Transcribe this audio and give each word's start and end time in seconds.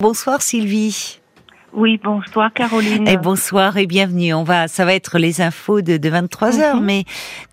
Bonsoir 0.00 0.40
Sylvie. 0.40 1.20
Oui, 1.74 2.00
bonsoir 2.02 2.50
Caroline. 2.54 3.06
Et 3.06 3.18
bonsoir 3.18 3.76
et 3.76 3.86
bienvenue. 3.86 4.32
On 4.32 4.44
va, 4.44 4.66
ça 4.66 4.86
va 4.86 4.94
être 4.94 5.18
les 5.18 5.42
infos 5.42 5.82
de, 5.82 6.08
23 6.08 6.50
h 6.52 6.76
Mhm. 6.76 6.84
mais 6.84 7.04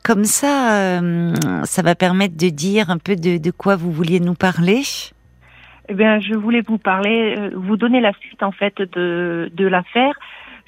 comme 0.03 0.23
ça, 0.23 0.71
euh, 1.01 1.33
ça 1.65 1.81
va 1.81 1.93
permettre 1.93 2.37
de 2.37 2.47
dire 2.49 2.89
un 2.89 2.99
peu 2.99 3.17
de, 3.17 3.37
de 3.37 3.51
quoi 3.51 3.75
vous 3.75 3.91
vouliez 3.91 4.21
nous 4.21 4.33
parler. 4.33 4.81
Eh 5.89 5.93
bien, 5.93 6.21
je 6.21 6.35
voulais 6.35 6.61
vous 6.65 6.77
parler, 6.77 7.35
euh, 7.37 7.51
vous 7.53 7.75
donner 7.75 7.99
la 7.99 8.13
suite 8.13 8.41
en 8.41 8.53
fait 8.53 8.81
de, 8.81 9.51
de 9.53 9.67
l'affaire. 9.67 10.13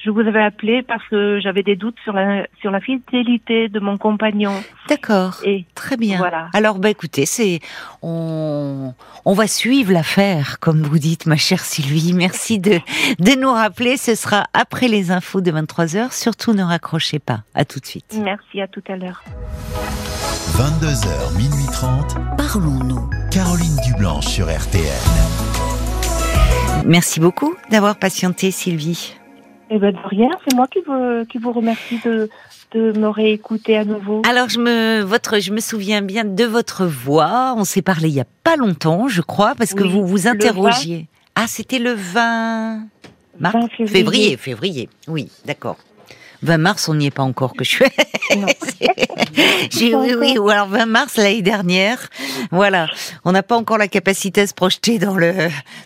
Je 0.03 0.09
vous 0.11 0.21
avais 0.21 0.41
appelé 0.41 0.81
parce 0.81 1.05
que 1.09 1.39
j'avais 1.41 1.61
des 1.61 1.75
doutes 1.75 1.97
sur 2.03 2.13
la 2.13 2.47
sur 2.61 2.71
la 2.71 2.79
fidélité 2.79 3.67
de 3.67 3.79
mon 3.79 3.97
compagnon. 3.97 4.53
D'accord. 4.87 5.37
Et 5.43 5.65
Très 5.75 5.97
bien. 5.97 6.17
Voilà. 6.17 6.47
Alors, 6.53 6.79
bah 6.79 6.89
écoutez, 6.89 7.25
c'est 7.25 7.59
on 8.01 8.93
on 9.25 9.33
va 9.33 9.47
suivre 9.47 9.91
l'affaire, 9.91 10.59
comme 10.59 10.81
vous 10.83 10.99
dites, 10.99 11.25
ma 11.25 11.35
chère 11.35 11.59
Sylvie. 11.65 12.13
Merci 12.13 12.59
de 12.59 12.79
de 13.19 13.39
nous 13.39 13.51
rappeler. 13.51 13.97
Ce 13.97 14.15
sera 14.15 14.45
après 14.53 14.87
les 14.87 15.11
infos 15.11 15.41
de 15.41 15.51
23 15.51 15.85
h 15.85 16.11
Surtout, 16.13 16.53
ne 16.53 16.63
raccrochez 16.63 17.19
pas. 17.19 17.41
À 17.53 17.65
tout 17.65 17.79
de 17.79 17.85
suite. 17.85 18.17
merci 18.23 18.61
à 18.61 18.67
tout 18.67 18.83
à 18.87 18.95
l'heure. 18.95 19.21
22h, 20.53 21.37
minuit 21.37 21.67
30, 21.71 22.15
Parlons-nous. 22.37 23.09
Caroline 23.31 23.77
Dublanche 23.85 24.27
sur 24.27 24.47
RTN. 24.47 24.83
Merci 26.85 27.19
beaucoup 27.19 27.53
d'avoir 27.69 27.97
patienté, 27.97 28.51
Sylvie. 28.51 29.18
Eh 29.69 29.77
ben 29.77 29.91
de 29.91 29.97
rien, 30.03 30.29
c'est 30.47 30.55
moi 30.55 30.67
qui 30.67 30.79
vous 30.85 31.25
qui 31.25 31.37
vous 31.37 31.51
remercie 31.51 31.99
de 32.03 32.29
de 32.71 32.91
me 32.97 33.07
réécouter 33.07 33.77
à 33.77 33.85
nouveau. 33.85 34.21
Alors, 34.29 34.49
je 34.49 34.59
me, 34.59 35.01
votre, 35.01 35.39
je 35.39 35.51
me 35.51 35.59
souviens 35.59 36.01
bien 36.01 36.23
de 36.23 36.43
votre 36.43 36.85
voix. 36.85 37.55
On 37.57 37.63
s'est 37.63 37.81
parlé 37.81 38.09
il 38.09 38.15
y 38.15 38.19
a 38.19 38.27
pas 38.43 38.55
longtemps, 38.55 39.07
je 39.07 39.21
crois, 39.21 39.55
parce 39.55 39.73
que 39.73 39.83
vous 39.83 40.05
vous 40.05 40.27
interrogiez. 40.27 41.07
Ah, 41.35 41.47
c'était 41.47 41.79
le 41.79 41.93
20 41.93 42.81
mars 43.39 43.55
20 43.55 43.67
février. 43.69 43.87
février, 43.87 44.37
février. 44.37 44.89
Oui, 45.07 45.31
d'accord. 45.45 45.77
20 46.41 46.57
mars, 46.57 46.87
on 46.89 46.95
n'y 46.95 47.07
est 47.07 47.11
pas 47.11 47.23
encore 47.23 47.53
que 47.53 47.63
je 47.63 47.69
suis. 47.69 47.85
J'ai- 49.71 49.95
oui, 49.95 50.13
oui, 50.17 50.37
ou 50.37 50.49
alors 50.49 50.67
20 50.67 50.85
mars 50.85 51.17
l'année 51.17 51.41
dernière. 51.41 52.09
Voilà. 52.51 52.87
On 53.25 53.31
n'a 53.31 53.43
pas 53.43 53.55
encore 53.57 53.77
la 53.77 53.87
capacité 53.87 54.41
à 54.41 54.47
se 54.47 54.53
projeter 54.53 54.99
dans 54.99 55.15
le, 55.15 55.33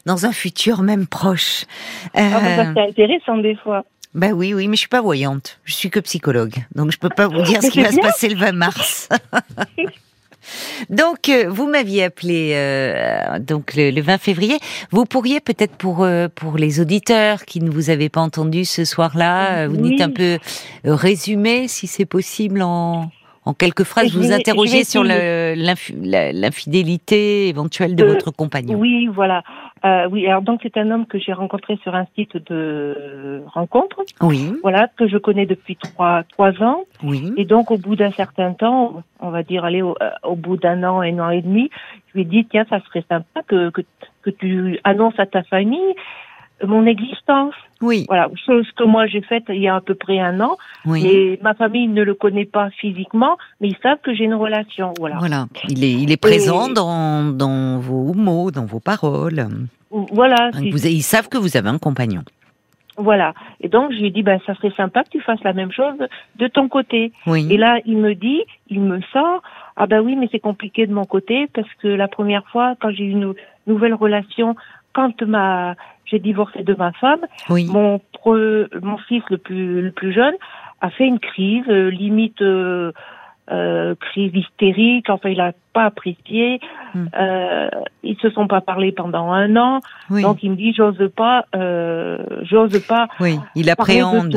dans 0.06 0.26
un 0.26 0.32
futur 0.32 0.82
même 0.82 1.08
proche. 1.08 1.66
Ah, 2.14 2.40
ben, 2.40 2.60
Euh, 2.70 2.74
c'est 2.76 2.90
intéressant 2.90 3.38
des 3.38 3.56
fois. 3.56 3.84
bah 4.14 4.28
oui, 4.30 4.54
oui, 4.54 4.68
mais 4.68 4.76
je 4.76 4.82
suis 4.82 4.88
pas 4.90 5.02
voyante. 5.02 5.60
Je 5.66 5.74
suis 5.74 5.90
que 5.90 6.00
psychologue. 6.00 6.56
Donc 6.76 6.92
je 6.92 6.98
peux 7.00 7.10
pas 7.10 7.28
vous 7.28 7.42
dire 7.44 7.62
ce 7.64 7.70
qui 7.70 7.82
va 7.82 7.92
se 7.92 8.00
passer 8.00 8.30
le 8.30 8.36
20 8.36 8.52
mars. 8.52 9.10
donc 10.90 11.30
euh, 11.30 11.46
vous 11.50 11.68
m'aviez 11.68 12.04
appelé 12.04 12.52
euh, 12.56 13.40
donc 13.40 13.74
le, 13.76 13.92
le 13.92 14.02
20 14.02 14.18
février. 14.18 14.58
Vous 14.92 15.06
pourriez 15.06 15.40
peut-être 15.40 15.76
pour 15.76 16.04
euh, 16.04 16.28
pour 16.34 16.58
les 16.58 16.80
auditeurs 16.80 17.46
qui 17.46 17.60
ne 17.62 17.70
vous 17.70 17.90
avaient 17.90 18.10
pas 18.10 18.22
entendu 18.22 18.66
ce 18.66 18.86
soir-là, 18.86 19.64
euh, 19.64 19.68
vous 19.68 19.78
Oui. 19.82 19.92
dites 19.92 20.02
un 20.02 20.10
peu 20.10 20.38
euh, 20.86 20.96
résumer 20.96 21.68
si 21.68 21.88
c'est 21.88 22.06
possible 22.06 22.62
en 22.62 23.10
en 23.46 23.54
quelques 23.54 23.84
phrases. 23.84 24.14
Vous 24.14 24.22
vais- 24.22 24.34
interrogez 24.34 24.86
sur 24.86 25.04
l'infidélité 25.04 27.50
éventuelle 27.50 27.96
de 27.96 28.04
De- 28.04 28.10
votre 28.10 28.32
compagnon. 28.32 28.78
Oui, 28.80 29.08
voilà. 29.08 29.44
Euh, 29.86 30.08
oui, 30.10 30.26
alors 30.28 30.42
donc 30.42 30.62
c'est 30.64 30.78
un 30.78 30.90
homme 30.92 31.06
que 31.06 31.20
j'ai 31.20 31.34
rencontré 31.34 31.78
sur 31.84 31.94
un 31.94 32.06
site 32.16 32.38
de 32.50 33.44
rencontre. 33.48 34.02
Oui, 34.22 34.54
voilà, 34.62 34.88
que 34.96 35.08
je 35.08 35.18
connais 35.18 35.46
depuis 35.46 35.76
trois, 35.76 36.24
trois 36.32 36.62
ans. 36.64 36.84
oui, 37.04 37.34
Et 37.36 37.44
donc, 37.44 37.70
au 37.70 37.78
bout 37.78 37.96
d'un 37.98 38.12
certain 38.12 38.54
temps, 38.54 39.04
on 39.20 39.30
va 39.30 39.44
dire, 39.44 39.66
allez, 39.66 39.82
au, 39.82 39.96
euh, 40.02 40.12
au 40.24 40.36
bout 40.36 40.56
d'un 40.56 40.84
an, 40.84 41.02
un 41.02 41.20
an 41.20 41.30
et 41.30 41.42
demi, 41.42 41.70
je 42.08 42.14
lui 42.14 42.22
ai 42.22 42.26
dit, 42.26 42.46
tiens, 42.46 42.66
ça 42.70 42.80
serait 42.82 43.04
sympa 43.10 43.42
que, 43.46 43.72
que, 43.72 43.82
que 44.22 44.30
tu 44.30 44.80
annonces 44.86 45.20
à 45.20 45.26
ta 45.26 45.44
famille 45.44 45.94
mon 46.66 46.86
existence. 46.86 47.54
oui, 47.82 48.06
Voilà, 48.08 48.30
chose 48.46 48.70
que 48.78 48.84
moi 48.84 49.06
j'ai 49.08 49.22
faite 49.22 49.44
il 49.50 49.62
y 49.62 49.68
a 49.68 49.76
à 49.76 49.82
peu 49.82 49.96
près 49.96 50.20
un 50.20 50.40
an. 50.40 50.58
oui. 50.86 51.06
Et 51.06 51.40
ma 51.42 51.54
famille 51.54 51.88
ne 51.88 52.04
le 52.04 52.14
connaît 52.14 52.46
pas 52.46 52.70
physiquement, 52.72 53.38
mais 53.60 53.70
ils 53.70 53.78
savent 53.84 54.00
que 54.02 54.14
j'ai 54.14 54.24
une 54.26 54.34
relation. 54.36 54.94
Voilà. 55.00 55.18
Voilà, 55.18 55.48
il 55.68 55.84
est, 55.84 55.92
il 55.92 56.12
est 56.12 56.18
présent 56.22 56.70
Et- 56.70 56.74
dans, 56.74 57.24
dans 57.32 57.80
vos 57.80 58.14
mots, 58.14 58.52
dans 58.52 58.66
vos 58.66 58.80
paroles. 58.80 59.48
Voilà. 59.92 60.52
Vous- 60.54 60.88
ils 60.88 61.02
savent 61.04 61.30
que 61.30 61.38
vous 61.38 61.58
avez 61.58 61.70
un 61.70 61.78
compagnon. 61.80 62.24
Voilà. 62.96 63.34
Et 63.60 63.70
donc, 63.70 63.92
je 63.92 63.98
lui 63.98 64.08
ai 64.08 64.12
dit, 64.12 64.22
ben, 64.22 64.40
ça 64.46 64.54
serait 64.56 64.72
sympa 64.78 65.04
que 65.04 65.10
tu 65.10 65.20
fasses 65.22 65.44
la 65.44 65.54
même 65.54 65.72
chose 65.72 65.96
de 66.38 66.48
ton 66.48 66.70
côté. 66.70 67.12
Oui. 67.26 67.48
Et 67.52 67.58
là, 67.58 67.80
il 67.86 67.98
me 67.98 68.14
dit, 68.14 68.42
il 68.70 68.82
me 68.82 69.02
sort, 69.12 69.42
ah 69.76 69.88
ben 69.88 70.00
oui, 70.02 70.16
mais 70.16 70.30
c'est 70.32 70.40
compliqué 70.40 70.86
de 70.86 70.94
mon 70.94 71.04
côté 71.06 71.48
parce 71.54 71.68
que 71.82 71.88
la 71.88 72.08
première 72.08 72.46
fois, 72.50 72.76
quand 72.80 72.92
j'ai 72.92 73.06
eu 73.06 73.10
une 73.12 73.34
nouvelle 73.66 73.96
relation, 73.96 74.56
quand 74.94 75.22
ma, 75.24 75.76
j'ai 76.06 76.20
divorcé 76.20 76.64
de 76.64 76.74
ma 76.76 76.92
femme, 76.94 77.22
oui. 77.50 77.66
mon 77.66 78.00
pre- 78.24 78.68
mon 78.82 78.98
fils 78.98 79.24
le 79.30 79.38
plus 79.38 79.82
le 79.82 79.92
plus 79.92 80.14
jeune 80.14 80.36
a 80.82 80.90
fait 80.90 81.06
une 81.06 81.20
crise, 81.20 81.64
euh, 81.70 81.90
limite 81.90 82.42
euh, 82.42 82.92
euh, 83.52 83.96
crise 83.96 84.32
hystérique. 84.36 85.10
Enfin, 85.10 85.30
il 85.30 85.42
a 85.42 85.54
pas 85.74 85.86
apprécié. 85.86 86.60
Euh, 87.18 87.70
ils 88.04 88.18
se 88.22 88.30
sont 88.30 88.48
pas 88.48 88.62
parlé 88.62 88.92
pendant 88.92 89.32
un 89.32 89.56
an. 89.56 89.80
oui. 90.10 90.22
Donc 90.22 90.44
il 90.44 90.52
me 90.52 90.56
dit, 90.56 90.74
j'ose 90.74 91.10
pas, 91.16 91.46
j'ose 92.44 92.86
pas. 92.86 93.08
oui, 93.20 93.40
il 93.56 93.70
appréhende. 93.70 94.36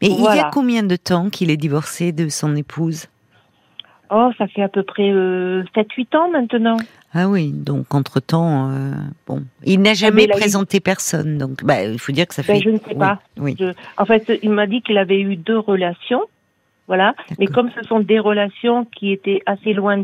Mais 0.00 0.08
il 0.08 0.20
y 0.22 0.38
a 0.38 0.50
combien 0.52 0.82
de 0.82 0.96
temps 0.96 1.30
qu'il 1.30 1.50
est 1.50 1.56
divorcé 1.56 2.12
de 2.12 2.28
son 2.28 2.54
épouse? 2.56 3.08
Oh, 4.12 4.30
ça 4.38 4.48
fait 4.48 4.62
à 4.62 4.68
peu 4.68 4.82
près 4.82 5.08
euh, 5.10 5.62
7-8 5.76 6.16
ans 6.16 6.30
maintenant. 6.30 6.76
Ah 7.12 7.28
oui, 7.28 7.50
donc 7.52 7.92
entre-temps, 7.94 8.70
euh, 8.70 8.92
bon. 9.26 9.42
Il 9.64 9.80
n'a 9.82 9.94
jamais 9.94 10.14
mais 10.16 10.24
il 10.24 10.32
a 10.32 10.36
eu- 10.36 10.38
présenté 10.40 10.78
personne, 10.80 11.38
donc 11.38 11.64
bah, 11.64 11.82
il 11.84 11.98
faut 11.98 12.12
dire 12.12 12.26
que 12.28 12.34
ça 12.34 12.42
fait... 12.44 12.52
Ben, 12.54 12.62
je 12.62 12.70
ne 12.70 12.76
sais 12.78 12.84
oui, 12.90 12.94
pas. 12.98 13.18
Oui, 13.36 13.56
Je- 13.58 13.72
en 13.96 14.04
fait, 14.04 14.30
il 14.42 14.50
m'a 14.50 14.66
dit 14.68 14.80
qu'il 14.82 14.96
avait 14.96 15.20
eu 15.20 15.34
deux 15.36 15.58
relations, 15.58 16.22
voilà. 16.86 17.14
Mais 17.40 17.46
comme 17.46 17.70
ce 17.72 17.82
sont 17.88 17.98
des 18.00 18.20
relations 18.20 18.84
qui 18.84 19.10
étaient 19.12 19.42
assez 19.46 19.72
loin, 19.72 20.02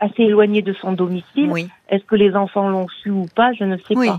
assez 0.00 0.22
éloignées 0.24 0.62
de 0.62 0.72
son 0.72 0.92
domicile, 0.92 1.48
oui. 1.50 1.68
est-ce 1.88 2.04
que 2.04 2.16
les 2.16 2.34
enfants 2.34 2.68
l'ont 2.68 2.88
su 3.02 3.10
ou 3.10 3.26
pas 3.34 3.52
Je 3.52 3.62
ne 3.64 3.76
sais 3.76 3.96
Oui. 3.96 4.08
pas. 4.08 4.18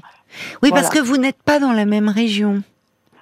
Oui, 0.63 0.69
Voilà. 0.69 0.75
parce 0.75 0.89
que 0.89 0.99
vous 0.99 1.17
n'êtes 1.17 1.41
pas 1.43 1.59
dans 1.59 1.73
la 1.73 1.85
même 1.85 2.07
région. 2.07 2.63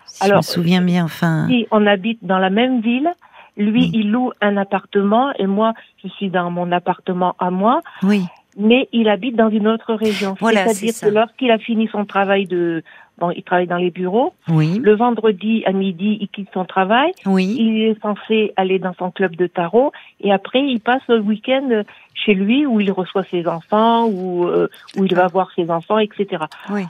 Si 0.05 0.19
je 0.23 0.25
me 0.25 0.31
Alors, 0.31 0.43
souviens 0.43 0.81
bien, 0.81 1.05
enfin... 1.05 1.47
Si 1.49 1.65
on 1.71 1.87
habite 1.87 2.19
dans 2.21 2.37
la 2.37 2.51
même 2.51 2.81
ville, 2.81 3.09
lui, 3.57 3.81
Oui. 3.85 3.91
il 3.95 4.11
loue 4.11 4.31
un 4.41 4.57
appartement 4.57 5.31
et 5.39 5.47
moi, 5.47 5.73
je 6.03 6.07
suis 6.09 6.29
dans 6.29 6.51
mon 6.51 6.71
appartement 6.71 7.35
à 7.39 7.49
moi, 7.49 7.81
Oui, 8.03 8.25
mais 8.57 8.87
il 8.91 9.09
habite 9.09 9.35
dans 9.35 9.49
une 9.49 9.67
autre 9.67 9.93
région. 9.93 10.35
Voilà, 10.39 10.65
C'est-à-dire 10.67 10.93
c'est 10.93 11.09
que 11.09 11.13
lorsqu'il 11.13 11.51
a 11.51 11.57
fini 11.57 11.87
son 11.91 12.05
travail 12.05 12.45
de, 12.45 12.83
bon, 13.17 13.31
il 13.31 13.41
travaille 13.43 13.67
dans 13.67 13.77
les 13.77 13.89
bureaux. 13.89 14.33
oui, 14.47 14.79
Le 14.79 14.93
vendredi 14.95 15.63
à 15.65 15.71
midi, 15.71 16.17
il 16.21 16.27
quitte 16.27 16.49
son 16.53 16.65
travail. 16.65 17.11
oui. 17.25 17.55
Il 17.59 17.81
est 17.83 17.99
censé 18.01 18.53
aller 18.55 18.77
dans 18.79 18.93
son 18.93 19.09
club 19.11 19.35
de 19.35 19.47
tarot 19.47 19.91
et 20.21 20.31
après 20.31 20.59
il 20.61 20.79
passe 20.79 21.01
le 21.07 21.19
week-end 21.19 21.83
chez 22.13 22.33
lui 22.35 22.65
où 22.65 22.79
il 22.79 22.91
reçoit 22.91 23.23
ses 23.23 23.47
enfants, 23.47 24.05
où, 24.07 24.45
euh, 24.45 24.67
où 24.97 25.03
il 25.05 25.15
va 25.15 25.27
voir 25.27 25.49
ses 25.55 25.69
enfants, 25.71 25.97
etc. 25.99 26.43
oui. 26.71 26.83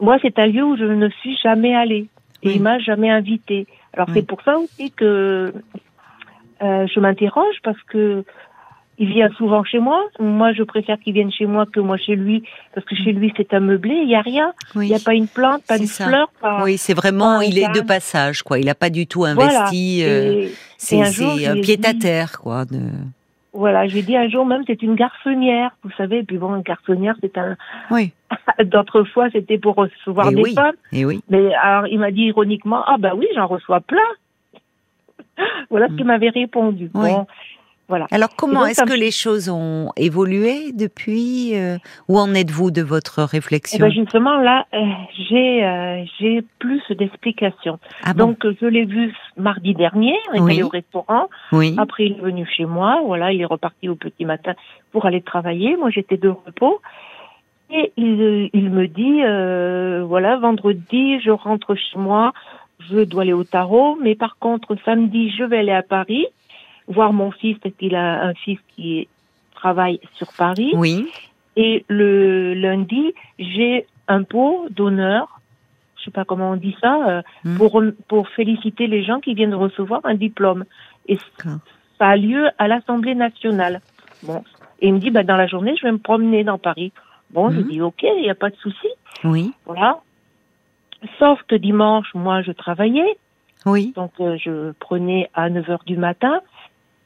Moi, 0.00 0.16
c'est 0.20 0.36
un 0.40 0.46
lieu 0.48 0.64
où 0.64 0.76
je 0.76 0.84
ne 0.84 1.08
suis 1.10 1.36
jamais 1.42 1.74
allée 1.76 2.08
et 2.42 2.48
Oui. 2.48 2.52
il 2.56 2.62
m'a 2.62 2.78
jamais 2.80 3.08
invitée. 3.10 3.66
Alors 3.94 4.08
c'est 4.12 4.26
pour 4.26 4.42
ça 4.42 4.58
aussi 4.58 4.90
que 4.90 5.52
euh, 6.62 6.86
je 6.92 6.98
m'interroge 7.00 7.56
parce 7.62 7.80
que 7.82 8.24
il 9.02 9.08
vient 9.08 9.30
souvent 9.36 9.64
chez 9.64 9.80
moi. 9.80 10.00
Moi, 10.20 10.52
je 10.52 10.62
préfère 10.62 10.96
qu'il 11.00 11.14
vienne 11.14 11.32
chez 11.32 11.46
moi 11.46 11.66
que 11.66 11.80
moi 11.80 11.96
chez 11.96 12.14
lui 12.14 12.44
parce 12.74 12.86
que 12.86 12.94
chez 12.94 13.12
lui 13.12 13.32
c'est 13.36 13.52
un 13.52 13.58
meublé, 13.60 13.94
il 14.04 14.08
y 14.08 14.14
a 14.14 14.20
rien, 14.20 14.52
oui. 14.76 14.86
il 14.86 14.90
n'y 14.90 14.94
a 14.94 15.04
pas 15.04 15.14
une 15.14 15.26
plante, 15.26 15.62
pas 15.66 15.76
une 15.78 15.86
ça. 15.86 16.06
fleur, 16.06 16.28
pas. 16.40 16.62
Oui, 16.62 16.78
c'est 16.78 16.94
vraiment, 16.94 17.40
il 17.40 17.58
est 17.58 17.72
de 17.74 17.80
passage, 17.80 18.42
quoi. 18.42 18.58
Il 18.60 18.66
n'a 18.66 18.74
pas 18.76 18.90
du 18.90 19.06
tout 19.08 19.20
Voilà. 19.20 19.42
investi. 19.62 20.02
euh, 20.04 20.42
Et- 20.44 20.52
c'est 20.76 21.00
un 21.48 21.60
pied 21.60 21.78
à 21.84 21.94
terre, 21.94 22.38
quoi. 22.40 22.64
De... 22.64 22.78
Voilà, 23.52 23.86
je 23.86 23.92
lui 23.94 24.00
ai 24.00 24.02
dit 24.02 24.16
un 24.16 24.28
jour 24.30 24.46
même 24.46 24.62
c'est 24.66 24.80
une 24.82 24.94
garçonnière, 24.94 25.70
vous 25.82 25.90
savez. 25.98 26.18
Et 26.18 26.22
puis 26.22 26.38
bon, 26.38 26.54
une 26.56 26.62
garçonnière 26.62 27.16
c'est 27.20 27.36
un. 27.36 27.56
Oui, 27.90 28.12
D'autres 28.64 29.02
fois 29.04 29.28
c'était 29.30 29.58
pour 29.58 29.74
recevoir 29.74 30.30
Et 30.30 30.34
des 30.36 30.42
oui. 30.42 30.54
femmes. 30.54 30.76
et 30.92 31.04
oui. 31.04 31.20
Mais 31.28 31.52
alors 31.56 31.86
il 31.88 31.98
m'a 31.98 32.10
dit 32.12 32.22
ironiquement 32.32 32.82
ah 32.86 32.96
bah 32.98 33.12
oui 33.16 33.26
j'en 33.34 33.46
reçois 33.48 33.80
plein. 33.80 34.08
voilà 35.70 35.88
ce 35.88 35.94
qu'il 35.94 36.04
m'avait 36.06 36.30
répondu. 36.30 36.84
Mm. 36.94 37.00
Oui. 37.02 37.10
Bon, 37.10 37.26
voilà. 37.92 38.06
Alors, 38.10 38.30
comment 38.36 38.64
est-ce 38.64 38.84
que 38.84 38.98
les 38.98 39.10
choses 39.10 39.50
ont 39.50 39.90
évolué 39.98 40.72
depuis 40.72 41.54
euh, 41.54 41.76
Où 42.08 42.18
en 42.18 42.32
êtes-vous 42.32 42.70
de 42.70 42.80
votre 42.80 43.18
Et 43.20 43.24
réflexion 43.36 43.78
ben 43.84 43.92
justement 43.92 44.38
là 44.38 44.64
euh, 44.72 44.78
j'ai 45.28 45.62
euh, 45.62 46.02
j'ai 46.18 46.40
plus 46.58 46.80
d'explications. 46.98 47.78
Ah 48.02 48.14
bon 48.14 48.28
Donc 48.28 48.46
je 48.60 48.64
l'ai 48.66 48.86
vu 48.86 49.12
mardi 49.36 49.74
dernier, 49.74 50.14
on 50.32 50.36
est 50.36 50.40
Oui. 50.40 50.52
allé 50.52 50.62
au 50.62 50.68
restaurant. 50.68 51.28
Oui, 51.52 51.74
Après, 51.76 52.06
il 52.06 52.12
est 52.12 52.20
venu 52.22 52.46
chez 52.46 52.64
moi. 52.64 53.02
Voilà, 53.04 53.30
il 53.34 53.42
est 53.42 53.50
reparti 53.56 53.90
au 53.90 53.94
petit 53.94 54.24
matin 54.24 54.54
pour 54.90 55.04
aller 55.04 55.20
travailler. 55.20 55.76
Moi, 55.76 55.90
j'étais 55.90 56.16
de 56.16 56.30
repos. 56.30 56.80
Et 57.70 57.92
il, 57.98 58.48
il 58.54 58.70
me 58.70 58.86
dit, 58.86 59.22
euh, 59.22 60.02
voilà, 60.06 60.36
vendredi, 60.38 61.20
je 61.20 61.30
rentre 61.30 61.74
chez 61.74 61.98
moi. 61.98 62.32
Je 62.90 63.04
dois 63.04 63.22
aller 63.22 63.32
au 63.34 63.44
tarot. 63.44 63.98
Mais 64.02 64.14
par 64.14 64.38
contre, 64.38 64.76
samedi, 64.86 65.30
je 65.38 65.44
vais 65.44 65.58
aller 65.58 65.72
à 65.72 65.82
Paris 65.82 66.26
voir 66.88 67.12
mon 67.12 67.30
fils 67.30 67.58
parce 67.58 67.74
qu'il 67.76 67.94
a 67.94 68.22
un 68.24 68.34
fils 68.34 68.58
qui 68.74 69.08
travaille 69.54 70.00
sur 70.14 70.32
Paris. 70.32 70.72
oui, 70.74 71.08
Et 71.56 71.84
le 71.88 72.54
lundi, 72.54 73.12
j'ai 73.38 73.86
un 74.08 74.22
pot 74.24 74.66
d'honneur, 74.70 75.40
je 75.96 76.04
sais 76.04 76.10
pas 76.10 76.24
comment 76.24 76.50
on 76.52 76.56
dit 76.56 76.76
ça, 76.80 77.08
euh, 77.08 77.22
Hmm. 77.44 77.56
pour, 77.56 77.82
pour 78.08 78.28
féliciter 78.28 78.86
les 78.86 79.04
gens 79.04 79.20
qui 79.20 79.34
viennent 79.34 79.50
de 79.50 79.56
recevoir 79.56 80.00
un 80.04 80.14
diplôme. 80.14 80.64
Et 81.06 81.18
ça 81.98 82.08
a 82.08 82.16
lieu 82.16 82.48
à 82.58 82.66
l'Assemblée 82.68 83.14
nationale. 83.14 83.80
Bon. 84.22 84.42
Et 84.80 84.88
il 84.88 84.94
me 84.94 84.98
dit, 84.98 85.10
bah, 85.10 85.22
dans 85.22 85.36
la 85.36 85.46
journée, 85.46 85.76
je 85.76 85.82
vais 85.86 85.92
me 85.92 85.98
promener 85.98 86.42
dans 86.42 86.58
Paris. 86.58 86.92
Bon, 87.30 87.50
je 87.50 87.58
Mhm. 87.60 87.68
dis, 87.68 87.80
ok, 87.80 88.02
il 88.02 88.22
n'y 88.22 88.30
a 88.30 88.34
pas 88.34 88.50
de 88.50 88.56
souci. 88.56 88.88
Oui, 89.24 89.52
Voilà. 89.66 90.00
Sauf 91.18 91.40
que 91.48 91.54
dimanche, 91.56 92.08
moi, 92.14 92.42
je 92.42 92.52
travaillais. 92.52 93.16
oui. 93.66 93.92
Donc, 93.96 94.12
euh, 94.20 94.36
je 94.38 94.72
prenais 94.80 95.28
à 95.34 95.48
9 95.50 95.68
heures 95.70 95.84
du 95.86 95.96
matin. 95.96 96.40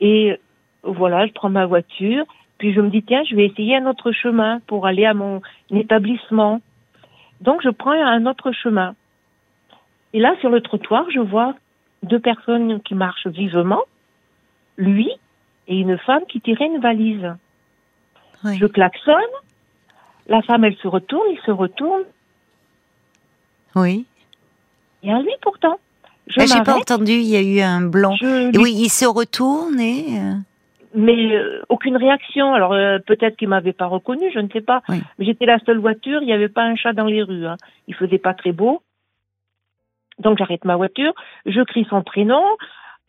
Et 0.01 0.39
voilà, 0.83 1.27
je 1.27 1.33
prends 1.33 1.51
ma 1.51 1.67
voiture. 1.67 2.25
Puis 2.59 2.73
je 2.73 2.81
me 2.81 2.89
dis, 2.89 3.03
tiens, 3.03 3.23
je 3.29 3.37
vais 3.37 3.47
essayer 3.47 3.77
un 3.77 3.87
autre 3.87 4.13
chemin 4.13 4.61
pour 4.67 4.87
aller 4.87 5.05
à 5.05 5.15
mon 5.15 5.43
établissement. 5.71 6.61
Donc, 7.41 7.61
je 7.63 7.69
prends 7.69 7.93
un 7.93 8.25
autre 8.27 8.53
chemin. 8.53 8.95
Et 10.13 10.21
là, 10.21 10.35
sur 10.41 10.49
le 10.49 10.63
trottoir, 10.63 11.11
je 11.11 11.21
vois 11.21 11.55
deux 12.03 12.21
personnes 12.21 12.81
qui 12.81 12.95
marchent 12.95 13.27
vivement. 13.27 13.83
Lui 14.79 15.11
et 15.69 15.79
une 15.79 15.99
femme 15.99 16.23
qui 16.29 16.41
tirait 16.41 16.67
une 16.67 16.81
valise. 16.81 17.35
oui. 18.45 18.57
Je 18.59 18.67
klaxonne. 18.67 19.17
La 20.29 20.43
femme, 20.43 20.65
elle 20.65 20.77
se 20.77 20.89
retourne, 20.89 21.27
il 21.31 21.41
se 21.41 21.51
retourne. 21.51 22.03
Oui. 23.75 24.07
Et 25.03 25.13
à 25.13 25.21
lui, 25.21 25.33
pourtant. 25.43 25.79
Je 26.27 26.41
Ah, 26.41 26.47
J'ai 26.47 26.63
pas 26.63 26.77
entendu, 26.77 27.13
il 27.13 27.27
y 27.27 27.37
a 27.37 27.43
eu 27.43 27.61
un 27.61 27.83
blanc. 27.83 28.15
Je 28.17 28.49
Et 28.49 28.53
lui 28.53 28.59
oui, 28.59 28.75
il 28.77 28.89
se 28.89 29.07
retourne 29.07 29.79
et... 29.81 30.19
euh, 30.19 30.35
mais 30.95 31.37
euh, 31.37 31.63
aucune 31.69 31.97
réaction. 31.97 32.55
Alors 32.55 32.73
euh, 32.73 32.99
peut-être 33.07 33.37
qu'il 33.37 33.49
m'avait 33.49 33.75
pas 33.75 33.87
reconnu, 33.87 34.31
je 34.33 34.39
ne 34.41 34.49
sais 34.49 34.63
pas. 34.63 34.83
Oui. 34.89 35.03
Mais 35.19 35.27
j'étais 35.27 35.47
la 35.47 35.59
seule 35.61 35.79
voiture, 35.79 36.23
il 36.23 36.27
n'y 36.27 36.33
avait 36.33 36.49
pas 36.49 36.63
un 36.63 36.75
chat 36.75 36.93
dans 36.95 37.05
les 37.05 37.23
rues. 37.23 37.47
Hein. 37.47 37.57
Il 37.87 37.95
faisait 37.95 38.19
pas 38.19 38.35
très 38.35 38.53
beau. 38.53 38.83
Donc 40.19 40.39
j'arrête 40.39 40.65
ma 40.65 40.77
voiture, 40.77 41.13
je 41.45 41.61
crie 41.61 41.87
son 41.91 42.03
prénom, 42.03 42.43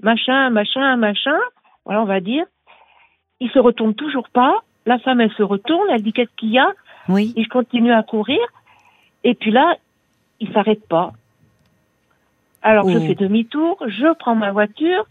machin, 0.02 0.50
machin, 0.50 0.98
machin. 0.98 1.38
Voilà, 1.86 2.02
on 2.02 2.06
va 2.06 2.19
dire. 2.19 2.46
Il 3.40 3.50
se 3.52 3.60
retourne 3.60 3.94
toujours 3.96 4.28
pas. 4.30 4.64
La 4.86 5.00
femme, 5.00 5.22
elle 5.22 5.31
se 5.31 5.44
retourne, 5.44 5.88
elle 5.90 6.04
dit 6.04 6.12
qu'est-ce 6.12 6.36
qu'il 6.36 6.52
y 6.52 6.60
a? 6.60 6.68
Oui. 7.08 7.34
Et 7.38 7.44
je 7.44 7.50
continue 7.50 7.94
à 7.94 8.04
courir. 8.04 8.40
Et 9.24 9.36
puis 9.36 9.52
là, 9.52 9.75
il 10.42 10.52
s'arrête 10.52 10.86
pas. 10.88 11.14
Alors 12.62 12.89
je 12.89 12.98
Oh. 12.98 13.01
fais 13.01 13.15
demi-tour, 13.15 13.77
je 13.88 14.13
prends 14.18 14.36
ma 14.36 14.51
voiture. 14.51 15.06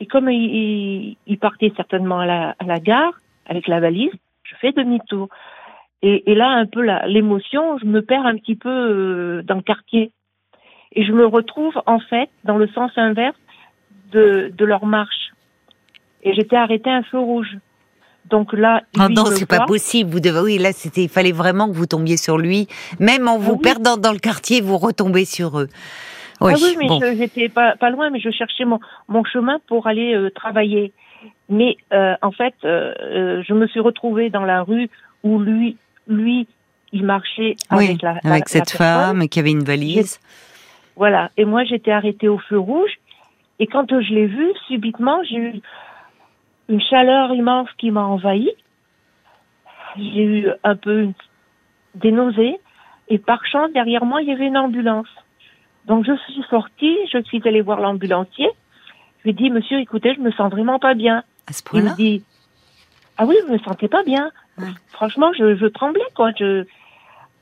Et 0.00 0.06
comme 0.06 0.28
il, 0.30 1.16
il- 1.26 1.38
partait 1.38 1.72
certainement 1.76 2.20
à 2.20 2.26
la, 2.26 2.54
à 2.58 2.64
la 2.64 2.80
gare 2.80 3.12
avec 3.46 3.66
la 3.66 3.80
valise, 3.80 4.12
je 4.42 4.54
fais 4.60 4.72
demi-tour. 4.72 5.28
Et, 6.02 6.30
et 6.30 6.34
là, 6.34 6.48
un 6.50 6.66
peu 6.66 6.82
la- 6.82 7.06
l'émotion, 7.06 7.78
je 7.78 7.86
me 7.86 8.02
perds 8.02 8.26
un 8.26 8.36
petit 8.36 8.56
peu 8.56 8.68
euh, 8.68 9.42
dans 9.42 9.54
le 9.54 9.62
quartier. 9.62 10.12
Et 10.92 11.04
je 11.04 11.12
me 11.12 11.26
retrouve 11.26 11.74
en 11.86 11.98
fait 11.98 12.28
dans 12.44 12.58
le 12.58 12.68
sens 12.68 12.90
inverse 12.96 13.36
de, 14.12 14.52
de 14.56 14.64
leur 14.64 14.84
marche. 14.86 15.32
Et 16.22 16.34
j'étais 16.34 16.56
arrêtée 16.56 16.90
à 16.90 16.96
un 16.96 17.02
feu 17.02 17.18
rouge. 17.18 17.56
Donc 18.28 18.52
là, 18.52 18.82
Oh 18.98 19.06
lui, 19.06 19.14
non, 19.14 19.24
c'est 19.26 19.46
pas 19.46 19.64
possible. 19.66 20.10
Vous 20.10 20.20
devez, 20.20 20.40
oui, 20.40 20.58
là, 20.58 20.72
c'était, 20.72 21.04
il 21.04 21.08
fallait 21.08 21.32
vraiment 21.32 21.68
que 21.68 21.74
vous 21.74 21.86
tombiez 21.86 22.16
sur 22.16 22.38
lui. 22.38 22.66
Même 22.98 23.28
en 23.28 23.38
vous 23.38 23.52
Ah 23.52 23.56
oui. 23.56 23.62
perdant 23.62 23.96
dans 23.96 24.12
le 24.12 24.18
quartier, 24.18 24.60
vous 24.60 24.76
retombez 24.78 25.24
sur 25.24 25.60
eux. 25.60 25.68
Oui, 26.40 26.52
ah 26.54 26.58
oui, 26.62 26.76
mais 26.78 26.86
bon. 26.88 27.00
je- 27.00 27.16
j'étais 27.16 27.48
pas, 27.48 27.76
pas 27.76 27.90
loin, 27.90 28.10
mais 28.10 28.20
je 28.20 28.30
cherchais 28.30 28.64
mon, 28.64 28.78
mon 29.08 29.24
chemin 29.24 29.58
pour 29.68 29.86
aller 29.86 30.14
euh, 30.14 30.30
travailler. 30.30 30.92
Mais 31.48 31.76
euh, 31.92 32.14
en 32.22 32.30
fait, 32.30 32.54
euh, 32.64 32.92
euh, 33.00 33.42
je 33.46 33.54
me 33.54 33.66
suis 33.68 33.80
retrouvée 33.80 34.28
dans 34.30 34.44
la 34.44 34.62
rue 34.62 34.90
où 35.22 35.38
lui, 35.38 35.76
lui, 36.08 36.46
il 36.92 37.04
marchait 37.04 37.56
Oui, 37.72 37.86
avec 37.86 38.02
la, 38.02 38.10
avec 38.24 38.24
la 38.24 38.44
cette 38.46 38.70
femme 38.70 39.28
qui 39.28 39.40
avait 39.40 39.50
une 39.52 39.64
valise. 39.64 40.20
Voilà. 40.96 41.30
Et 41.36 41.44
moi, 41.44 41.64
j'étais 41.64 41.90
arrêtée 41.90 42.28
au 42.28 42.38
feu 42.38 42.58
rouge. 42.58 42.92
Et 43.58 43.66
quand 43.66 43.88
je 43.88 44.12
l'ai 44.14 44.26
vu, 44.26 44.52
subitement, 44.66 45.22
j'ai 45.24 45.36
eu 45.36 45.60
une 46.68 46.80
chaleur 46.82 47.32
immense 47.32 47.68
qui 47.78 47.90
m'a 47.90 48.02
envahie. 48.04 48.50
J'ai 49.96 50.24
eu 50.24 50.48
un 50.64 50.76
peu 50.76 51.08
des 51.94 52.12
nausées. 52.12 52.56
Et 53.08 53.18
par 53.18 53.44
chance, 53.46 53.72
derrière 53.72 54.04
moi, 54.04 54.20
il 54.22 54.28
y 54.28 54.32
avait 54.32 54.46
une 54.46 54.58
ambulance. 54.58 55.08
Donc, 55.86 56.04
je 56.04 56.12
suis 56.16 56.42
sortie, 56.50 56.96
je 57.12 57.22
suis 57.22 57.40
allée 57.44 57.62
voir 57.62 57.80
l'ambulancier. 57.80 58.48
Je 59.18 59.24
lui 59.24 59.30
ai 59.30 59.32
dit, 59.34 59.50
monsieur, 59.50 59.78
écoutez, 59.78 60.14
je 60.14 60.20
me 60.20 60.32
sens 60.32 60.50
vraiment 60.50 60.78
pas 60.78 60.94
bien. 60.94 61.22
À 61.48 61.52
ce 61.52 61.62
Il 61.72 61.78
me 61.78 61.82
point-là 61.82 61.94
dit, 61.96 62.24
ah 63.18 63.26
oui, 63.26 63.36
je 63.46 63.52
me 63.52 63.58
sentais 63.58 63.88
pas 63.88 64.02
bien. 64.02 64.30
Ouais. 64.58 64.66
Franchement, 64.88 65.32
je, 65.38 65.56
je 65.56 65.66
tremblais, 65.66 66.04
quoi. 66.14 66.32
Je... 66.38 66.64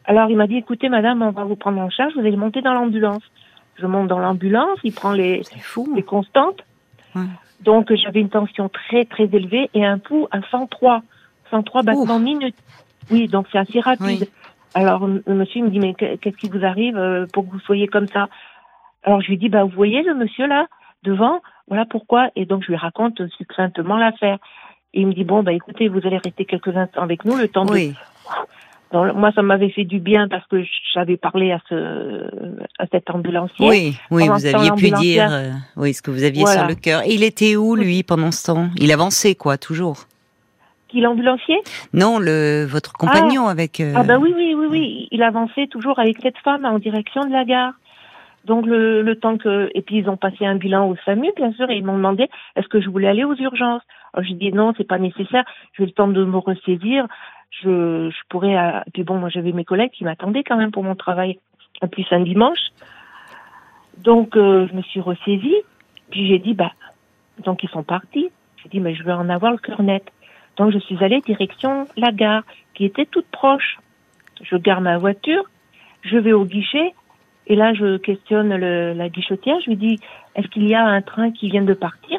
Alors, 0.05 0.29
il 0.29 0.37
m'a 0.37 0.47
dit, 0.47 0.57
écoutez, 0.57 0.89
madame, 0.89 1.23
on 1.23 1.31
va 1.31 1.45
vous 1.45 1.57
prendre 1.57 1.81
en 1.81 1.91
charge, 1.91 2.13
vous 2.15 2.21
allez 2.21 2.37
monter 2.37 2.61
dans 2.61 2.75
l'ambulance. 2.75 3.23
Je 3.77 3.87
monte 3.87 4.09
dans 4.09 4.19
l'ambulance, 4.19 4.79
il 4.85 4.93
prend 4.93 5.13
les, 5.13 5.43
fou. 5.61 5.93
les 5.97 6.03
constantes. 6.03 6.61
Ouais. 7.15 7.23
Donc, 7.63 7.93
j'avais 7.95 8.21
une 8.21 8.29
tension 8.29 8.69
très, 8.69 9.05
très 9.05 9.25
élevée 9.25 9.71
et 9.75 9.85
un 9.85 9.99
pouls 9.99 10.29
à 10.31 10.41
103. 10.51 11.03
103 11.51 11.83
battements 11.83 12.19
minutes. 12.19 12.57
Oui, 13.11 13.29
donc 13.29 13.47
c'est 13.51 13.59
assez 13.59 13.81
rapide. 13.81 14.21
Oui. 14.23 14.29
Alors, 14.75 15.07
le 15.07 15.35
monsieur 15.35 15.63
me 15.63 15.71
dit, 15.71 15.79
mais 15.79 15.95
que- 15.95 16.17
qu'est-ce 16.17 16.37
qui 16.37 16.49
vous 16.49 16.65
arrive 16.65 16.97
euh, 16.97 17.27
pour 17.33 17.47
que 17.47 17.53
vous 17.53 17.61
soyez 17.61 17.87
comme 17.87 18.09
ça? 18.09 18.29
Alors, 19.05 19.21
je 19.21 19.29
lui 19.29 19.39
dis, 19.39 19.49
bah, 19.49 19.63
vous 19.65 19.71
voyez 19.75 20.03
le 20.03 20.15
monsieur 20.15 20.47
là, 20.47 20.67
devant, 21.05 21.41
voilà 21.69 21.85
pourquoi. 21.85 22.31
Et 22.37 22.45
donc, 22.45 22.63
je 22.63 22.69
lui 22.69 22.77
raconte 22.77 23.21
succinctement 23.37 23.97
l'affaire. 23.97 24.39
Et 24.93 25.01
il 25.03 25.07
me 25.07 25.13
dit, 25.15 25.25
bon, 25.25 25.43
bah, 25.43 25.53
écoutez, 25.53 25.89
vous 25.89 26.01
allez 26.05 26.19
rester 26.19 26.45
quelques 26.45 26.77
instants 26.77 27.03
avec 27.03 27.25
nous, 27.25 27.37
le 27.37 27.49
temps 27.49 27.65
de 27.65 27.71
Oui, 27.73 27.95
donc, 28.93 29.13
moi, 29.17 29.33
ça 29.33 29.43
m'avait 29.43 29.71
fait 29.71 29.85
du 29.85 29.99
bien 29.99 30.29
parce 30.29 30.47
que 30.47 30.63
j'avais 30.93 31.17
parlé 31.17 31.51
à 31.51 31.59
ce 31.69 32.29
à 32.79 32.87
cet 32.93 33.11
ambulancier. 33.11 33.69
oui, 33.69 33.97
oui, 34.13 34.23
Pendant 34.27 34.39
vous 34.39 34.47
aviez 34.47 34.71
pu 34.73 34.91
dire 34.93 35.29
euh, 35.33 35.51
oui, 35.77 35.95
ce 35.95 36.01
que 36.01 36.13
vous 36.13 36.23
aviez 36.23 36.43
Voilà. 36.43 36.61
sur 36.61 36.69
le 36.69 36.75
cœur. 36.77 37.03
Et 37.03 37.15
il 37.15 37.25
était 37.25 37.57
où, 37.57 37.75
lui, 37.75 38.05
pendant 38.05 38.31
ce 38.31 38.47
temps? 38.47 38.69
Il 38.77 38.93
avançait, 38.93 39.35
quoi, 39.35 39.59
toujours? 39.59 40.05
Qui 40.95 41.01
l'ambulancier 41.01 41.61
Non, 41.93 42.21
le 42.21 42.65
votre 42.67 42.93
compagnon 42.93 43.49
avec... 43.49 43.81
euh, 43.81 43.95
Ah 43.97 44.05
bah 44.05 44.17
oui, 44.17 44.33
oui, 44.37 44.55
oui, 44.57 44.67
oui. 44.71 45.09
Il 45.11 45.25
avançait 45.25 45.67
toujours 45.67 45.99
avec 45.99 46.19
cette 46.23 46.39
femme 46.39 46.65
en 46.65 46.79
direction 46.79 47.25
de 47.25 47.33
la 47.33 47.45
gare. 47.45 47.73
Donc 48.45 48.65
le, 48.65 49.03
le 49.03 49.17
temps 49.19 49.37
que 49.37 49.71
et 49.75 49.83
puis 49.83 49.97
ils 49.97 50.09
ont 50.09 50.17
passé 50.17 50.47
un 50.47 50.55
bilan 50.55 50.89
au 50.89 50.95
SAMU 51.05 51.33
bien 51.35 51.53
sûr 51.55 51.69
et 51.69 51.77
ils 51.79 51.85
m'ont 51.85 51.97
demandé 51.97 52.29
est-ce 52.55 52.69
que 52.69 52.81
je 52.81 52.89
voulais 52.89 53.09
aller 53.09 53.25
aux 53.25 53.35
urgences? 53.35 53.83
Alors 54.13 54.25
j'ai 54.25 54.35
dit 54.35 54.53
non 54.53 54.73
c'est 54.77 54.87
pas 54.87 54.99
nécessaire. 54.99 55.45
J'ai 55.77 55.85
le 55.85 55.91
temps 55.91 56.07
de 56.07 56.25
me 56.25 56.37
ressaisir. 56.39 57.09
Je 57.63 58.09
je 58.11 58.23
pourrais 58.29 58.57
euh, 58.57 58.79
puis 58.93 59.03
bon 59.03 59.17
moi 59.19 59.31
j'avais 59.31 59.51
mes 59.51 59.65
collègues 59.65 59.91
qui 59.91 60.05
m'attendaient 60.05 60.45
quand 60.45 60.57
même 60.57 60.71
pour 60.71 60.85
mon 60.85 60.95
travail. 60.95 61.41
En 61.83 61.89
plus 61.89 62.07
un 62.13 62.21
dimanche. 62.21 62.61
Donc 63.99 64.37
euh, 64.37 64.69
je 64.71 64.75
me 64.77 64.83
suis 64.83 65.01
ressaisie. 65.01 65.57
Puis 66.13 66.29
j'ai 66.29 66.39
dit 66.39 66.55
bah 66.55 66.71
donc 67.45 67.65
ils 67.65 67.71
sont 67.71 67.83
partis. 67.83 68.29
J'ai 68.63 68.69
dit 68.69 68.79
mais 68.79 68.95
je 68.95 69.03
vais 69.03 69.13
en 69.13 69.29
avoir 69.29 69.51
le 69.51 69.59
cœur 69.59 69.83
net. 69.83 70.05
Donc 70.57 70.73
je 70.73 70.79
suis 70.79 71.03
allée 71.03 71.21
direction 71.21 71.87
la 71.97 72.13
gare 72.13 72.43
qui 72.75 72.85
était 72.85 73.07
toute 73.07 73.27
proche. 73.27 73.79
Je 74.43 74.57
gare 74.57 74.81
ma 74.81 74.99
voiture, 74.99 75.45
je 76.03 76.17
vais 76.17 76.33
au 76.33 76.45
guichet 76.45 76.93
et 77.47 77.57
là 77.57 77.73
je 77.75 77.97
questionne 77.99 78.55
le, 78.55 78.93
la 78.93 79.09
guichetière. 79.09 79.57
Je 79.65 79.71
lui 79.71 79.77
dis 79.77 79.99
est-ce 80.35 80.49
qu'il 80.49 80.67
y 80.69 80.75
a 80.75 80.85
un 80.85 81.03
train 81.03 81.31
qui 81.31 81.49
vient 81.51 81.63
de 81.63 81.75
partir? 81.75 82.19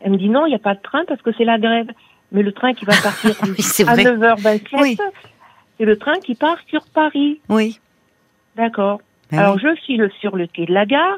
Elle 0.00 0.12
me 0.12 0.16
dit 0.16 0.28
non, 0.28 0.46
il 0.46 0.50
n'y 0.50 0.54
a 0.54 0.58
pas 0.60 0.74
de 0.74 0.80
train 0.82 1.04
parce 1.06 1.22
que 1.22 1.30
c'est 1.36 1.44
la 1.44 1.58
grève. 1.58 1.88
Mais 2.32 2.42
le 2.42 2.52
train 2.52 2.72
qui 2.72 2.84
va 2.86 2.94
partir 3.02 3.34
Oui, 3.42 3.84
à 3.86 3.94
vrai. 3.94 4.04
9h27, 4.04 4.80
Oui. 4.80 4.96
c'est 5.78 5.84
le 5.84 5.98
train 5.98 6.18
qui 6.20 6.34
part 6.34 6.56
sur 6.68 6.82
Paris. 6.94 7.40
Oui. 7.50 7.78
D'accord. 8.56 9.00
Ben 9.30 9.38
Alors 9.38 9.56
oui. 9.56 9.62
je 9.64 9.74
file 9.82 10.10
sur 10.20 10.36
le 10.36 10.46
quai 10.46 10.64
de 10.66 10.72
la 10.72 10.86
gare 10.86 11.16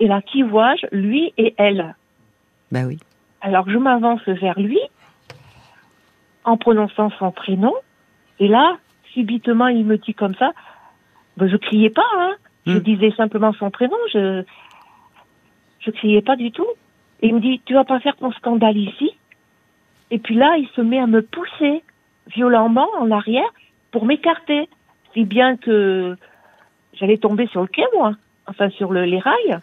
et 0.00 0.06
là 0.06 0.20
qui 0.22 0.42
vois-je? 0.42 0.86
Lui 0.92 1.32
et 1.38 1.54
elle. 1.56 1.94
Bah 2.72 2.80
oui. 2.86 2.98
Alors 3.40 3.68
je 3.70 3.76
m'avance 3.78 4.22
vers 4.26 4.58
lui 4.58 4.78
en 6.44 6.56
prononçant 6.56 7.10
son 7.18 7.30
prénom 7.32 7.74
et 8.38 8.48
là 8.48 8.76
subitement 9.12 9.68
il 9.68 9.84
me 9.84 9.96
dit 9.98 10.14
comme 10.14 10.34
ça. 10.36 10.52
Ben, 11.36 11.48
je 11.48 11.56
criais 11.56 11.90
pas, 11.90 12.06
hein. 12.14 12.32
Je 12.66 12.72
Hmm. 12.78 12.78
disais 12.80 13.10
simplement 13.16 13.52
son 13.52 13.70
prénom. 13.70 13.96
Je 14.12 14.42
je 15.80 15.90
criais 15.90 16.22
pas 16.22 16.36
du 16.36 16.50
tout. 16.50 16.66
Et 17.20 17.28
il 17.28 17.34
me 17.34 17.40
dit 17.40 17.60
tu 17.66 17.74
vas 17.74 17.84
pas 17.84 18.00
faire 18.00 18.16
ton 18.16 18.32
scandale 18.32 18.76
ici. 18.76 19.10
Et 20.10 20.18
puis 20.18 20.34
là 20.34 20.56
il 20.58 20.68
se 20.68 20.80
met 20.80 20.98
à 20.98 21.06
me 21.06 21.22
pousser 21.22 21.82
violemment 22.34 22.88
en 22.98 23.10
arrière 23.10 23.48
pour 23.90 24.06
m'écarter, 24.06 24.68
si 25.12 25.24
bien 25.24 25.56
que 25.56 26.16
j'allais 26.94 27.18
tomber 27.18 27.46
sur 27.48 27.60
le 27.60 27.68
quai 27.68 27.84
moi, 27.94 28.14
enfin 28.46 28.70
sur 28.70 28.92
le, 28.92 29.04
les 29.04 29.18
rails. 29.18 29.58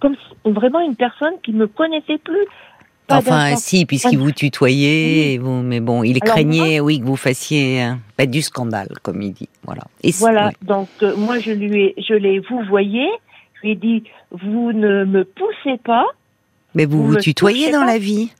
Comme 0.00 0.16
vraiment 0.44 0.80
une 0.80 0.96
personne 0.96 1.34
qui 1.42 1.52
me 1.52 1.66
connaissait 1.66 2.18
plus. 2.18 2.46
Enfin, 3.10 3.56
si, 3.56 3.84
puisqu'il 3.84 4.18
vous 4.18 4.32
tutoyait, 4.32 5.38
mais 5.38 5.80
bon, 5.80 6.02
il 6.02 6.18
Alors, 6.22 6.34
craignait, 6.34 6.80
oui, 6.80 7.00
que 7.00 7.04
vous 7.04 7.16
fassiez 7.16 7.82
euh, 7.84 7.92
pas 8.16 8.26
du 8.26 8.40
scandale, 8.40 8.88
comme 9.02 9.20
il 9.20 9.32
dit. 9.32 9.48
Voilà. 9.64 9.82
Et 10.02 10.10
Voilà, 10.12 10.46
ouais. 10.46 10.52
donc 10.62 10.88
euh, 11.02 11.14
moi 11.16 11.38
je 11.38 11.50
lui 11.52 11.82
ai, 11.82 11.94
je 11.98 12.14
l'ai 12.14 12.38
vous 12.38 12.62
voyez, 12.68 13.08
je 13.54 13.60
lui 13.62 13.70
ai 13.72 13.74
dit 13.74 14.04
vous 14.30 14.72
ne 14.72 15.04
me 15.04 15.24
poussez 15.24 15.78
pas. 15.84 16.06
Mais 16.74 16.86
vous 16.86 17.04
vous 17.06 17.16
tutoyez 17.16 17.70
dans 17.70 17.80
pas. 17.80 17.86
la 17.86 17.98
vie 17.98 18.32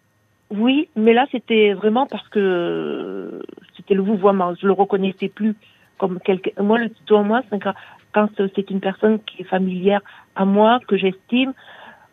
Oui, 0.50 0.88
mais 0.96 1.12
là 1.12 1.26
c'était 1.30 1.74
vraiment 1.74 2.06
parce 2.06 2.26
que 2.28 3.42
c'était 3.76 3.94
le 3.94 4.02
vouvoiement, 4.02 4.54
je 4.60 4.66
le 4.66 4.72
reconnaissais 4.72 5.28
plus 5.28 5.54
comme 5.98 6.18
quelqu'un. 6.20 6.62
Moi, 6.62 6.78
le 6.78 6.90
tutoiement, 6.90 7.40
c'est 7.50 7.60
quand 8.12 8.28
c'est 8.36 8.70
une 8.70 8.80
personne 8.80 9.18
qui 9.26 9.42
est 9.42 9.46
familière 9.46 10.00
à 10.36 10.44
moi, 10.44 10.80
que 10.88 10.96
j'estime. 10.96 11.52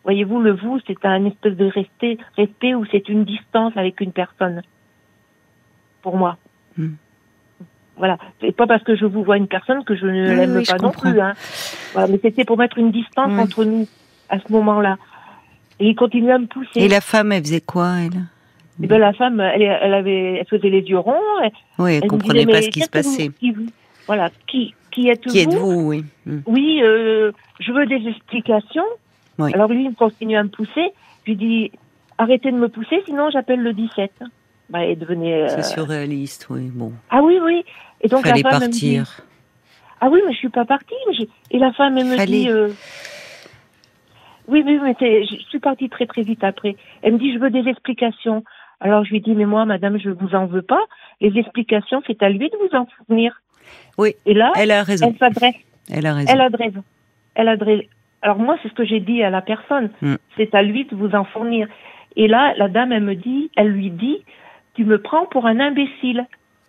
Voyez-vous, 0.04 0.40
le 0.40 0.52
vous, 0.52 0.80
c'est 0.86 1.04
un 1.04 1.24
espèce 1.26 1.56
de 1.56 1.66
respect, 1.66 2.18
respect 2.36 2.74
où 2.74 2.84
c'est 2.90 3.08
une 3.08 3.24
distance 3.24 3.72
avec 3.76 4.00
une 4.00 4.12
personne. 4.12 4.62
Pour 6.02 6.16
moi. 6.16 6.36
Hmm. 6.76 6.94
Voilà. 7.96 8.18
C'est 8.40 8.56
pas 8.56 8.66
parce 8.66 8.82
que 8.82 8.96
je 8.96 9.04
vous 9.06 9.22
vois 9.22 9.36
une 9.36 9.46
personne 9.46 9.84
que 9.84 9.94
je 9.94 10.06
ne 10.06 10.28
Oui, 10.30 10.36
l'aime 10.36 10.56
oui, 10.56 10.64
pas 10.64 10.76
non 10.78 10.88
comprends. 10.90 11.10
plus. 11.10 11.20
Hein. 11.20 11.34
Voilà, 11.92 12.08
mais 12.08 12.18
c'était 12.22 12.44
pour 12.44 12.58
mettre 12.58 12.78
une 12.78 12.90
distance 12.90 13.30
Oui. 13.32 13.38
entre 13.40 13.64
nous 13.64 13.86
à 14.28 14.38
ce 14.40 14.50
moment-là. 14.50 14.96
Et 15.78 15.88
il 15.90 15.94
continue 15.94 16.32
à 16.32 16.38
me 16.38 16.46
pousser. 16.46 16.70
Et 16.80 16.88
la 16.88 17.00
femme, 17.00 17.30
elle 17.32 17.42
faisait 17.42 17.60
quoi, 17.60 17.92
elle? 17.98 18.22
Et 18.82 18.86
ben, 18.86 18.98
la 18.98 19.12
femme, 19.12 19.38
elle, 19.38 19.62
elle 19.62 19.94
avait, 19.94 20.38
elle 20.38 20.46
faisait 20.46 20.70
les 20.70 20.80
yeux 20.80 20.98
ronds. 20.98 21.14
Elle, 21.44 21.50
Oui, 21.78 21.94
elle 21.94 22.04
me 22.04 22.08
comprenait 22.08 22.40
disait, 22.46 22.52
pas 22.52 22.62
ce 22.62 22.68
qui 22.70 22.80
se 22.80 22.90
passait. 22.90 23.28
qui 23.38 23.54
voilà. 24.06 24.30
Qui, 24.48 24.74
qui 24.90 25.08
êtes-vous? 25.08 25.30
Qui 25.32 25.38
êtes-vous, 25.40 25.80
oui. 25.88 26.04
Hmm. 26.26 26.40
Oui, 26.46 26.80
euh, 26.82 27.30
je 27.60 27.70
veux 27.72 27.86
des 27.86 28.08
explications. 28.08 28.84
Oui. 29.44 29.52
Alors 29.54 29.68
lui, 29.68 29.84
il 29.84 29.94
continue 29.94 30.36
à 30.36 30.42
me 30.42 30.48
pousser. 30.48 30.92
Je 31.24 31.30
lui 31.32 31.36
dis, 31.36 31.72
arrêtez 32.18 32.50
de 32.50 32.56
me 32.56 32.68
pousser, 32.68 33.02
sinon 33.06 33.30
j'appelle 33.30 33.60
le 33.60 33.72
17. 33.72 34.10
Bah, 34.70 34.84
elle 34.84 34.98
devenait. 34.98 35.42
euh, 35.42 35.48
C'est 35.48 35.64
surréaliste, 35.64 36.46
oui. 36.50 36.70
Bon, 36.72 36.92
Ah 37.10 37.22
oui, 37.22 37.38
oui. 37.42 37.64
Et 38.00 38.08
donc 38.08 38.26
fallait 38.26 38.42
la 38.42 38.50
femme 38.50 38.62
me 38.62 38.68
dit, 38.68 38.96
partir. 38.96 39.20
ah 40.00 40.08
oui, 40.10 40.20
mais 40.26 40.32
je 40.32 40.38
suis 40.38 40.48
pas 40.48 40.64
partie. 40.64 40.94
Et 41.50 41.58
la 41.58 41.72
femme, 41.72 41.96
elle 41.98 42.06
me 42.06 42.16
dit, 42.26 42.48
euh, 42.48 42.68
oui, 44.48 44.62
oui, 44.66 44.78
mais 44.82 44.96
je 45.00 45.36
suis 45.48 45.60
partie 45.60 45.88
très 45.88 46.06
très 46.06 46.22
vite 46.22 46.42
après. 46.42 46.76
Elle 47.02 47.14
me 47.14 47.18
dit, 47.18 47.32
je 47.34 47.38
veux 47.38 47.50
des 47.50 47.68
explications. 47.68 48.42
Alors 48.80 49.04
je 49.04 49.10
lui 49.10 49.20
dis, 49.20 49.32
mais 49.34 49.44
moi, 49.46 49.64
madame, 49.64 49.98
je 49.98 50.10
vous 50.10 50.34
en 50.34 50.46
veux 50.46 50.62
pas. 50.62 50.80
Les 51.20 51.38
explications, 51.38 52.02
c'est 52.06 52.20
à 52.22 52.28
lui 52.28 52.50
de 52.50 52.56
vous 52.56 52.76
en 52.76 52.86
fournir. 53.06 53.40
Oui, 53.98 54.14
Et 54.26 54.34
là, 54.34 54.52
Elle 54.56 54.72
a 54.72 54.82
raison. 54.82 55.06
elle 55.12 55.18
s'adresse 55.18 55.54
Elle 55.90 56.06
a 56.06 56.14
raison. 56.14 56.32
Elle 56.32 56.40
a 56.40 56.48
raison. 56.48 56.84
Elle 57.34 57.48
a 57.48 57.54
raison. 57.54 57.82
Alors 58.22 58.38
moi, 58.38 58.56
c'est 58.62 58.68
ce 58.68 58.74
que 58.74 58.84
j'ai 58.84 59.00
dit 59.00 59.22
à 59.22 59.30
la 59.30 59.42
personne. 59.42 59.90
Mm. 60.00 60.14
C'est 60.36 60.54
à 60.54 60.62
lui 60.62 60.84
de 60.84 60.94
vous 60.96 61.14
en 61.14 61.24
fournir. 61.24 61.68
Et 62.16 62.28
là, 62.28 62.54
la 62.56 62.68
dame, 62.68 62.92
elle 62.92 63.02
me 63.02 63.14
dit, 63.16 63.50
elle 63.56 63.68
lui 63.68 63.90
dit, 63.90 64.18
tu 64.74 64.84
me 64.84 64.98
prends 64.98 65.26
pour 65.26 65.46
un 65.46 65.58
imbécile. 65.60 66.26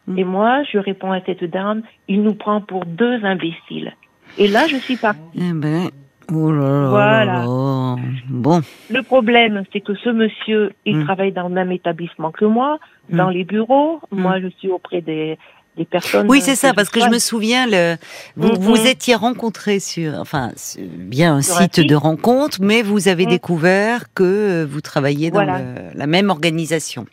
Mm. 0.07 0.17
Et 0.17 0.23
moi, 0.23 0.63
je 0.71 0.77
réponds 0.79 1.11
à 1.11 1.21
cette 1.21 1.43
dame, 1.43 1.83
il 2.07 2.23
nous 2.23 2.33
prend 2.35 2.61
pour 2.61 2.85
deux 2.85 3.23
imbéciles. 3.23 3.93
Et 4.37 4.47
là, 4.47 4.65
je 4.67 4.77
suis 4.77 4.97
partie. 4.97 5.19
Eh 5.35 5.53
ben, 5.53 5.89
oh 6.33 6.51
là 6.51 6.61
là 6.61 6.89
Voilà. 6.89 7.25
là 7.25 7.33
là. 7.45 7.95
Bon, 8.29 8.61
Le 8.89 9.01
problème, 9.03 9.63
c'est 9.71 9.81
que 9.81 9.93
ce 9.95 10.09
monsieur, 10.09 10.71
il 10.85 10.97
Mm. 10.97 11.03
travaille 11.03 11.31
dans 11.33 11.47
le 11.49 11.53
même 11.53 11.71
établissement 11.71 12.31
que 12.31 12.45
moi, 12.45 12.79
dans 13.09 13.29
les 13.29 13.43
bureaux. 13.43 13.99
Moi, 14.11 14.39
je 14.39 14.47
suis 14.57 14.69
auprès 14.69 15.01
des, 15.01 15.37
des 15.77 15.85
personnes. 15.85 16.27
oui, 16.29 16.41
c'est 16.41 16.55
ça, 16.55 16.73
parce 16.73 16.89
que 16.89 16.99
je 16.99 17.09
me 17.09 17.19
souviens, 17.19 17.65
le, 17.67 17.95
vous 18.35 18.49
Mhm. 18.49 18.57
vous 18.57 18.87
étiez 18.87 19.15
rencontrés 19.15 19.79
sur, 19.79 20.13
enfin, 20.19 20.51
bien 20.79 21.35
un 21.35 21.41
Sur 21.41 21.55
site 21.57 21.79
de 21.79 21.95
rencontre, 21.95 22.57
mais 22.61 22.81
vous 22.83 23.07
avez 23.07 23.25
Mhm. 23.25 23.31
découvert 23.31 24.13
que 24.13 24.23
euh, 24.23 24.65
vous 24.69 24.81
travailliez 24.81 25.29
dans 25.31 25.43
Voilà. 25.43 25.59
le- 25.59 25.97
la 25.97 26.07
même 26.07 26.29
organisation. 26.29 27.05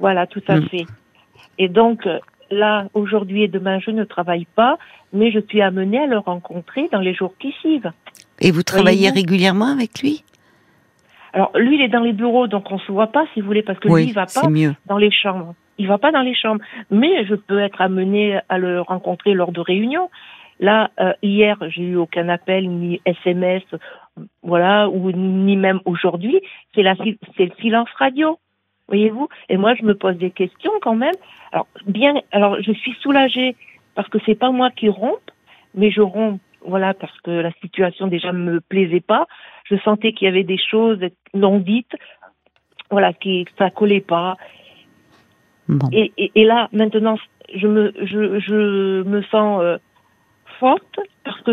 Voilà, 0.00 0.26
tout 0.26 0.42
à 0.48 0.56
Mm. 0.56 0.68
fait. 0.68 0.86
Et 1.58 1.68
donc, 1.68 2.06
euh, 2.06 2.18
là, 2.50 2.88
aujourd'hui 2.94 3.42
et 3.44 3.48
demain, 3.48 3.78
je 3.78 3.90
ne 3.90 4.04
travaille 4.04 4.46
pas, 4.56 4.78
mais 5.12 5.30
je 5.32 5.38
suis 5.48 5.62
amenée 5.62 5.98
à 6.00 6.06
le 6.06 6.18
rencontrer 6.18 6.88
dans 6.92 7.00
les 7.00 7.14
jours 7.14 7.34
qui 7.38 7.52
suivent. 7.60 7.90
Et 8.40 8.50
vous 8.50 8.62
travaillez 8.62 9.08
régulièrement 9.10 9.68
avec 9.72 10.00
lui? 10.02 10.22
Alors, 11.32 11.50
lui, 11.56 11.76
il 11.76 11.82
est 11.82 11.88
dans 11.88 12.00
les 12.02 12.12
bureaux, 12.12 12.46
donc 12.46 12.70
on 12.70 12.78
se 12.78 12.90
voit 12.90 13.08
pas, 13.08 13.24
si 13.32 13.40
vous 13.40 13.46
voulez, 13.46 13.62
parce 13.62 13.78
que 13.78 13.88
lui, 13.88 14.04
il 14.08 14.12
va 14.14 14.26
pas 14.26 14.48
mieux. 14.48 14.74
dans 14.86 14.98
les 14.98 15.10
chambres. 15.10 15.54
Il 15.78 15.88
va 15.88 15.98
pas 15.98 16.12
dans 16.12 16.22
les 16.22 16.34
chambres. 16.34 16.62
Mais 16.90 17.24
je 17.26 17.34
peux 17.34 17.60
être 17.60 17.80
amenée 17.80 18.38
à 18.48 18.58
le 18.58 18.80
rencontrer 18.80 19.34
lors 19.34 19.52
de 19.52 19.60
réunions. 19.60 20.10
Là, 20.58 20.90
euh, 21.00 21.12
hier, 21.22 21.58
j'ai 21.68 21.82
eu 21.82 21.96
aucun 21.96 22.28
appel, 22.28 22.68
ni 22.68 23.00
SMS, 23.04 23.62
voilà, 24.42 24.88
ou 24.88 25.12
ni 25.12 25.56
même 25.56 25.80
aujourd'hui. 25.84 26.40
C'est 26.74 26.82
la, 26.82 26.94
c'est 27.36 27.44
le 27.44 27.52
silence 27.60 27.90
radio. 27.98 28.38
Voyez-vous? 28.88 29.28
Et 29.48 29.56
moi, 29.56 29.74
je 29.74 29.82
me 29.82 29.94
pose 29.94 30.16
des 30.16 30.30
questions 30.30 30.72
quand 30.80 30.94
même. 30.94 31.14
Alors, 31.52 31.66
bien, 31.86 32.14
alors, 32.32 32.60
je 32.62 32.72
suis 32.72 32.94
soulagée 33.00 33.56
parce 33.94 34.08
que 34.08 34.18
c'est 34.24 34.34
pas 34.34 34.50
moi 34.50 34.70
qui 34.70 34.88
rompe, 34.88 35.30
mais 35.74 35.90
je 35.90 36.00
romps, 36.00 36.38
voilà, 36.64 36.94
parce 36.94 37.18
que 37.20 37.30
la 37.30 37.52
situation 37.60 38.06
déjà 38.06 38.32
me 38.32 38.60
plaisait 38.60 39.00
pas. 39.00 39.26
Je 39.64 39.76
sentais 39.78 40.12
qu'il 40.12 40.26
y 40.26 40.28
avait 40.28 40.44
des 40.44 40.58
choses 40.58 41.00
non 41.34 41.58
dites, 41.58 41.96
voilà, 42.90 43.12
qui, 43.12 43.46
ça 43.58 43.70
collait 43.70 44.00
pas. 44.00 44.36
Bon. 45.68 45.88
Et, 45.92 46.12
et, 46.16 46.32
et 46.34 46.44
là, 46.44 46.68
maintenant, 46.72 47.16
je 47.54 47.66
me, 47.66 47.92
je, 48.04 48.38
je 48.40 49.02
me 49.02 49.22
sens 49.24 49.60
euh, 49.62 49.78
forte 50.60 51.00
parce 51.24 51.40
que 51.42 51.52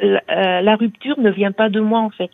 la, 0.00 0.22
euh, 0.30 0.60
la 0.60 0.76
rupture 0.76 1.18
ne 1.18 1.30
vient 1.30 1.52
pas 1.52 1.68
de 1.68 1.80
moi, 1.80 2.00
en 2.00 2.10
fait. 2.10 2.30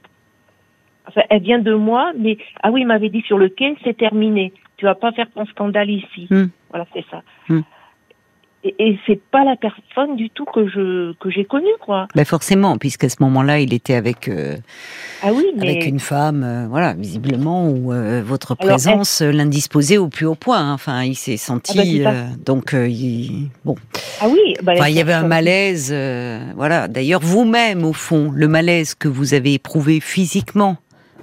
Enfin, 1.07 1.23
elle 1.29 1.43
vient 1.43 1.59
de 1.59 1.75
moi, 1.75 2.13
mais 2.17 2.39
ah 2.63 2.71
oui, 2.71 2.83
il 2.83 2.87
m'avait 2.87 3.11
dit 3.11 3.23
sur 3.23 3.39
le 3.39 3.49
quai, 3.49 3.77
c'est 3.85 3.97
terminé. 3.97 4.53
Tu 4.77 4.87
vas 4.87 4.95
pas 4.95 5.13
faire 5.13 5.31
ton 5.31 5.45
scandale 5.47 5.91
ici. 5.91 6.27
Hmm. 6.31 6.47
Voilà, 6.71 6.87
c'est 6.95 7.05
ça. 7.11 7.23
Hmm. 7.49 7.61
Et, 8.67 8.75
et 8.79 8.99
c'est 9.07 9.21
pas 9.31 9.45
la 9.45 9.57
personne 9.57 10.17
du 10.17 10.31
tout 10.31 10.47
que 10.47 10.67
je 10.69 11.13
que 11.19 11.29
j'ai 11.31 11.45
connue, 11.45 11.67
quoi. 11.81 12.09
Ben 12.15 12.25
forcément, 12.25 12.79
puisqu'à 12.79 13.11
ce 13.11 13.17
moment-là, 13.21 13.61
il 13.61 13.75
était 13.75 13.95
avec 13.95 14.27
euh, 14.29 14.57
Ah 15.23 15.33
oui, 15.35 15.45
mais 15.57 15.69
avec 15.71 15.87
une 15.87 16.01
femme, 16.01 16.43
euh, 16.43 16.67
voilà, 16.69 16.95
visiblement 16.95 17.69
où 17.69 17.93
euh, 17.93 18.23
votre 18.25 18.57
Alors, 18.59 18.67
présence 18.77 19.21
euh, 19.21 19.31
l'indisposait 19.33 19.99
au 19.99 20.09
plus 20.09 20.25
haut 20.27 20.35
point. 20.35 20.59
hein. 20.61 20.73
Enfin, 20.73 21.03
il 21.05 21.15
s'est 21.15 21.37
senti, 21.37 22.03
Ah 22.05 22.09
à 22.09 22.13
euh, 22.13 22.25
donc 22.45 22.73
euh, 22.73 22.89
il- 22.89 23.49
bon. 23.67 23.77
ah 24.23 24.29
oui, 24.29 24.55
bah, 24.63 24.73
Enfin, 24.77 24.89
il 24.89 24.97
y 24.97 25.01
avait 25.01 25.13
un 25.13 25.27
malaise, 25.27 25.91
euh, 25.93 26.41
voilà. 26.57 26.89
D'ailleurs, 26.89 27.21
vous-même, 27.21 27.85
au 27.85 27.93
fond, 27.93 28.31
le 28.35 28.49
malaise 28.49 28.95
que 28.95 29.09
vous 29.09 29.35
avez 29.35 29.53
éprouvé 29.55 30.01
physiquement, 30.01 30.79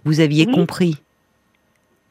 vous 0.06 0.20
aviez 0.20 0.46
Oui. 0.46 0.54
compris. 0.54 0.98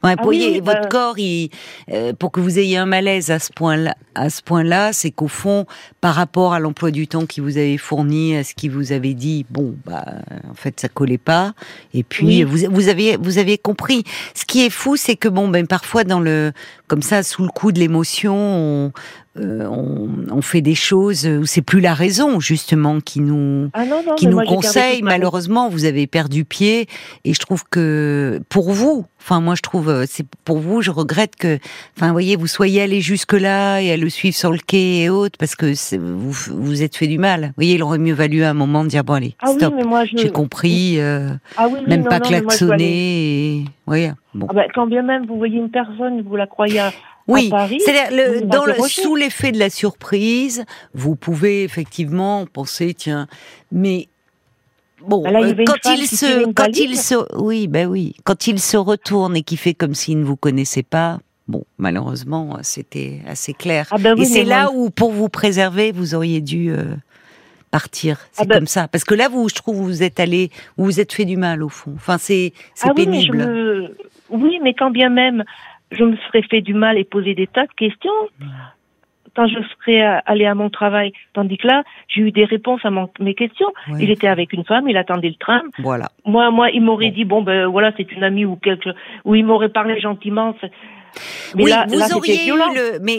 Ouais, 0.03 0.15
Ah 0.17 0.21
vous 0.23 0.29
oui, 0.29 0.37
voyez, 0.39 0.51
oui, 0.53 0.59
votre 0.65 0.81
bah- 0.81 0.87
corps, 0.89 1.19
il, 1.19 1.49
euh, 1.91 2.13
pour 2.13 2.31
que 2.31 2.39
vous 2.39 2.57
ayez 2.57 2.77
un 2.77 2.85
malaise 2.87 3.29
à 3.29 3.37
ce 3.39 3.51
point-là, 3.53 3.95
à 4.15 4.29
ce 4.31 4.41
point-là, 4.41 4.93
c'est 4.93 5.11
qu'au 5.11 5.27
fond, 5.27 5.65
par 6.01 6.15
rapport 6.15 6.53
à 6.53 6.59
l'emploi 6.59 6.89
du 6.91 7.07
temps 7.07 7.25
qui 7.27 7.39
vous 7.39 7.57
avait 7.57 7.77
fourni, 7.77 8.35
à 8.35 8.43
ce 8.43 8.53
qui 8.55 8.67
vous 8.67 8.91
avait 8.93 9.13
dit, 9.13 9.45
bon, 9.49 9.75
bah, 9.85 10.03
en 10.49 10.55
fait, 10.55 10.79
ça 10.79 10.89
collait 10.89 11.17
pas. 11.19 11.53
Et 11.93 12.03
puis, 12.03 12.25
Oui. 12.25 12.43
vous, 12.43 12.71
vous 12.71 12.87
aviez, 12.89 13.15
vous 13.17 13.37
aviez 13.37 13.57
compris. 13.59 14.03
Ce 14.33 14.43
qui 14.45 14.65
est 14.65 14.69
fou, 14.71 14.95
c'est 14.97 15.15
que 15.15 15.27
bon, 15.27 15.47
ben, 15.47 15.67
parfois, 15.67 16.03
dans 16.03 16.19
le, 16.19 16.51
comme 16.91 17.01
ça, 17.01 17.23
sous 17.23 17.43
le 17.43 17.47
coup 17.47 17.71
de 17.71 17.79
l'émotion, 17.79 18.35
on, 18.35 18.91
euh, 19.37 19.65
on, 19.65 20.09
on 20.29 20.41
fait 20.41 20.59
des 20.59 20.75
choses 20.75 21.25
où 21.25 21.45
c'est 21.45 21.61
plus 21.61 21.79
la 21.79 21.93
raison, 21.93 22.41
justement, 22.41 22.99
qui 22.99 23.21
nous, 23.21 23.69
Ah 23.71 23.85
non, 23.85 24.03
non, 24.05 24.15
qui 24.15 24.27
nous 24.27 24.41
conseille. 24.41 25.01
Malheureusement, 25.01 25.69
vous 25.69 25.85
avez 25.85 26.05
perdu 26.05 26.43
pied, 26.43 26.87
et 27.23 27.33
je 27.33 27.39
trouve 27.39 27.63
que 27.69 28.41
pour 28.49 28.73
vous, 28.73 29.05
enfin 29.21 29.39
moi 29.39 29.55
je 29.55 29.61
trouve, 29.61 29.87
euh, 29.87 30.05
c'est 30.05 30.25
pour 30.43 30.57
vous, 30.59 30.81
je 30.81 30.91
regrette 30.91 31.37
que, 31.37 31.59
enfin 31.95 32.07
vous 32.07 32.13
voyez, 32.13 32.35
vous 32.35 32.47
soyez 32.47 32.81
allé 32.81 32.99
jusque 32.99 33.33
là 33.33 33.79
et 33.79 33.93
à 33.93 33.95
le 33.95 34.09
suivre 34.09 34.35
sur 34.35 34.51
le 34.51 34.57
quai 34.59 35.03
et 35.03 35.09
autres, 35.09 35.37
parce 35.39 35.55
que 35.55 35.73
vous 35.97 36.31
vous 36.31 36.83
êtes 36.83 36.97
fait 36.97 37.07
du 37.07 37.19
mal. 37.19 37.45
Vous 37.45 37.53
voyez, 37.55 37.75
il 37.75 37.83
aurait 37.83 37.99
mieux 37.99 38.13
valu 38.13 38.43
à 38.43 38.49
un 38.49 38.53
moment 38.53 38.83
de 38.83 38.89
dire 38.89 39.05
bon 39.05 39.13
allez, 39.13 39.35
Ah 39.39 39.53
stop, 39.53 39.73
je... 39.79 40.17
j'ai 40.17 40.29
compris, 40.29 40.99
euh, 40.99 41.29
Ah 41.55 41.69
oui, 41.71 41.79
même 41.87 42.01
non, 42.01 42.09
pas 42.09 42.19
klaxonner, 42.19 43.59
et 43.59 43.65
voyez, 43.85 44.11
bon. 44.33 44.47
Ah 44.49 44.53
ben, 44.53 44.67
quand 44.73 44.87
bien 44.87 45.01
même 45.03 45.25
vous 45.25 45.37
voyez 45.37 45.57
une 45.57 45.69
personne, 45.71 46.21
vous 46.21 46.35
la 46.35 46.47
croyez 46.47 46.79
à, 46.79 46.91
Oui, 47.27 47.47
à 47.47 47.51
Paris, 47.51 47.79
c'est-à-dire 47.83 48.11
le- 48.41 48.41
dans 48.41 48.65
sous 48.87 49.15
l'effet 49.15 49.51
de 49.51 49.59
la 49.59 49.69
surprise, 49.69 50.65
vous 50.93 51.15
pouvez 51.15 51.63
effectivement 51.63 52.45
penser 52.45 52.93
tiens, 52.93 53.27
mais 53.71 54.07
bon, 55.07 55.23
Bah 55.23 55.31
là, 55.31 55.41
il 55.41 55.49
y 55.49 55.61
euh, 55.61 55.63
quand 55.65 55.91
il 55.91 55.99
qui 56.07 56.15
se, 56.17 56.51
quand 56.51 56.67
il 56.77 56.97
se, 56.97 57.15
oui, 57.37 57.67
ben 57.67 57.87
oui, 57.87 58.15
quand 58.23 58.47
il 58.47 58.59
se 58.59 58.77
retourne 58.77 59.35
et 59.35 59.43
qu'il 59.43 59.57
fait 59.57 59.73
comme 59.73 59.95
s'il 59.95 60.19
ne 60.19 60.25
vous 60.25 60.37
connaissait 60.37 60.83
pas. 60.83 61.19
Bon, 61.47 61.63
malheureusement, 61.77 62.57
c'était 62.61 63.19
assez 63.27 63.53
clair. 63.53 63.87
Ah 63.91 63.97
ben 63.97 64.13
oui, 64.15 64.21
et 64.21 64.25
c'est 64.25 64.43
là 64.45 64.69
où, 64.73 64.89
pour 64.89 65.11
vous 65.11 65.27
préserver, 65.27 65.91
vous 65.91 66.15
auriez 66.15 66.39
dû 66.39 66.71
euh, 66.71 66.95
partir. 67.71 68.19
C'est 68.31 68.43
Ah 68.43 68.45
ben- 68.45 68.55
comme 68.59 68.67
ça, 68.67 68.87
parce 68.87 69.03
que 69.03 69.15
là, 69.15 69.27
vous, 69.27 69.49
je 69.49 69.55
trouve, 69.55 69.75
vous 69.75 70.01
êtes 70.03 70.19
allé, 70.21 70.49
vous 70.77 70.85
vous 70.85 70.99
êtes 71.01 71.11
fait 71.11 71.25
du 71.25 71.35
mal 71.35 71.61
au 71.63 71.67
fond. 71.69 71.91
Enfin, 71.95 72.17
c'est, 72.17 72.53
c'est 72.73 72.87
ah 72.89 72.93
oui, 72.95 73.05
mais 73.07 73.21
je 73.21 73.31
pénible. 73.31 73.37
me... 73.37 73.97
oui, 74.31 74.59
mais 74.63 74.73
quand 74.73 74.91
bien 74.91 75.09
même 75.09 75.43
je 75.91 76.03
me 76.05 76.15
serais 76.27 76.41
fait 76.43 76.61
du 76.61 76.73
mal 76.73 76.97
et 76.97 77.03
posé 77.03 77.35
des 77.35 77.47
tas 77.47 77.65
de 77.65 77.73
questions 77.73 78.11
quand 79.33 79.47
je 79.47 79.59
serais 79.79 80.01
euh, 80.05 80.19
allée 80.25 80.45
à 80.45 80.55
mon 80.55 80.69
travail, 80.69 81.13
tandis 81.33 81.57
que 81.57 81.65
là, 81.65 81.83
j'ai 82.09 82.21
eu 82.21 82.31
des 82.31 82.43
réponses 82.43 82.81
à 82.83 82.89
mon- 82.89 83.09
mes 83.21 83.33
questions. 83.33 83.67
Ouais. 83.89 83.99
Il 84.01 84.11
était 84.11 84.27
avec 84.27 84.51
une 84.51 84.65
femme, 84.65 84.89
il 84.89 84.97
attendait 84.97 85.29
le 85.29 85.35
tram. 85.35 85.61
Voilà. 85.79 86.09
Moi, 86.25 86.51
moi, 86.51 86.69
il 86.71 86.81
m'aurait 86.81 87.07
Bon. 87.09 87.13
dit 87.15 87.23
bon 87.25 87.41
ben 87.41 87.67
voilà, 87.67 87.93
c'est 87.95 88.11
une 88.11 88.23
amie 88.25 88.43
ou 88.43 88.57
quelque, 88.57 88.89
ou 89.23 89.35
il 89.35 89.45
m'aurait 89.45 89.69
parlé 89.69 89.99
gentiment. 90.01 90.53
Mais 91.55 91.63
oui, 91.65 91.69
là, 91.69 91.85
vous 91.89 91.97
là, 91.99 92.07
auriez 92.15 92.47
eu 92.47 92.51
le, 92.53 92.99
mais 93.01 93.17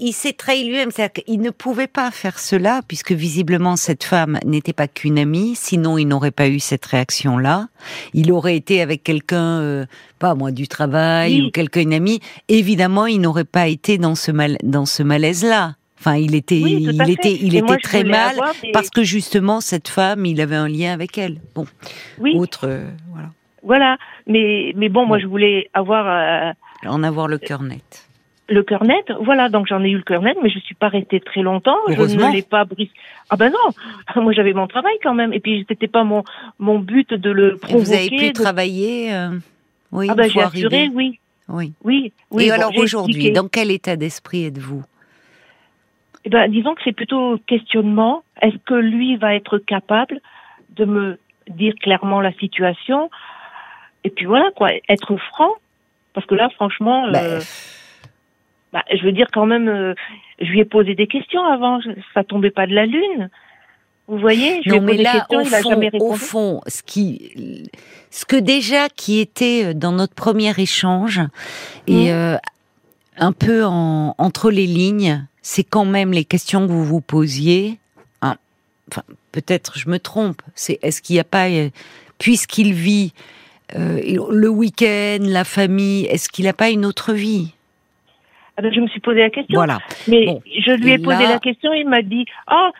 il 0.00 0.12
s'est 0.12 0.32
trahi 0.32 0.64
lui-même, 0.64 0.90
c'est-à-dire 0.90 1.24
qu'il 1.24 1.40
ne 1.40 1.50
pouvait 1.50 1.86
pas 1.86 2.10
faire 2.10 2.38
cela 2.38 2.80
puisque 2.86 3.12
visiblement 3.12 3.76
cette 3.76 4.04
femme 4.04 4.38
n'était 4.44 4.72
pas 4.72 4.88
qu'une 4.88 5.18
amie, 5.18 5.54
sinon 5.56 5.98
il 5.98 6.06
n'aurait 6.06 6.30
pas 6.30 6.48
eu 6.48 6.60
cette 6.60 6.84
réaction-là. 6.86 7.68
Il 8.14 8.30
aurait 8.32 8.56
été 8.56 8.80
avec 8.80 9.02
quelqu'un, 9.02 9.60
euh, 9.60 9.86
pas 10.18 10.34
moi, 10.34 10.50
du 10.52 10.68
travail 10.68 11.40
Oui. 11.40 11.46
ou 11.48 11.50
quelqu'un 11.50 11.80
une 11.80 11.94
amie. 11.94 12.20
Évidemment, 12.48 13.06
il 13.06 13.20
n'aurait 13.20 13.44
pas 13.44 13.66
été 13.68 13.98
dans 13.98 14.14
ce 14.14 14.30
mal, 14.30 14.56
dans 14.62 14.86
ce 14.86 15.02
malaise-là. 15.02 15.74
Enfin, 15.98 16.16
il 16.16 16.34
était, 16.34 16.60
Oui, 16.62 16.78
il 16.90 16.96
fait. 17.04 17.12
était, 17.12 17.32
il 17.32 17.54
Et 17.54 17.58
était 17.58 17.66
moi, 17.66 17.76
très 17.76 18.02
mal 18.02 18.34
des- 18.62 18.72
parce 18.72 18.90
que 18.90 19.04
justement 19.04 19.60
cette 19.60 19.86
femme, 19.88 20.26
il 20.26 20.40
avait 20.40 20.56
un 20.56 20.68
lien 20.68 20.92
avec 20.92 21.16
elle. 21.16 21.36
Bon, 21.54 21.64
Oui, 22.18 22.34
autre, 22.36 22.66
euh, 22.66 22.84
voilà, 23.12 23.28
voilà. 23.62 23.96
Mais, 24.26 24.72
mais 24.76 24.88
bon, 24.88 25.06
moi, 25.06 25.20
je 25.20 25.26
voulais 25.26 25.70
avoir 25.74 26.06
euh, 26.08 26.52
en 26.86 27.02
avoir 27.02 27.28
le 27.28 27.38
cœur 27.38 27.62
net. 27.62 28.08
le 28.48 28.62
cœur 28.62 28.84
net. 28.84 29.10
Voilà, 29.20 29.48
donc 29.48 29.66
j'en 29.66 29.82
ai 29.82 29.90
eu 29.90 29.96
le 29.96 30.02
cœur 30.02 30.20
net, 30.22 30.36
mais 30.42 30.50
je 30.50 30.58
suis 30.58 30.74
pas 30.74 30.88
restée 30.88 31.20
très 31.20 31.42
longtemps. 31.42 31.76
Je 31.88 31.94
ne 32.02 32.32
l'ai 32.32 32.42
pas 32.42 32.64
brisé. 32.64 32.90
Ah 33.30 33.36
ben 33.36 33.50
non, 33.52 34.22
moi 34.22 34.32
j'avais 34.32 34.52
mon 34.52 34.66
travail 34.66 34.94
quand 35.02 35.14
même. 35.14 35.32
Et 35.32 35.40
puis 35.40 35.64
c'était 35.68 35.88
pas 35.88 36.04
mon 36.04 36.22
mon 36.58 36.78
but 36.78 37.14
de 37.14 37.30
le 37.30 37.54
Et 37.54 37.58
provoquer. 37.58 37.84
vous 37.84 37.92
avez 37.92 38.08
pu 38.10 38.28
de- 38.28 38.32
travailler, 38.32 39.14
euh, 39.14 39.30
oui, 39.92 40.06
Ah 40.10 40.14
ben 40.14 40.28
j'ai 40.30 40.40
assuré, 40.42 40.90
oui, 40.92 41.18
Oui. 41.48 41.72
oui, 41.84 42.12
oui. 42.30 42.44
Et 42.44 42.48
bon, 42.48 42.54
alors 42.54 42.76
aujourd'hui, 42.76 43.30
dans 43.32 43.48
quel 43.48 43.70
état 43.70 43.96
d'esprit 43.96 44.44
êtes-vous? 44.44 44.82
Eh 46.24 46.30
ben, 46.30 46.48
disons 46.50 46.74
que 46.74 46.82
c'est 46.84 46.92
plutôt 46.92 47.38
questionnement. 47.46 48.22
Est-ce 48.42 48.56
que 48.64 48.74
lui 48.74 49.16
va 49.16 49.34
être 49.34 49.58
capable 49.58 50.20
de 50.76 50.84
me 50.84 51.18
dire 51.48 51.74
clairement 51.80 52.20
la 52.20 52.32
situation? 52.34 53.10
Et 54.04 54.10
puis 54.10 54.26
voilà, 54.26 54.50
quoi, 54.56 54.68
être 54.88 55.16
franc. 55.16 55.50
Parce 56.14 56.26
que 56.26 56.34
là, 56.34 56.48
franchement, 56.54 57.06
euh, 57.06 57.10
Ben, 57.12 57.40
bah, 58.72 58.84
je 58.94 59.02
veux 59.04 59.12
dire 59.12 59.26
quand 59.32 59.46
même, 59.46 59.68
euh, 59.68 59.94
je 60.40 60.46
lui 60.46 60.60
ai 60.60 60.64
posé 60.64 60.94
des 60.94 61.06
questions 61.06 61.44
avant. 61.44 61.80
Ça 62.14 62.24
tombait 62.24 62.50
pas 62.50 62.66
de 62.66 62.74
la 62.74 62.86
lune. 62.86 63.30
Vous 64.08 64.18
voyez 64.18 64.60
Je 64.64 64.70
Non, 64.70 64.80
mais 64.80 64.96
là, 64.96 65.12
questions, 65.28 65.40
au 65.40 65.44
fond, 65.44 65.70
jamais 65.70 65.90
au 66.00 66.14
fond, 66.14 66.60
ce 66.66 66.82
qui, 66.82 67.70
ce 68.10 68.24
que 68.24 68.36
déjà 68.36 68.88
qui 68.88 69.20
était 69.20 69.66
euh, 69.66 69.74
dans 69.74 69.92
notre 69.92 70.14
premier 70.14 70.52
échange 70.58 71.20
et 71.86 72.12
euh, 72.12 72.36
un 73.16 73.32
peu 73.32 73.64
en, 73.64 74.14
entre 74.18 74.50
les 74.50 74.66
lignes, 74.66 75.24
c'est 75.40 75.64
quand 75.64 75.84
même 75.84 76.12
les 76.12 76.24
questions 76.24 76.66
que 76.66 76.72
vous 76.72 76.84
vous 76.84 77.00
posiez. 77.00 77.78
hein, 78.22 78.34
enfin, 78.90 79.02
peut-être 79.30 79.78
je 79.78 79.88
me 79.88 79.98
trompe. 79.98 80.42
C'est 80.54 80.78
est-ce 80.82 81.00
qu'il 81.00 81.14
n'y 81.14 81.20
a 81.20 81.24
pas, 81.24 81.48
euh, 81.48 81.70
puisqu'il 82.18 82.74
vit 82.74 83.12
euh, 83.76 84.00
le 84.30 84.48
week-end, 84.48 85.18
la 85.20 85.44
famille, 85.44 86.04
est-ce 86.06 86.28
qu'il 86.28 86.44
n'a 86.44 86.52
pas 86.52 86.70
une 86.70 86.84
autre 86.84 87.12
vie? 87.12 87.54
Ah 88.56 88.62
ben, 88.62 88.72
je 88.72 88.80
me 88.80 88.88
suis 88.88 89.00
posé 89.00 89.20
la 89.20 89.30
question. 89.30 89.54
Voilà. 89.54 89.78
Mais 90.08 90.26
Bon. 90.26 90.42
je 90.46 90.72
lui 90.72 90.90
ai 90.92 90.98
posé 90.98 91.22
la 91.26 91.38
question, 91.38 91.72
il 91.72 91.88
m'a 91.88 92.02
dit 92.02 92.26
Ah, 92.46 92.70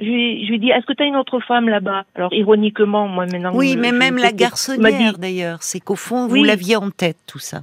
je 0.00 0.04
lui, 0.04 0.44
je 0.44 0.48
lui 0.48 0.56
ai 0.56 0.58
dit 0.58 0.70
Est-ce 0.70 0.84
que 0.86 0.92
tu 0.92 1.02
as 1.04 1.06
une 1.06 1.14
autre 1.16 1.38
femme 1.40 1.68
là-bas? 1.68 2.04
Alors, 2.16 2.32
ironiquement, 2.34 3.06
moi 3.06 3.26
maintenant. 3.26 3.52
Oui, 3.54 3.76
mais 3.76 3.92
même 3.92 4.16
la 4.16 4.32
garçonnière 4.32 5.14
dit 5.14 5.20
d'ailleurs, 5.20 5.62
c'est 5.62 5.78
qu'au 5.80 5.94
fond 5.94 6.26
vous 6.26 6.34
Oui. 6.34 6.46
l'aviez 6.46 6.76
en 6.76 6.90
tête 6.90 7.18
tout 7.26 7.38
ça. 7.38 7.62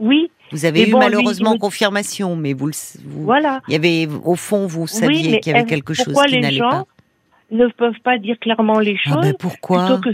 Oui, 0.00 0.32
Vous 0.50 0.64
avez 0.64 0.88
eu 0.88 0.90
bon, 0.90 0.98
malheureusement 0.98 1.56
confirmation, 1.56 2.34
mais 2.34 2.52
vous, 2.52 2.66
le, 2.66 2.72
vous 3.04 3.22
voilà. 3.22 3.60
il 3.68 3.72
y 3.74 3.76
avait 3.76 4.08
au 4.24 4.34
fond 4.34 4.66
vous 4.66 4.88
saviez 4.88 5.38
qu'il 5.38 5.52
y 5.52 5.56
avait 5.56 5.66
quelque 5.66 5.94
chose 5.94 6.12
qui 6.26 6.40
n'allait 6.40 6.56
gens 6.56 6.70
pas. 6.70 6.84
Ne 7.56 7.68
peuvent 7.68 8.00
pas 8.02 8.18
dire 8.18 8.38
clairement 8.38 8.78
les 8.80 8.96
Ah 9.06 9.10
choses 9.10 9.22
ben 9.22 9.34
pourquoi 9.38 9.86
plutôt 9.86 10.00
que 10.02 10.10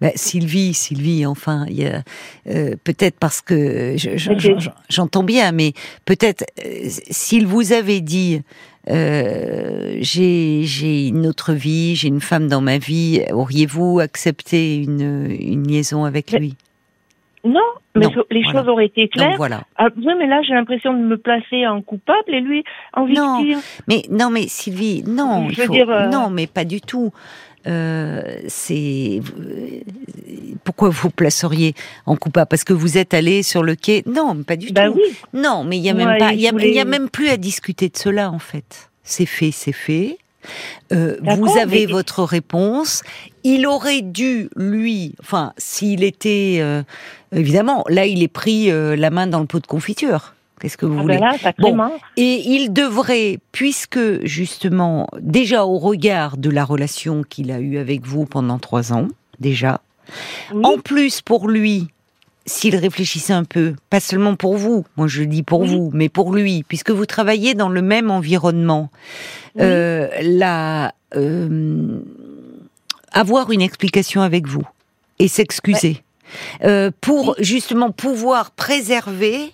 Ben, 0.00 0.12
Sylvie, 0.14 0.72
Sylvie, 0.72 1.26
enfin, 1.26 1.66
euh, 2.46 2.74
peut-être 2.84 3.18
parce 3.18 3.40
que 3.42 3.94
je- 3.96 4.16
je- 4.16 4.70
j'entends 4.88 5.24
bien, 5.24 5.52
mais 5.52 5.72
peut-être 6.04 6.44
euh, 6.64 6.88
s'il 7.10 7.46
vous 7.46 7.72
avait 7.72 8.00
dit 8.00 8.42
euh, 8.88 9.96
j'ai 10.00 10.62
j'ai 10.64 11.08
une 11.08 11.26
autre 11.26 11.52
vie, 11.54 11.96
j'ai 11.96 12.08
une 12.08 12.20
femme 12.20 12.48
dans 12.48 12.60
ma 12.60 12.78
vie, 12.78 13.22
auriez-vous 13.32 13.98
accepté 14.00 14.76
une, 14.76 15.28
une 15.40 15.66
liaison 15.66 16.04
avec 16.04 16.32
lui? 16.32 16.54
Non, 17.44 17.60
mais 17.94 18.06
Non, 18.06 18.10
les 18.30 18.42
voilà. 18.42 18.60
choses 18.60 18.68
auraient 18.68 18.86
été 18.86 19.02
Donc 19.02 19.10
claires. 19.12 19.36
voilà. 19.36 19.62
Ah, 19.76 19.88
oui, 19.96 20.06
mais 20.18 20.26
là 20.26 20.40
j'ai 20.42 20.54
l'impression 20.54 20.92
de 20.94 20.98
me 20.98 21.16
placer 21.18 21.66
en 21.66 21.82
coupable 21.82 22.34
et 22.34 22.40
lui 22.40 22.64
en 22.94 23.06
Non. 23.06 23.38
victime. 23.42 23.60
Mais 23.88 24.02
non, 24.10 24.30
mais 24.30 24.48
Sylvie, 24.48 25.02
non, 25.06 25.46
Je 25.48 25.52
il 25.52 25.58
veux 25.58 25.66
faut- 25.66 25.72
dire, 25.72 25.90
euh, 25.90 26.06
non, 26.08 26.30
mais 26.30 26.46
pas 26.46 26.64
du 26.64 26.80
tout. 26.80 27.12
Euh, 27.66 28.22
c'est 28.46 29.20
pourquoi 30.64 30.90
vous 30.90 31.10
placeriez 31.10 31.74
en 32.06 32.16
coupable? 32.16 32.46
Parce 32.48 32.64
que 32.64 32.72
vous 32.72 32.98
êtes 32.98 33.14
allé 33.14 33.42
sur 33.42 33.62
le 33.62 33.74
quai 33.74 34.02
Non, 34.06 34.42
pas 34.42 34.56
du 34.56 34.72
Bah 34.72 34.86
tout. 34.88 34.94
oui, 34.96 35.16
Non, 35.32 35.64
mais 35.64 35.76
il 35.78 35.82
y 35.82 35.90
a 35.90 35.94
même 35.94 36.18
pas, 36.18 36.32
y 36.34 36.44
il 36.44 36.74
y 36.74 36.80
a 36.80 36.84
même 36.84 37.08
plus 37.08 37.28
à 37.28 37.36
discuter 37.36 37.88
de 37.88 37.96
cela 37.96 38.30
en 38.30 38.38
fait. 38.38 38.90
C'est 39.02 39.26
fait, 39.26 39.50
c'est 39.50 39.72
fait. 39.72 40.18
Euh, 40.92 41.16
vous 41.22 41.58
avez 41.58 41.86
mais- 41.86 41.92
votre 41.92 42.22
réponse. 42.22 43.02
Il 43.44 43.66
aurait 43.66 44.02
dû, 44.02 44.48
lui, 44.56 45.14
enfin, 45.20 45.52
s'il 45.58 46.02
était, 46.02 46.58
euh, 46.60 46.82
évidemment, 47.34 47.84
là, 47.88 48.06
il 48.06 48.22
est 48.22 48.28
pris 48.28 48.70
euh, 48.70 48.96
la 48.96 49.10
main 49.10 49.26
dans 49.26 49.40
le 49.40 49.46
pot 49.46 49.60
de 49.60 49.66
confiture. 49.66 50.34
Qu'est-ce 50.60 50.78
que 50.78 50.86
vous 50.86 50.98
ah 50.98 51.02
voulez 51.02 51.18
ben 51.18 51.30
là, 51.32 51.38
sacrément. 51.38 51.92
et 52.16 52.42
il 52.46 52.72
devrait, 52.72 53.38
puisque 53.52 54.24
justement, 54.24 55.08
déjà 55.20 55.66
au 55.66 55.78
regard 55.78 56.36
de 56.38 56.48
la 56.48 56.64
relation 56.64 57.22
qu'il 57.22 57.50
a 57.50 57.58
eue 57.58 57.76
avec 57.76 58.06
vous 58.06 58.24
pendant 58.24 58.58
trois 58.58 58.92
ans, 58.92 59.08
déjà, 59.40 59.80
Oui, 60.54 60.64
en 60.64 60.78
plus 60.78 61.20
pour 61.20 61.48
lui, 61.48 61.88
s'il 62.46 62.76
réfléchissait 62.76 63.32
un 63.32 63.44
peu, 63.44 63.74
pas 63.90 64.00
seulement 64.00 64.36
pour 64.36 64.56
vous, 64.56 64.84
moi 64.96 65.06
je 65.06 65.22
dis 65.22 65.42
pour 65.42 65.60
Oui. 65.62 65.68
vous, 65.68 65.90
mais 65.94 66.08
pour 66.08 66.34
lui, 66.34 66.62
puisque 66.62 66.90
vous 66.90 67.06
travaillez 67.06 67.54
dans 67.54 67.68
le 67.70 67.80
même 67.82 68.10
environnement, 68.10 68.90
oui. 69.56 69.62
euh, 69.62 70.08
la, 70.20 70.92
euh, 71.16 72.00
avoir 73.12 73.50
une 73.50 73.62
explication 73.62 74.20
avec 74.22 74.46
vous 74.46 74.66
et 75.18 75.28
s'excuser 75.28 76.02
Euh, 76.64 76.90
pour 77.00 77.36
justement 77.38 77.92
pouvoir 77.92 78.50
préserver 78.50 79.52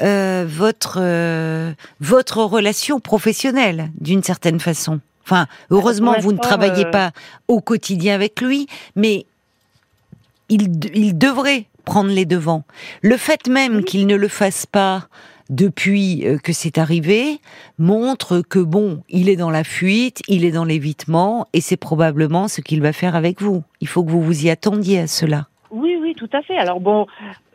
euh, 0.00 0.46
votre 0.48 0.98
euh, 1.00 1.72
votre 2.00 2.38
relation 2.44 2.98
professionnelle 3.00 3.90
d'une 4.00 4.22
certaine 4.22 4.58
façon. 4.58 5.00
Enfin, 5.24 5.46
heureusement, 5.70 6.14
pour 6.14 6.22
vous 6.22 6.32
ne 6.32 6.38
travaillez 6.38 6.86
euh, 6.86 6.90
pas 6.90 7.10
au 7.48 7.60
quotidien 7.60 8.14
avec 8.14 8.40
lui, 8.40 8.68
mais 8.96 9.26
il, 10.48 10.70
il 10.94 11.18
devrait 11.18 11.66
prendre 11.84 12.10
les 12.10 12.26
devants. 12.26 12.64
Le 13.02 13.16
fait 13.16 13.46
même 13.48 13.84
qu'il 13.84 14.06
ne 14.06 14.16
le 14.16 14.28
fasse 14.28 14.66
pas 14.66 15.08
depuis 15.50 16.26
euh, 16.26 16.38
que 16.38 16.52
c'est 16.52 16.78
arrivé 16.78 17.38
montre 17.78 18.40
que 18.40 18.58
bon, 18.58 19.02
il 19.08 19.28
est 19.28 19.36
dans 19.36 19.50
la 19.50 19.64
fuite, 19.64 20.22
il 20.28 20.44
est 20.44 20.50
dans 20.50 20.64
l'évitement, 20.64 21.46
et 21.52 21.60
c'est 21.60 21.76
probablement 21.76 22.48
ce 22.48 22.60
qu'il 22.60 22.80
va 22.80 22.92
faire 22.92 23.14
avec 23.14 23.42
vous. 23.42 23.62
Il 23.80 23.88
faut 23.88 24.04
que 24.04 24.10
vous 24.10 24.22
vous 24.22 24.46
y 24.46 24.50
attendiez 24.50 25.00
à 25.00 25.06
cela. 25.06 25.48
Oui, 25.70 25.96
oui, 26.00 26.14
tout 26.14 26.30
à 26.32 26.40
fait. 26.42 26.56
Alors 26.56 26.80
bon, 26.80 27.06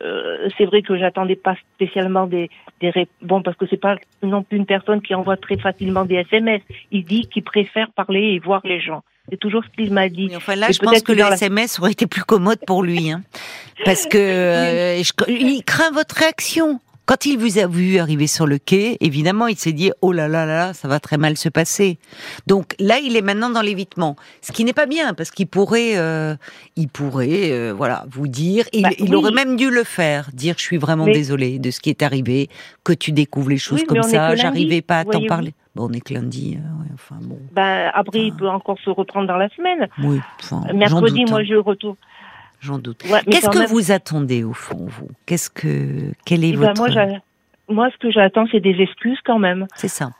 euh, 0.02 0.48
c'est 0.58 0.66
vrai 0.66 0.82
que 0.82 0.96
j'attendais 0.98 1.36
pas 1.36 1.56
spécialement 1.74 2.26
des, 2.26 2.50
des 2.80 2.92
bon 3.22 3.42
parce 3.42 3.56
que 3.56 3.66
c'est 3.66 3.80
pas 3.80 3.96
non 4.22 4.42
plus 4.42 4.58
une 4.58 4.66
personne 4.66 5.00
qui 5.00 5.14
envoie 5.14 5.38
très 5.38 5.56
facilement 5.56 6.04
des 6.04 6.16
SMS. 6.16 6.60
Il 6.90 7.04
dit 7.04 7.28
qu'il 7.28 7.44
préfère 7.44 7.90
parler 7.92 8.34
et 8.34 8.38
voir 8.38 8.60
les 8.64 8.80
gens. 8.80 9.02
C'est 9.28 9.38
toujours 9.38 9.62
ce 9.64 9.68
qu'il 9.82 9.92
m'a 9.92 10.08
dit. 10.08 10.30
Enfin 10.36 10.56
là, 10.56 10.70
Et 10.70 10.72
je 10.72 10.78
pense 10.80 10.98
que 11.00 11.06
que 11.06 11.12
le 11.12 11.18
la- 11.18 11.34
SMS 11.34 11.78
aurait 11.78 11.92
été 11.92 12.06
plus 12.06 12.24
commode 12.24 12.58
pour 12.66 12.82
lui, 12.82 13.10
hein. 13.10 13.22
parce 13.84 14.06
que 14.06 14.18
euh, 14.18 15.02
je- 15.02 15.12
il 15.30 15.62
craint 15.64 15.90
votre 15.92 16.14
réaction. 16.16 16.80
Quand 17.06 17.26
il 17.26 17.38
vous 17.38 17.58
a 17.58 17.66
vu 17.66 17.98
arriver 17.98 18.28
sur 18.28 18.46
le 18.46 18.58
quai, 18.58 18.96
évidemment, 19.00 19.48
il 19.48 19.56
s'est 19.58 19.72
dit 19.72 19.90
oh 20.00 20.12
là 20.12 20.28
là 20.28 20.46
là, 20.46 20.72
ça 20.74 20.86
va 20.86 21.00
très 21.00 21.16
mal 21.16 21.36
se 21.36 21.48
passer. 21.48 21.98
Donc 22.46 22.76
là, 22.78 23.00
il 23.00 23.16
est 23.16 23.20
maintenant 23.20 23.50
dans 23.50 23.62
l'évitement, 23.62 24.14
ce 24.42 24.52
qui 24.52 24.64
n'est 24.64 24.72
pas 24.72 24.86
bien 24.86 25.12
parce 25.14 25.32
qu'il 25.32 25.48
pourrait, 25.48 25.96
euh, 25.96 26.36
il 26.76 26.86
pourrait, 26.88 27.50
euh, 27.50 27.72
voilà, 27.76 28.04
vous 28.12 28.28
dire, 28.28 28.64
il, 28.72 28.82
Bah, 28.84 28.90
il 28.96 29.10
oui. 29.10 29.14
aurait 29.16 29.32
même 29.32 29.56
dû 29.56 29.70
le 29.70 29.82
faire, 29.82 30.30
dire 30.32 30.54
je 30.56 30.62
suis 30.62 30.76
vraiment 30.76 31.06
Mais- 31.06 31.12
désolé 31.12 31.58
de 31.58 31.72
ce 31.72 31.80
qui 31.80 31.90
est 31.90 32.02
arrivé, 32.02 32.48
que 32.84 32.92
tu 32.92 33.10
découvres 33.10 33.50
les 33.50 33.58
choses 33.58 33.80
Oui, 33.80 33.86
comme 33.86 34.02
ça, 34.04 34.36
j'arrivais 34.36 34.80
pas 34.82 35.00
à 35.00 35.04
t'en 35.04 35.24
parler. 35.26 35.52
Bon, 35.76 35.88
on 35.88 35.92
est 35.92 36.00
que 36.00 36.14
lundi, 36.14 36.56
euh, 36.58 36.82
ouais, 36.82 36.88
enfin 36.94 37.16
bon, 37.22 37.38
Ben 37.52 37.90
après, 37.94 38.20
il 38.26 38.34
peut 38.34 38.48
encore 38.48 38.78
se 38.80 38.90
reprendre 38.90 39.28
dans 39.28 39.36
la 39.36 39.48
semaine. 39.50 39.86
oui, 40.02 40.18
enfin, 40.42 40.62
Mercredi, 40.74 41.20
doute, 41.20 41.30
moi, 41.30 41.40
hein, 41.40 41.44
je 41.48 41.54
retourne. 41.54 41.96
j'en 42.60 42.78
doute. 42.78 43.04
Ouais, 43.08 43.20
Qu'est-ce 43.30 43.48
que 43.50 43.58
même- 43.60 43.68
vous 43.68 43.92
attendez 43.92 44.42
au 44.42 44.52
fond, 44.52 44.86
vous? 44.88 45.08
Qu'est-ce 45.26 45.48
que 45.48 46.12
quel 46.26 46.42
est 46.44 46.48
Eh 46.50 46.56
ben, 46.56 46.72
votre 46.74 46.92
moi, 46.92 47.06
moi, 47.68 47.90
ce 47.92 47.96
que 47.98 48.10
j'attends, 48.10 48.46
c'est 48.50 48.58
des 48.60 48.80
excuses 48.80 49.20
quand 49.24 49.38
même. 49.38 49.66
C'est 49.76 49.86
ça 49.86 50.10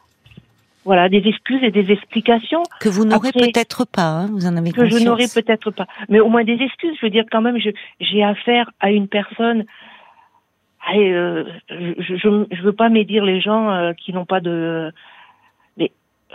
Voilà, 0.85 1.09
des 1.09 1.23
excuses 1.27 1.63
et 1.65 1.73
des 1.73 1.91
explications 1.91 2.63
que 2.79 2.89
vous 2.89 3.05
n'aurez 3.05 3.33
peut-être 3.33 3.85
pas. 3.85 4.03
hein, 4.21 4.27
vous 4.31 4.47
en 4.47 4.57
avez 4.57 4.71
que 4.71 4.85
je 4.87 4.91
conscience. 4.93 5.05
n'aurai 5.05 5.27
peut-être 5.35 5.73
pas. 5.73 5.87
Mais 6.09 6.21
au 6.21 6.29
moins 6.29 6.45
des 6.45 6.55
excuses. 6.63 6.97
Je 7.01 7.07
veux 7.07 7.11
dire, 7.11 7.25
quand 7.31 7.41
même, 7.43 7.59
je- 7.59 7.71
j'ai 8.01 8.23
affaire 8.23 8.71
à 8.79 8.91
une 8.93 9.09
personne. 9.09 9.65
Allez, 10.89 11.11
euh, 11.13 11.45
je, 11.69 12.17
je, 12.17 12.47
je 12.57 12.63
veux 12.63 12.73
pas 12.73 12.89
médire 12.89 13.25
les 13.25 13.41
gens 13.41 13.71
euh, 13.71 13.93
qui 13.95 14.13
n'ont 14.13 14.25
pas 14.25 14.41
de. 14.41 14.93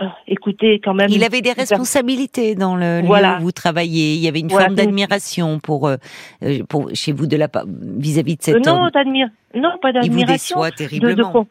Euh, 0.02 0.06
écoutez, 0.28 0.80
quand 0.84 0.94
même. 0.94 1.08
Il 1.10 1.24
avait 1.24 1.42
des 1.42 1.54
responsabilités 1.54 2.56
dans 2.56 2.76
le 2.76 3.00
lieu 3.02 3.06
Voilà. 3.08 3.38
où 3.40 3.44
vous 3.44 3.52
travaillez. 3.52 4.16
Il 4.16 4.20
y 4.22 4.28
avait 4.28 4.42
une 4.42 4.48
Voilà, 4.50 4.66
forme 4.66 4.76
d'admiration 4.76 5.60
pour, 5.60 5.88
euh, 5.88 5.96
euh, 6.44 6.64
pour 6.68 6.90
chez 6.94 7.14
vous 7.14 7.28
de 7.28 7.38
la 7.38 7.48
vis-à-vis 7.66 8.36
de 8.36 8.42
Euh, 8.42 8.54
cet 8.56 8.66
non, 8.66 8.90
d'admire, 8.90 9.30
non, 9.54 9.72
pas 9.82 9.92
Il 9.92 9.96
vous 9.96 10.18
d'admiration. 10.18 10.58
déçoit 10.58 10.70
de, 10.72 10.74
de 10.74 10.78
terriblement. 10.78 11.32
con- 11.32 11.48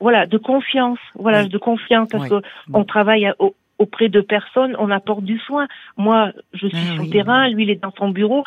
voilà, 0.00 0.26
de 0.26 0.38
confiance. 0.38 0.98
Voilà, 1.18 1.42
Oui. 1.42 1.48
de 1.50 1.58
confiance 1.58 2.08
parce 2.10 2.24
Oui. 2.24 2.30
que 2.30 2.40
on 2.72 2.84
travaille 2.84 3.26
à- 3.26 3.34
au- 3.38 3.54
auprès 3.78 4.08
de 4.08 4.20
personnes, 4.22 4.74
on 4.78 4.90
apporte 4.90 5.24
du 5.24 5.38
soin. 5.40 5.66
Moi, 5.98 6.32
je 6.54 6.68
suis 6.68 6.78
Ah 6.90 6.94
sur 6.94 7.02
le 7.02 7.10
terrain, 7.10 7.48
lui, 7.50 7.64
il 7.64 7.70
est 7.70 7.82
dans 7.82 7.92
son 7.98 8.08
bureau. 8.08 8.44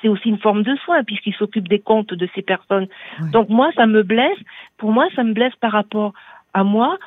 C'est 0.00 0.08
aussi 0.08 0.28
une 0.28 0.38
forme 0.38 0.62
de 0.62 0.76
soin 0.84 1.02
puisqu'il 1.02 1.34
s'occupe 1.34 1.66
des 1.66 1.78
comptes 1.80 2.14
de 2.14 2.28
ces 2.36 2.42
personnes. 2.42 2.86
Donc 3.32 3.48
moi, 3.48 3.70
ça 3.74 3.86
me 3.86 4.02
blesse. 4.04 4.38
Pour 4.78 4.92
moi, 4.92 5.06
ça 5.16 5.24
me 5.24 5.32
blesse 5.32 5.54
par 5.60 5.72
rapport 5.72 6.12
à 6.54 6.62
moi. 6.62 6.98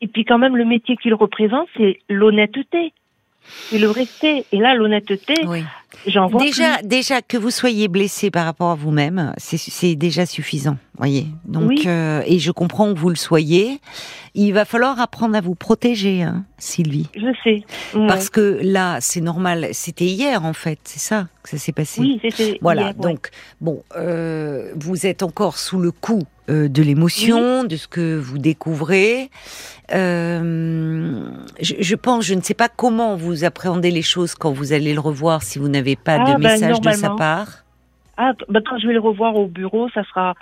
Et 0.00 0.08
puis 0.08 0.24
quand 0.24 0.38
même, 0.38 0.56
le 0.56 0.64
métier 0.64 0.96
qu'il 0.96 1.14
représente, 1.14 1.68
c'est 1.76 1.98
l'honnêteté. 2.08 2.92
C'est 3.70 3.78
le 3.78 3.88
respect. 3.88 4.44
Et 4.50 4.58
là, 4.58 4.74
l'honnêteté, 4.74 5.34
Oui. 5.46 5.62
j'en 6.08 6.26
vois 6.26 6.42
Déjà, 6.42 6.78
plus. 6.78 6.88
déjà 6.88 7.22
que 7.22 7.36
vous 7.36 7.50
soyez 7.52 7.86
blessé 7.86 8.28
par 8.32 8.44
rapport 8.44 8.70
à 8.72 8.74
vous-même, 8.74 9.32
c'est- 9.36 9.56
c'est 9.56 9.94
déjà 9.94 10.26
suffisant, 10.26 10.76
voyez. 10.98 11.26
Donc, 11.44 11.68
Oui. 11.68 11.82
euh, 11.86 12.22
et 12.26 12.40
je 12.40 12.50
comprends 12.50 12.92
que 12.92 12.98
vous 12.98 13.08
le 13.08 13.14
soyez. 13.14 13.78
Il 14.34 14.52
va 14.52 14.64
falloir 14.64 15.00
apprendre 15.00 15.36
à 15.36 15.40
vous 15.40 15.54
protéger, 15.54 16.24
hein, 16.24 16.44
Sylvie, 16.58 17.06
Je 17.14 17.32
sais. 17.44 17.62
Ouais. 17.96 18.06
parce 18.08 18.30
que 18.30 18.58
là, 18.62 18.98
c'est 19.00 19.20
normal. 19.20 19.68
C'était 19.72 20.06
hier, 20.06 20.44
en 20.44 20.52
fait, 20.52 20.80
c'est 20.82 20.98
ça 20.98 21.28
que 21.44 21.48
ça 21.48 21.56
s'est 21.56 21.72
passé. 21.72 22.00
Oui, 22.00 22.18
c'était. 22.20 22.58
Voilà, 22.60 22.82
hier, 22.88 22.94
ouais. 22.98 23.12
donc 23.12 23.30
bon, 23.60 23.84
euh, 23.96 24.72
vous 24.74 25.06
êtes 25.06 25.22
encore 25.22 25.56
sous 25.56 25.78
le 25.78 25.92
coup 25.92 26.24
euh, 26.48 26.68
de 26.68 26.82
l'émotion, 26.82 27.64
de 27.64 27.76
ce 27.76 27.88
que 27.88 28.16
vous 28.16 28.38
découvrez. 28.38 29.30
Euh, 29.92 31.28
je, 31.60 31.74
je 31.80 31.94
pense, 31.96 32.24
je 32.24 32.34
ne 32.34 32.40
sais 32.42 32.54
pas 32.54 32.68
comment 32.68 33.16
vous 33.16 33.44
appréhendez 33.44 33.90
les 33.90 34.02
choses 34.02 34.34
quand 34.34 34.52
vous 34.52 34.72
allez 34.72 34.94
le 34.94 35.00
revoir 35.00 35.42
si 35.42 35.58
vous 35.58 35.68
n'avez 35.68 35.96
pas 35.96 36.18
Ah, 36.20 36.32
de 36.34 36.42
ben, 36.42 36.50
message 36.52 36.80
de 36.80 36.90
sa 36.92 37.10
part. 37.10 37.48
Ah, 38.16 38.32
bah, 38.48 38.60
quand 38.66 38.78
je 38.78 38.86
vais 38.86 38.94
le 38.94 39.00
revoir 39.00 39.36
au 39.36 39.46
bureau, 39.46 39.88
ça 39.90 40.02
sera 40.04 40.34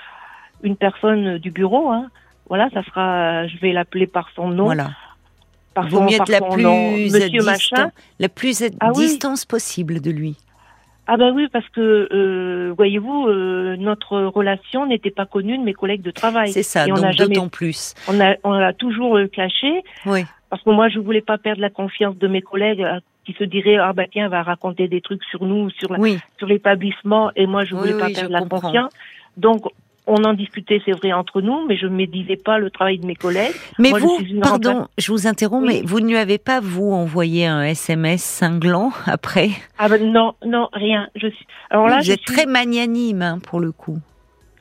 une 0.62 0.76
personne 0.76 1.38
du 1.38 1.50
bureau. 1.50 1.90
Hein. 1.90 2.08
Voilà, 2.48 2.68
ça 2.72 2.82
sera. 2.84 3.46
Je 3.46 3.56
vais 3.58 3.72
l'appeler 3.72 4.06
par 4.06 4.28
son 4.36 4.48
nom. 4.48 4.64
Voilà. 4.64 4.90
Par 5.74 5.88
Vaut 5.88 6.02
mieux 6.02 6.14
être 6.14 6.30
la 6.30 6.40
plus 6.40 6.62
nom. 6.62 6.94
à 6.94 6.96
distan- 7.56 7.90
la 8.20 8.28
plus 8.28 8.62
à 8.62 8.66
Ah 8.80 8.90
oui. 8.94 9.06
distance 9.06 9.44
possible 9.44 10.00
de 10.00 10.10
lui. 10.10 10.36
Ah 11.06 11.16
ben 11.18 11.32
oui, 11.34 11.48
parce 11.52 11.68
que 11.68 12.08
euh, 12.12 12.72
voyez-vous, 12.76 13.26
euh, 13.28 13.76
notre 13.76 14.18
relation 14.22 14.86
n'était 14.86 15.10
pas 15.10 15.26
connue 15.26 15.58
de 15.58 15.62
mes 15.62 15.74
collègues 15.74 16.02
de 16.02 16.10
travail. 16.10 16.50
C'est 16.52 16.62
ça, 16.62 16.86
Et 16.86 16.92
on 16.92 16.96
n'a 16.96 17.12
jamais, 17.12 17.34
d'autant 17.34 17.48
plus. 17.48 17.94
on 18.08 18.18
a, 18.20 18.36
on 18.42 18.52
l'a 18.52 18.72
toujours 18.72 19.18
euh, 19.18 19.26
caché 19.26 19.82
Oui. 20.06 20.24
parce 20.48 20.62
que 20.62 20.70
moi 20.70 20.88
je 20.88 20.98
voulais 20.98 21.20
pas 21.20 21.36
perdre 21.36 21.60
la 21.60 21.68
confiance 21.70 22.16
de 22.16 22.26
mes 22.26 22.40
collègues 22.40 22.82
euh, 22.82 23.00
qui 23.26 23.34
se 23.34 23.44
diraient 23.44 23.76
ah 23.76 23.92
bah 23.92 24.04
tiens, 24.10 24.24
elle 24.24 24.30
va 24.30 24.42
raconter 24.42 24.88
des 24.88 25.00
trucs 25.02 25.22
sur 25.24 25.44
nous, 25.44 25.68
sur 25.70 25.92
la, 25.92 25.98
Oui, 25.98 26.18
sur 26.38 26.46
l'établissement 26.46 27.30
et 27.36 27.46
moi 27.46 27.64
je 27.64 27.74
Oui, 27.74 27.80
voulais 27.80 27.98
pas 27.98 28.06
oui, 28.06 28.14
perdre 28.14 28.32
la 28.32 28.40
comprends. 28.40 28.60
confiance. 28.62 28.92
Donc 29.36 29.66
on 30.06 30.22
en 30.24 30.34
discutait, 30.34 30.80
c'est 30.84 30.92
vrai 30.92 31.12
entre 31.12 31.40
nous, 31.40 31.66
mais 31.66 31.76
je 31.76 31.86
ne 31.86 31.94
médisais 31.96 32.36
pas 32.36 32.58
le 32.58 32.70
travail 32.70 32.98
de 32.98 33.06
mes 33.06 33.14
collègues. 33.14 33.54
mais 33.78 33.90
Moi, 33.90 34.00
vous, 34.00 34.18
pardon, 34.42 34.86
je 34.98 35.10
vous 35.10 35.26
interromps, 35.26 35.66
Oui. 35.66 35.80
mais 35.82 35.86
vous 35.88 36.00
ne 36.00 36.08
lui 36.08 36.16
avez 36.16 36.38
pas, 36.38 36.60
vous, 36.60 36.92
envoyé 36.92 37.46
un 37.46 37.62
SMS 37.64 38.22
cinglant 38.22 38.92
après 39.06 39.50
Ah 39.78 39.88
ben 39.88 40.12
non, 40.12 40.34
non, 40.44 40.68
rien. 40.72 41.08
Je 41.16 41.28
suis. 41.28 41.46
Alors 41.70 41.88
là, 41.88 41.98
Vous 41.98 42.04
je 42.04 42.12
êtes 42.12 42.20
suis- 42.20 42.34
très 42.36 42.46
magnanime, 42.46 43.22
hein, 43.22 43.38
pour 43.38 43.60
le 43.60 43.72
coup. 43.72 43.98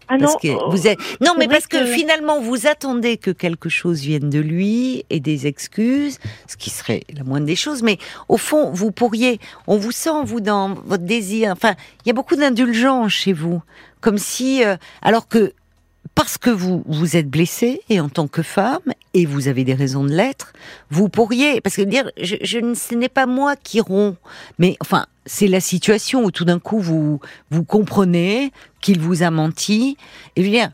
Ah 0.09 0.17
Parce 0.19 0.33
non, 0.33 0.39
que 0.39 0.47
euh, 0.49 0.69
vous 0.69 0.85
êtes... 0.87 0.99
Non, 1.21 1.31
mais 1.39 1.47
parce 1.47 1.65
que... 1.65 1.77
que- 1.77 1.85
finalement, 1.85 2.41
vous 2.41 2.67
attendez 2.67 3.15
que 3.17 3.31
quelque 3.31 3.69
chose 3.69 4.01
vienne 4.01 4.29
de 4.29 4.39
lui 4.39 5.05
et 5.09 5.21
des 5.21 5.47
excuses, 5.47 6.19
ce 6.45 6.57
qui 6.57 6.69
serait 6.69 7.03
la 7.15 7.23
moindre 7.23 7.45
des 7.45 7.55
choses. 7.55 7.83
Mais 7.83 7.97
au 8.27 8.35
fond, 8.37 8.69
vous 8.73 8.91
pourriez, 8.91 9.39
on 9.65 9.77
vous 9.77 9.91
sent 9.93 10.23
vous 10.25 10.41
dans 10.41 10.73
votre 10.85 11.05
désir. 11.05 11.51
Enfin, 11.53 11.73
il 12.03 12.09
y 12.09 12.11
a 12.11 12.13
beaucoup 12.13 12.35
d'indulgence 12.35 13.13
chez 13.13 13.31
vous, 13.31 13.61
comme 14.03 14.17
si, 14.17 14.63
euh, 14.65 14.75
alors 15.01 15.29
que 15.29 15.53
parce 16.13 16.37
que 16.37 16.49
vous 16.49 16.83
vous 16.85 17.15
êtes 17.15 17.29
blessée 17.29 17.81
et 17.89 18.01
en 18.01 18.09
tant 18.09 18.27
que 18.27 18.41
femme 18.41 18.93
et 19.13 19.25
vous 19.25 19.47
avez 19.47 19.63
des 19.63 19.73
raisons 19.73 20.03
de 20.03 20.11
l'être, 20.11 20.51
vous 20.91 21.07
pourriez 21.07 21.61
parce 21.61 21.77
que 21.77 21.81
dire 21.81 22.11
je, 22.21 22.35
je 22.41 22.73
ce 22.75 22.95
n'est 22.95 23.09
pas 23.09 23.25
moi 23.25 23.55
qui 23.55 23.79
rompt, 23.79 24.17
mais 24.59 24.75
enfin 24.81 25.05
c'est 25.25 25.47
la 25.47 25.61
situation 25.61 26.25
où 26.25 26.31
tout 26.31 26.43
d'un 26.43 26.59
coup 26.59 26.79
vous 26.79 27.21
vous 27.49 27.63
comprenez 27.63 28.51
qu'il 28.81 28.99
vous 28.99 29.23
a 29.23 29.31
menti 29.31 29.95
et 30.35 30.41
je 30.41 30.47
veux 30.47 30.53
dire 30.53 30.71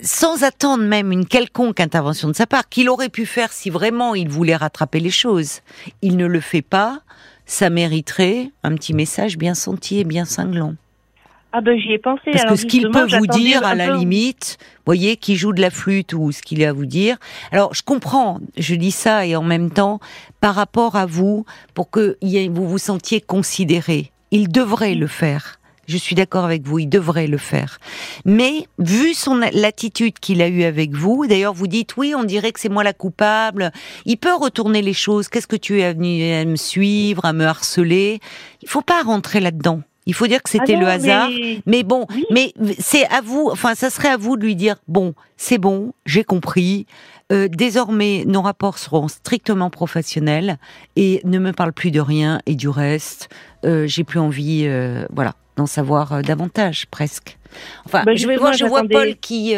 sans 0.00 0.42
attendre 0.42 0.82
même 0.82 1.12
une 1.12 1.24
quelconque 1.24 1.78
intervention 1.78 2.28
de 2.28 2.34
sa 2.34 2.48
part 2.48 2.68
qu'il 2.68 2.90
aurait 2.90 3.10
pu 3.10 3.26
faire 3.26 3.52
si 3.52 3.70
vraiment 3.70 4.16
il 4.16 4.28
voulait 4.28 4.56
rattraper 4.56 4.98
les 4.98 5.10
choses, 5.10 5.60
il 6.02 6.16
ne 6.16 6.26
le 6.26 6.40
fait 6.40 6.62
pas. 6.62 7.00
Ça 7.46 7.70
mériterait 7.70 8.50
un 8.64 8.74
petit 8.74 8.92
message 8.92 9.38
bien 9.38 9.54
senti 9.54 10.00
et 10.00 10.04
bien 10.04 10.24
cinglant. 10.24 10.74
Ah 11.52 11.60
ben 11.62 11.78
j'y 11.78 11.92
ai 11.92 11.98
pensé. 11.98 12.22
Parce 12.32 12.42
Alors, 12.42 12.54
que 12.54 12.60
ce 12.60 12.66
qu'il 12.66 12.90
peut 12.90 13.06
vous 13.06 13.26
dire, 13.26 13.64
à 13.64 13.74
la 13.74 13.88
peu- 13.88 13.96
limite, 13.96 14.58
voyez, 14.84 15.16
qui 15.16 15.36
joue 15.36 15.52
de 15.52 15.60
la 15.62 15.70
flûte 15.70 16.12
ou 16.12 16.30
ce 16.32 16.42
qu'il 16.42 16.62
a 16.64 16.68
à 16.68 16.72
vous 16.72 16.84
dire. 16.86 17.16
Alors, 17.50 17.72
je 17.74 17.82
comprends, 17.82 18.40
je 18.58 18.74
dis 18.74 18.90
ça 18.90 19.24
et 19.26 19.36
en 19.36 19.42
même 19.42 19.70
temps, 19.70 20.00
par 20.40 20.54
rapport 20.54 20.96
à 20.96 21.06
vous, 21.06 21.46
pour 21.72 21.90
que 21.90 22.18
vous 22.50 22.68
vous 22.68 22.78
sentiez 22.78 23.20
considéré, 23.22 24.10
il 24.32 24.48
devrait 24.48 24.94
le 24.94 25.06
faire. 25.06 25.58
Je 25.88 25.96
suis 25.96 26.16
d'accord 26.16 26.44
avec 26.44 26.66
vous, 26.66 26.80
il 26.80 26.88
devrait 26.88 27.28
le 27.28 27.38
faire. 27.38 27.78
Mais 28.24 28.66
vu 28.80 29.14
son 29.14 29.36
l'attitude 29.52 30.18
qu'il 30.18 30.42
a 30.42 30.48
eue 30.48 30.64
avec 30.64 30.90
vous, 30.92 31.26
d'ailleurs 31.28 31.54
vous 31.54 31.68
dites 31.68 31.96
oui, 31.96 32.12
on 32.16 32.24
dirait 32.24 32.50
que 32.50 32.58
c'est 32.58 32.68
moi 32.68 32.82
la 32.82 32.92
coupable. 32.92 33.70
Il 34.04 34.16
peut 34.16 34.34
retourner 34.34 34.82
les 34.82 34.92
choses. 34.92 35.28
Qu'est-ce 35.28 35.46
que 35.46 35.54
tu 35.54 35.80
es 35.80 35.94
venu 35.94 36.32
à 36.32 36.44
me 36.44 36.56
suivre, 36.56 37.24
à 37.24 37.32
me 37.32 37.46
harceler? 37.46 38.18
Il 38.62 38.68
faut 38.68 38.82
pas 38.82 39.00
rentrer 39.02 39.38
là-dedans. 39.38 39.80
Il 40.06 40.14
faut 40.14 40.26
dire 40.26 40.38
que 40.42 40.48
Ah 40.54 40.58
c'était 40.60 40.74
non, 40.74 40.80
le 40.80 40.86
hasard. 40.88 41.28
mais- 41.30 41.60
Mais 41.66 41.82
bon, 41.82 42.06
Oui. 42.10 42.24
mais 42.30 42.52
c'est 42.78 43.06
à 43.08 43.20
vous, 43.20 43.48
enfin, 43.50 43.74
ça 43.74 43.90
serait 43.90 44.08
à 44.10 44.16
vous 44.16 44.36
de 44.36 44.44
lui 44.44 44.54
dire, 44.56 44.76
bon, 44.88 45.14
c'est 45.36 45.58
bon, 45.58 45.92
j'ai 46.06 46.24
compris. 46.24 46.86
Euh, 47.32 47.48
désormais, 47.48 48.22
nos 48.24 48.40
rapports 48.40 48.78
seront 48.78 49.08
strictement 49.08 49.68
professionnels 49.68 50.58
et 50.94 51.20
ne 51.24 51.38
me 51.40 51.52
parle 51.52 51.72
plus 51.72 51.90
de 51.90 51.98
rien 52.00 52.40
et 52.46 52.54
du 52.54 52.68
reste. 52.68 53.28
Euh, 53.64 53.86
j'ai 53.88 54.04
plus 54.04 54.20
envie, 54.20 54.62
euh, 54.66 55.06
voilà, 55.12 55.34
d'en 55.56 55.66
savoir 55.66 56.12
euh, 56.12 56.22
davantage, 56.22 56.86
presque. 56.88 57.36
Enfin, 57.84 58.04
Bah, 58.04 58.14
je 58.14 58.28
voir, 58.38 58.52
je 58.52 58.64
vois 58.64 58.84
Paul 58.88 59.16
qui. 59.20 59.54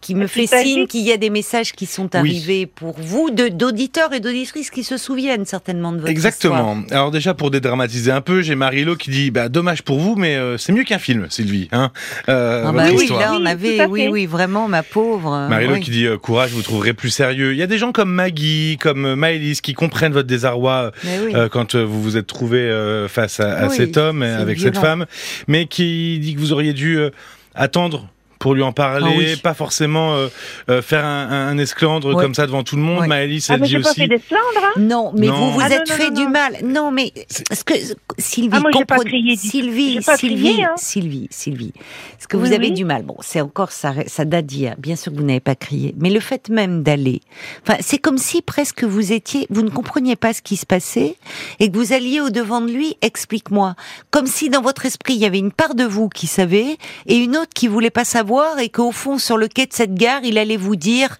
Qui 0.00 0.14
me 0.14 0.26
fait 0.26 0.46
Tout 0.46 0.54
à 0.54 0.62
signe 0.62 0.80
fait. 0.82 0.86
qu'il 0.86 1.00
y 1.02 1.12
a 1.12 1.16
des 1.16 1.30
messages 1.30 1.72
qui 1.72 1.86
sont 1.86 2.14
arrivés 2.14 2.66
pour 2.66 2.94
vous, 2.98 3.30
de- 3.30 3.48
d'auditeurs 3.48 4.12
et 4.12 4.20
d'auditrices 4.20 4.70
qui 4.70 4.84
se 4.84 4.96
souviennent 4.96 5.44
certainement 5.44 5.92
de 5.92 5.98
votre 5.98 6.10
histoire. 6.12 6.26
Exactement. 6.32 6.76
Alors 6.90 7.10
déjà 7.10 7.34
pour 7.34 7.50
dédramatiser 7.50 8.10
un 8.10 8.20
peu, 8.20 8.42
j'ai 8.42 8.54
Marilo 8.54 8.96
qui 8.96 9.10
dit 9.10 9.30
bah 9.30 9.48
dommage 9.48 9.82
pour 9.82 9.98
vous, 9.98 10.14
mais 10.16 10.36
euh, 10.36 10.56
c'est 10.58 10.72
mieux 10.72 10.84
qu'un 10.84 10.98
film, 10.98 11.26
Sylvie. 11.30 11.68
Hein 11.72 11.90
euh, 12.28 12.64
Ah 12.66 12.72
bah 12.72 12.86
oui, 12.92 13.02
histoire. 13.02 13.20
là 13.20 13.36
on 13.40 13.44
avait, 13.46 13.84
oui, 13.86 14.02
fait. 14.02 14.08
oui, 14.08 14.26
vraiment, 14.26 14.68
ma 14.68 14.82
pauvre. 14.82 15.46
Marilo 15.48 15.74
oui. 15.74 15.80
qui 15.80 15.90
dit 15.90 16.06
euh, 16.06 16.16
courage, 16.18 16.50
vous 16.52 16.62
trouverez 16.62 16.94
plus 16.94 17.10
sérieux. 17.10 17.52
Il 17.52 17.58
y 17.58 17.62
a 17.62 17.66
des 17.66 17.78
gens 17.78 17.92
comme 17.92 18.10
Maggie, 18.12 18.76
comme 18.80 19.14
Maëlys 19.14 19.60
qui 19.60 19.74
comprennent 19.74 20.12
votre 20.12 20.28
désarroi 20.28 20.92
euh, 21.06 21.48
quand 21.48 21.74
vous 21.76 22.02
vous 22.02 22.16
êtes 22.16 22.26
trouvé 22.26 22.58
euh, 22.58 23.08
face 23.08 23.40
à, 23.40 23.52
à 23.58 23.68
Oui, 23.68 23.76
cet 23.76 23.96
homme, 23.96 24.22
avec 24.22 24.58
violent. 24.58 24.74
cette 24.74 24.82
femme, 24.82 25.06
mais 25.46 25.66
qui 25.66 26.18
dit 26.20 26.34
que 26.34 26.40
vous 26.40 26.52
auriez 26.52 26.72
dû 26.72 26.96
euh, 26.98 27.10
attendre 27.54 28.08
pour 28.38 28.54
lui 28.54 28.62
en 28.62 28.72
parler, 28.72 29.06
Ah 29.10 29.14
oui. 29.16 29.36
pas 29.36 29.54
forcément 29.54 30.14
euh, 30.14 30.28
euh, 30.70 30.82
faire 30.82 31.04
un, 31.04 31.28
un, 31.28 31.48
un 31.48 31.58
esclandre 31.58 32.14
Ouais. 32.14 32.22
comme 32.22 32.34
ça 32.34 32.46
devant 32.46 32.62
tout 32.62 32.76
le 32.76 32.82
monde. 32.82 33.00
Ouais. 33.00 33.06
Maëlys, 33.06 33.46
Ah 33.50 33.54
elle 33.54 33.60
mais 33.60 33.66
dit 33.66 33.72
j'ai 33.72 33.80
pas 33.80 33.90
aussi. 33.90 34.00
fait 34.00 34.08
d'esclandre. 34.08 34.42
Hein. 34.62 34.80
Non, 34.80 35.12
mais 35.16 35.26
Non. 35.26 35.34
vous 35.34 35.52
vous 35.52 35.60
Ah 35.62 35.70
êtes 35.70 35.88
non, 35.88 35.94
fait 35.96 36.08
non, 36.10 36.14
du 36.16 36.22
non. 36.24 36.30
mal. 36.30 36.56
Non, 36.64 36.90
mais 36.90 37.12
ce 37.52 37.64
que 37.64 37.74
Sylvie, 38.18 38.50
Ah, 38.52 38.60
moi, 38.60 38.70
comprenez- 38.72 39.04
crié. 39.04 39.36
Sylvie, 39.36 40.00
Sylvie, 40.02 40.36
crié, 40.52 40.64
hein. 40.64 40.74
Sylvie, 40.76 41.28
Sylvie. 41.30 41.72
Ce 42.18 42.26
que 42.28 42.36
vous 42.36 42.52
avez 42.52 42.68
oui. 42.68 42.72
du 42.72 42.84
mal. 42.84 43.02
Bon, 43.02 43.16
c'est 43.20 43.40
encore 43.40 43.72
ça, 43.72 43.94
ça 44.06 44.24
date 44.24 44.46
d'hier. 44.46 44.74
Bien 44.78 44.96
sûr 44.96 45.12
que 45.12 45.16
vous 45.18 45.24
n'avez 45.24 45.40
pas 45.40 45.54
crié, 45.54 45.94
mais 45.98 46.10
le 46.10 46.20
fait 46.20 46.48
même 46.48 46.82
d'aller, 46.82 47.20
enfin, 47.66 47.78
c'est 47.80 47.98
comme 47.98 48.18
si 48.18 48.42
presque 48.42 48.84
vous 48.84 49.12
étiez, 49.12 49.46
vous 49.50 49.62
ne 49.62 49.70
compreniez 49.70 50.16
pas 50.16 50.32
ce 50.32 50.42
qui 50.42 50.56
se 50.56 50.66
passait 50.66 51.16
et 51.60 51.70
que 51.70 51.76
vous 51.76 51.92
alliez 51.92 52.20
au 52.20 52.30
devant 52.30 52.60
de 52.60 52.70
lui. 52.70 52.96
Explique-moi, 53.02 53.74
comme 54.10 54.26
si 54.26 54.50
dans 54.50 54.60
votre 54.62 54.86
esprit 54.86 55.14
il 55.14 55.20
y 55.20 55.24
avait 55.26 55.38
une 55.38 55.52
part 55.52 55.74
de 55.74 55.84
vous 55.84 56.08
qui 56.08 56.26
savait 56.26 56.76
et 57.06 57.16
une 57.16 57.36
autre 57.36 57.50
qui 57.54 57.66
voulait 57.68 57.90
pas 57.90 58.04
savoir 58.04 58.27
et 58.58 58.68
qu'au 58.68 58.92
fond 58.92 59.18
sur 59.18 59.38
le 59.38 59.48
quai 59.48 59.66
de 59.66 59.72
cette 59.72 59.94
gare, 59.94 60.22
il 60.22 60.38
allait 60.38 60.56
vous 60.56 60.76
dire 60.76 61.16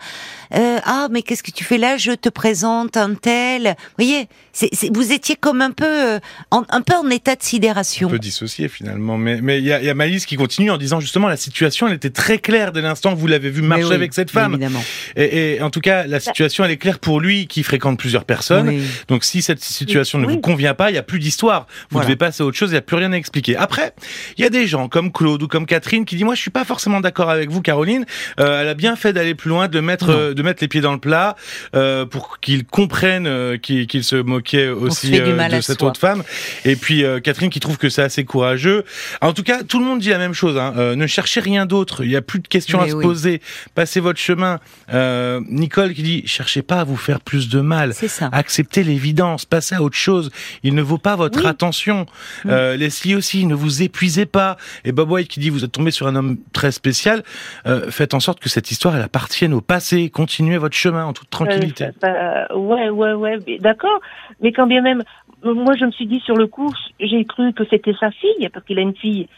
euh, 0.55 0.79
ah 0.85 1.09
mais 1.11 1.23
qu'est-ce 1.23 1.43
que 1.43 1.51
tu 1.51 1.65
fais 1.65 1.79
là? 1.79 1.97
Je 1.97 2.13
te 2.13 2.29
présente 2.29 2.97
un 2.97 3.15
tel. 3.15 3.77
Vous 3.79 4.05
voyez, 4.05 4.29
c'est, 4.59 4.69
c'est- 4.73 4.91
vous 4.95 5.13
étiez 5.13 5.37
comme 5.37 5.63
un 5.63 5.71
peu, 5.71 5.85
euh, 5.87 6.19
en, 6.51 6.65
un 6.71 6.81
peu 6.83 6.95
en 6.95 7.09
état 7.11 7.35
de 7.37 7.41
un 7.41 7.45
sidération. 7.45 8.09
peu 8.09 8.19
dissocié 8.19 8.69
finalement. 8.69 9.17
Mais 9.17 9.41
mais 9.41 9.59
il 9.59 9.65
y 9.65 9.73
a, 9.73 9.81
y 9.81 9.89
a 9.89 9.95
Maëlys 9.95 10.27
qui 10.27 10.37
continue 10.37 10.71
en 10.71 10.77
disant 10.79 10.99
justement 11.01 11.29
la 11.29 11.37
situation 11.37 11.87
elle 11.87 11.95
était 11.95 12.11
très 12.11 12.39
claire 12.39 12.73
dès 12.73 12.81
l'instant 12.81 13.15
que 13.15 13.19
vous 13.21 13.27
l'avez 13.29 13.51
vu 13.51 13.63
marcher 13.63 13.85
Mais 13.85 13.89
oui, 13.91 13.95
avec 13.95 14.15
cette 14.15 14.31
femme. 14.33 14.55
Évidemment. 14.55 14.83
Et, 15.17 15.55
et 15.55 15.63
en 15.63 15.71
tout 15.71 15.81
cas 15.81 16.07
la 16.07 16.19
situation 16.21 16.65
elle 16.65 16.71
est 16.73 16.77
claire 16.77 16.99
pour 16.99 17.21
lui 17.21 17.47
qui 17.47 17.63
fréquente 17.63 17.99
plusieurs 17.99 18.25
personnes. 18.25 18.69
Oui. 18.69 18.83
Donc 19.09 19.23
si 19.25 19.43
cette 19.43 19.63
situation 19.63 20.19
ne 20.19 20.27
vous 20.27 20.41
convient 20.41 20.75
pas, 20.75 20.91
il 20.91 20.95
y 20.95 20.99
a 20.99 21.03
plus 21.03 21.19
d'histoire. 21.21 21.67
Vous 21.69 21.87
Voilà. 21.93 22.07
devez 22.07 22.17
passer 22.17 22.43
à 22.43 22.47
autre 22.47 22.57
chose, 22.57 22.71
il 22.71 22.75
y 22.75 22.79
a 22.79 22.83
plus 22.83 22.97
rien 22.97 23.13
à 23.13 23.17
expliquer. 23.17 23.57
Après, 23.57 23.93
il 24.37 24.43
y 24.43 24.47
a 24.47 24.51
des 24.51 24.67
gens 24.67 24.89
comme 24.89 25.13
Claude 25.13 25.43
ou 25.43 25.49
comme 25.49 25.67
Catherine 25.67 26.05
qui 26.05 26.17
dit 26.17 26.25
moi 26.25 26.35
je 26.35 26.41
suis 26.41 26.51
pas 26.51 26.65
forcément 26.65 27.01
d'accord 27.01 27.31
avec 27.31 27.51
vous 27.51 27.63
Caroline. 27.63 28.05
Euh, 28.41 28.63
elle 28.63 28.69
a 28.69 28.75
bien 28.75 28.97
fait 28.97 29.13
d'aller 29.13 29.35
plus 29.37 29.51
loin, 29.51 29.69
de 29.69 29.81
mettre 29.81 30.11
euh, 30.11 30.35
de 30.35 30.43
mettre 30.43 30.63
les 30.63 30.69
pieds 30.69 30.81
dans 30.81 30.93
le 30.93 30.99
plat 31.01 31.37
euh, 31.77 32.05
pour 32.07 32.41
qu'ils 32.41 32.65
comprennent 32.65 33.27
euh, 33.27 33.57
qu'il 33.57 33.87
qu'il 33.87 34.03
se 34.05 34.17
moquait 34.49 34.69
aussi 34.69 35.19
euh, 35.21 35.49
de 35.49 35.61
cette 35.61 35.81
soi. 35.81 35.89
autre 35.89 36.01
femme. 36.01 36.23
Et 36.65 36.77
puis 36.77 37.05
euh, 37.05 37.21
Catherine 37.21 37.51
qui 37.51 37.61
trouve 37.61 37.79
que 37.79 37.89
c'est 37.89 38.03
assez 38.03 38.25
courageux. 38.25 38.85
En 39.21 39.33
tout 39.33 39.43
cas, 39.43 39.63
tout 39.63 39.79
le 39.79 39.85
monde 39.85 40.01
dit 40.01 40.11
la 40.11 40.19
même 40.19 40.35
chose. 40.35 40.57
Hein. 40.57 40.75
Euh, 40.77 40.97
ne 40.97 41.07
cherchez 41.07 41.41
rien 41.41 41.67
d'autre. 41.67 42.05
Il 42.05 42.11
y 42.11 42.17
a 42.17 42.23
plus 42.23 42.41
de 42.41 42.49
questions 42.49 42.79
Mais 42.79 42.89
à 42.89 42.91
se 42.91 42.97
poser. 42.97 43.41
Passez 43.75 44.01
votre 44.01 44.19
chemin. 44.19 44.59
Euh, 44.93 45.41
Nicole 45.49 45.95
qui 45.95 46.03
dit 46.03 46.23
cherchez 46.27 46.63
pas 46.63 46.81
à 46.81 46.85
vous 46.85 46.97
faire 46.97 47.21
plus 47.21 47.49
de 47.49 47.61
mal. 47.61 47.95
C'est 47.95 48.09
ça. 48.09 48.29
Acceptez 48.33 48.83
l'évidence, 48.85 49.45
passez 49.45 49.75
à 49.75 49.83
autre 49.83 49.97
chose. 49.97 50.31
Il 50.63 50.75
ne 50.75 50.83
vaut 50.83 50.99
pas 50.99 51.17
votre 51.17 51.41
Oui. 51.41 51.47
attention. 51.47 52.07
Leslie 52.45 53.15
aussi, 53.15 53.47
ne 53.47 53.55
vous 53.55 53.83
épuisez 53.83 54.27
pas. 54.27 54.57
Et 54.85 54.93
Bob 54.93 55.11
White 55.11 55.29
qui 55.29 55.41
dit 55.41 55.51
vous 55.51 55.65
êtes 55.65 55.73
tombé 55.73 55.91
sur 55.91 56.07
un 56.07 56.17
homme 56.17 56.39
très 56.53 56.73
spécial. 56.73 57.23
Euh, 57.67 57.91
faites 57.91 58.15
en 58.15 58.21
sorte 58.21 58.41
que 58.41 58.49
cette 58.49 58.71
histoire 58.71 58.97
elle 58.97 59.03
appartienne 59.03 59.53
au 59.55 59.61
passé. 59.61 60.11
continuer 60.11 60.59
votre 60.59 60.77
chemin 60.77 61.05
en 61.05 61.13
toute 61.13 61.31
tranquillité. 61.31 61.85
Euh, 61.85 61.91
ça- 62.01 62.47
ça- 62.49 62.57
ouais, 62.57 62.89
ouais, 62.91 63.13
ouais, 63.13 63.39
d'accord. 63.61 64.01
Mais 64.41 64.53
quand 64.53 64.67
bien 64.67 64.83
même, 64.83 65.03
moi, 65.43 65.75
je 65.77 65.85
me 65.85 65.91
suis 65.91 66.07
dit 66.07 66.21
sur 66.21 66.37
le 66.37 66.47
coup, 66.47 66.73
j'ai 67.01 67.25
cru 67.25 67.53
que 67.53 67.65
c'était 67.69 67.95
sa 67.99 68.11
fille, 68.11 68.49
parce 68.53 68.65
qu'il 68.67 68.79
a 68.79 68.83
une 68.83 68.95
fille. 68.95 69.29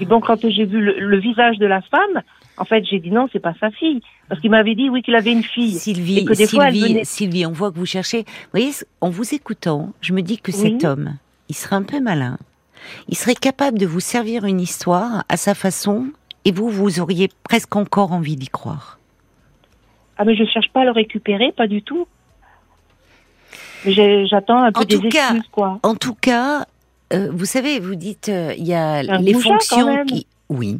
Et 0.00 0.04
bon, 0.04 0.20
quand 0.20 0.40
j'ai 0.48 0.64
vu 0.66 0.80
le, 0.80 0.98
le 0.98 1.18
visage 1.18 1.58
de 1.58 1.66
la 1.66 1.80
femme, 1.82 2.22
en 2.58 2.64
fait, 2.66 2.84
j'ai 2.84 2.98
dit 3.00 3.10
non, 3.10 3.26
c'est 3.32 3.40
pas 3.40 3.54
sa 3.58 3.70
fille, 3.70 4.02
parce 4.28 4.40
qu'il 4.40 4.50
m'avait 4.50 4.74
dit 4.74 4.90
oui 4.90 5.02
qu'il 5.02 5.14
avait 5.14 5.32
une 5.32 5.42
fille. 5.42 5.72
Sylvie, 5.72 6.18
Et 6.18 6.24
que 6.26 6.34
des 6.34 6.46
fois, 6.46 6.68
elle 6.68 6.74
Sylvie, 6.74 6.92
venait- 6.92 7.04
Sylvie, 7.04 7.46
on 7.46 7.52
voit 7.52 7.70
que 7.72 7.78
vous 7.78 7.86
cherchez. 7.86 8.20
Vous 8.22 8.50
voyez, 8.52 8.70
en 9.00 9.08
vous 9.10 9.34
écoutant, 9.34 9.92
je 10.02 10.12
me 10.12 10.20
dis 10.22 10.38
que 10.38 10.50
Oui. 10.52 10.58
cet 10.58 10.84
homme, 10.84 11.16
il 11.48 11.54
serait 11.54 11.76
un 11.76 11.82
peu 11.82 12.00
malin. 12.00 12.36
Il 13.08 13.16
serait 13.16 13.34
capable 13.34 13.78
de 13.78 13.86
vous 13.86 14.00
servir 14.00 14.44
une 14.44 14.60
histoire 14.60 15.24
à 15.28 15.36
sa 15.36 15.54
façon, 15.54 16.06
et 16.44 16.52
vous, 16.52 16.68
vous 16.68 17.00
auriez 17.00 17.28
presque 17.44 17.76
encore 17.76 18.12
envie 18.12 18.36
d'y 18.36 18.48
croire. 18.48 18.98
Ah 20.18 20.24
mais 20.26 20.34
je 20.36 20.44
cherche 20.44 20.68
pas 20.72 20.82
à 20.82 20.84
le 20.84 20.90
récupérer, 20.90 21.52
pas 21.52 21.66
du 21.66 21.82
tout. 21.82 22.06
J'attends 23.86 24.62
un 24.64 24.72
peu 24.72 24.80
En 24.80 24.84
des 24.84 24.98
tout 24.98 25.08
cas, 25.08 25.34
quoi. 25.52 25.78
En 25.82 25.94
tout 25.94 26.14
cas, 26.14 26.66
euh, 27.12 27.28
vous 27.32 27.44
savez, 27.46 27.80
vous 27.80 27.94
dites, 27.94 28.28
euh, 28.28 28.54
il 28.56 28.66
y 28.66 28.74
a 28.74 28.98
Un 28.98 29.18
les 29.18 29.34
fonctions 29.34 30.04
qui, 30.04 30.26
oui, 30.48 30.78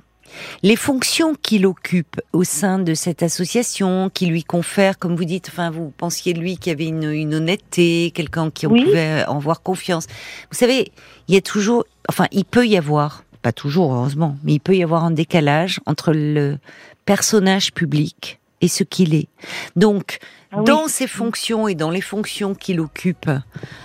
les 0.62 0.76
fonctions 0.76 1.34
qu'il 1.34 1.66
occupe 1.66 2.20
au 2.32 2.44
sein 2.44 2.78
de 2.78 2.94
cette 2.94 3.22
association, 3.22 4.10
qui 4.12 4.26
lui 4.26 4.44
confère, 4.44 4.98
comme 4.98 5.16
vous 5.16 5.24
dites, 5.24 5.48
enfin, 5.50 5.70
vous 5.70 5.92
pensiez 5.96 6.34
lui 6.34 6.56
qu'il 6.56 6.70
y 6.70 6.74
avait 6.74 6.86
une, 6.86 7.10
une 7.10 7.34
honnêteté, 7.34 8.12
quelqu'un 8.14 8.50
qui 8.50 8.66
on 8.66 8.72
Oui. 8.72 8.84
pouvait 8.84 9.24
en 9.26 9.38
voir 9.38 9.62
confiance. 9.62 10.06
Vous 10.50 10.56
savez, 10.58 10.92
il 11.28 11.34
y 11.34 11.38
a 11.38 11.40
toujours, 11.40 11.84
enfin, 12.08 12.26
il 12.32 12.44
peut 12.44 12.66
y 12.66 12.76
avoir, 12.76 13.24
pas 13.42 13.52
toujours 13.52 13.92
heureusement, 13.94 14.36
mais 14.44 14.54
il 14.54 14.60
peut 14.60 14.76
y 14.76 14.82
avoir 14.82 15.04
un 15.04 15.10
décalage 15.10 15.80
entre 15.86 16.12
le 16.12 16.58
personnage 17.06 17.72
public 17.72 18.39
et 18.60 18.68
ce 18.68 18.84
qu'il 18.84 19.14
est. 19.14 19.28
Donc, 19.76 20.18
Ah 20.52 20.58
oui. 20.58 20.64
dans 20.64 20.88
ses 20.88 21.06
fonctions 21.06 21.68
et 21.68 21.74
dans 21.74 21.90
les 21.90 22.00
fonctions 22.00 22.54
qu'il 22.54 22.80
occupe, 22.80 23.30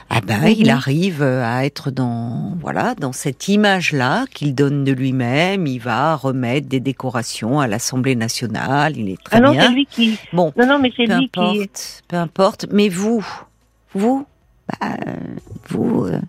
ah 0.09 0.21
ben, 0.21 0.39
Mhm. 0.41 0.53
il 0.57 0.69
arrive 0.69 1.21
à 1.23 1.65
être 1.65 1.91
dans, 1.91 2.53
voilà, 2.59 2.95
dans 2.95 3.11
cette 3.13 3.47
image-là 3.47 4.25
qu'il 4.33 4.53
donne 4.55 4.83
de 4.83 4.91
lui-même. 4.91 5.67
Il 5.67 5.79
va 5.79 6.15
remettre 6.15 6.67
des 6.67 6.79
décorations 6.79 7.59
à 7.59 7.67
l'Assemblée 7.67 8.15
nationale. 8.15 8.97
Il 8.97 9.09
est 9.09 9.23
très 9.23 9.37
Ah 9.37 9.39
non, 9.41 9.51
bien. 9.51 9.67
c'est 9.67 9.73
lui 9.73 9.85
qui. 9.85 10.17
Bon, 10.33 10.51
Non, 10.57 10.65
non, 10.65 10.79
mais 10.79 10.91
c'est 10.95 11.05
lui 11.05 11.29
qui. 11.29 11.39
importe, 11.39 12.03
peu 12.07 12.17
importe. 12.17 12.65
Mais 12.71 12.89
vous, 12.89 13.25
vous, 13.93 14.25
bah, 14.81 14.97
vous, 15.69 16.05
euh, 16.05 16.19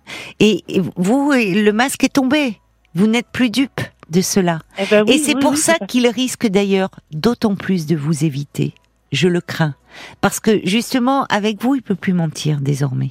et, 0.40 0.62
et 0.68 0.80
vous, 0.96 1.32
et 1.32 1.54
le 1.62 1.72
masque 1.72 2.04
est 2.04 2.12
tombé. 2.12 2.60
Vous 2.94 3.06
n'êtes 3.06 3.28
plus 3.32 3.50
dupe 3.50 3.80
de 4.10 4.20
cela. 4.20 4.60
Eh 4.78 4.84
ben 4.90 5.04
oui, 5.06 5.14
et 5.14 5.18
c'est 5.18 5.34
oui, 5.34 5.40
pour 5.40 5.52
oui, 5.52 5.56
ça 5.58 5.74
qu'il 5.88 6.06
risque 6.08 6.46
d'ailleurs 6.46 6.90
d'autant 7.12 7.54
plus 7.56 7.86
de 7.86 7.96
vous 7.96 8.24
éviter. 8.24 8.72
Je 9.12 9.28
le 9.28 9.40
crains. 9.40 9.74
Parce 10.20 10.40
que 10.40 10.60
justement, 10.64 11.24
avec 11.26 11.62
vous, 11.62 11.74
il 11.74 11.82
peut 11.82 11.94
plus 11.94 12.12
mentir 12.12 12.60
désormais. 12.60 13.10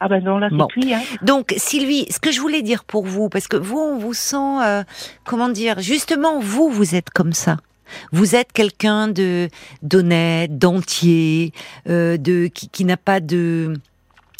Ah 0.00 0.08
ben 0.08 0.22
non, 0.22 0.38
là 0.38 0.48
c'est 0.50 0.56
Bon. 0.56 0.68
cuit. 0.68 0.94
Hein. 0.94 1.02
Donc, 1.22 1.52
Sylvie, 1.56 2.06
ce 2.10 2.20
que 2.20 2.30
je 2.30 2.40
voulais 2.40 2.62
dire 2.62 2.84
pour 2.84 3.04
vous, 3.04 3.28
parce 3.28 3.48
que 3.48 3.56
vous, 3.56 3.78
on 3.78 3.98
vous 3.98 4.14
sent, 4.14 4.36
euh, 4.64 4.84
comment 5.24 5.48
dire, 5.48 5.80
justement, 5.80 6.38
vous, 6.40 6.70
vous 6.70 6.94
êtes 6.94 7.10
comme 7.10 7.32
ça. 7.32 7.56
Vous 8.12 8.36
êtes 8.36 8.52
quelqu'un 8.52 9.08
de 9.08 9.48
d'honnête, 9.82 10.56
d'entier, 10.58 11.52
euh, 11.88 12.16
de 12.16 12.46
qui, 12.46 12.68
qui 12.68 12.84
n'a 12.84 12.96
pas 12.96 13.18
de 13.20 13.74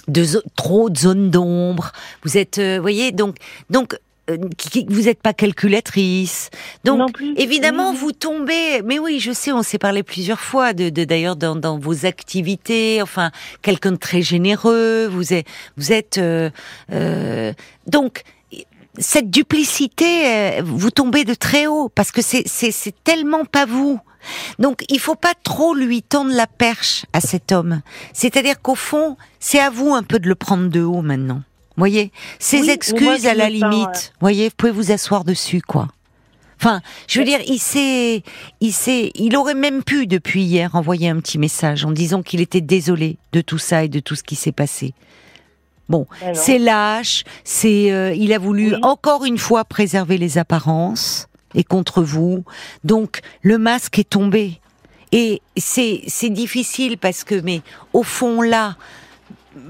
de 0.06 0.22
zo- 0.22 0.42
trop 0.56 0.90
de 0.90 0.96
zones 0.96 1.30
d'ombre. 1.30 1.92
Vous 2.24 2.36
êtes, 2.38 2.58
euh, 2.58 2.78
voyez, 2.80 3.10
donc 3.10 3.36
donc 3.68 3.98
qui- 4.56 4.70
qui- 4.70 4.86
vous 4.88 5.02
n'êtes 5.02 5.22
pas 5.22 5.32
calculatrice. 5.32 6.50
Donc 6.84 6.98
non 6.98 7.08
plus. 7.08 7.34
Évidemment, 7.36 7.90
Oui, 7.92 7.96
vous 7.98 8.12
tombez. 8.12 8.82
Mais 8.84 8.98
oui, 8.98 9.20
je 9.20 9.32
sais, 9.32 9.52
on 9.52 9.62
s'est 9.62 9.78
parlé 9.78 10.02
plusieurs 10.02 10.40
fois 10.40 10.72
de, 10.72 10.88
de 10.90 11.04
d'ailleurs 11.04 11.36
dans, 11.36 11.56
dans 11.56 11.78
vos 11.78 12.04
activités. 12.06 13.00
Enfin, 13.02 13.30
quelqu'un 13.62 13.92
de 13.92 13.96
très 13.96 14.22
généreux. 14.22 15.06
Vous 15.06 15.32
êtes, 15.32 15.46
vous 15.76 15.92
êtes 15.92 16.18
euh, 16.18 16.50
euh, 16.92 17.52
donc 17.86 18.22
cette 18.98 19.30
duplicité. 19.30 20.26
euh, 20.26 20.62
Vous 20.64 20.90
tombez 20.90 21.24
de 21.24 21.34
très 21.34 21.66
haut 21.66 21.88
parce 21.88 22.10
que 22.10 22.22
c'est 22.22 22.42
c'est 22.46 22.70
c'est 22.72 22.94
tellement 23.04 23.44
pas 23.44 23.64
vous. 23.66 24.00
Donc, 24.58 24.84
il 24.88 24.98
faut 24.98 25.14
pas 25.14 25.32
trop 25.44 25.74
lui 25.74 26.02
tendre 26.02 26.32
la 26.34 26.48
perche 26.48 27.06
à 27.12 27.20
cet 27.20 27.52
homme. 27.52 27.82
C'est-à-dire 28.12 28.60
qu'au 28.60 28.74
fond, 28.74 29.16
c'est 29.38 29.60
à 29.60 29.70
vous 29.70 29.94
un 29.94 30.02
peu 30.02 30.18
de 30.18 30.28
le 30.28 30.34
prendre 30.34 30.68
de 30.68 30.82
haut 30.82 31.02
maintenant. 31.02 31.40
Voyez, 31.78 32.12
ces 32.38 32.60
Oui, 32.60 32.70
excuses 32.70 33.26
à 33.26 33.34
la 33.34 33.48
limite. 33.48 34.12
Voyez, 34.20 34.48
vous 34.48 34.54
pouvez 34.56 34.72
vous 34.72 34.90
asseoir 34.92 35.24
dessus, 35.24 35.62
quoi. 35.62 35.88
Enfin, 36.60 36.80
je 37.06 37.20
veux 37.20 37.24
dire, 37.24 37.38
il 37.46 37.60
s'est, 37.60 38.24
il 38.60 38.72
s'est, 38.72 39.12
il 39.14 39.36
aurait 39.36 39.54
même 39.54 39.84
pu 39.84 40.08
depuis 40.08 40.42
hier 40.42 40.74
envoyer 40.74 41.08
un 41.08 41.20
petit 41.20 41.38
message 41.38 41.84
en 41.84 41.92
disant 41.92 42.22
qu'il 42.22 42.40
était 42.40 42.60
désolé 42.60 43.16
de 43.32 43.40
tout 43.40 43.58
ça 43.58 43.84
et 43.84 43.88
de 43.88 44.00
tout 44.00 44.16
ce 44.16 44.24
qui 44.24 44.34
s'est 44.34 44.50
passé. 44.52 44.92
Bon, 45.88 46.06
Ben 46.20 46.34
c'est 46.34 46.58
lâche, 46.58 47.22
c'est, 47.44 47.92
euh, 47.92 48.12
il 48.12 48.32
a 48.32 48.38
voulu 48.38 48.74
Oui. 48.74 48.80
encore 48.82 49.24
une 49.24 49.38
fois 49.38 49.64
préserver 49.64 50.18
les 50.18 50.36
apparences 50.36 51.28
et 51.54 51.62
contre 51.64 52.02
vous. 52.02 52.44
Donc 52.82 53.20
le 53.42 53.56
masque 53.56 53.98
est 54.00 54.10
tombé 54.10 54.60
et 55.12 55.40
c'est 55.56 56.02
c'est 56.08 56.28
difficile 56.28 56.98
parce 56.98 57.24
que 57.24 57.36
mais 57.40 57.62
au 57.92 58.02
fond 58.02 58.42
là, 58.42 58.76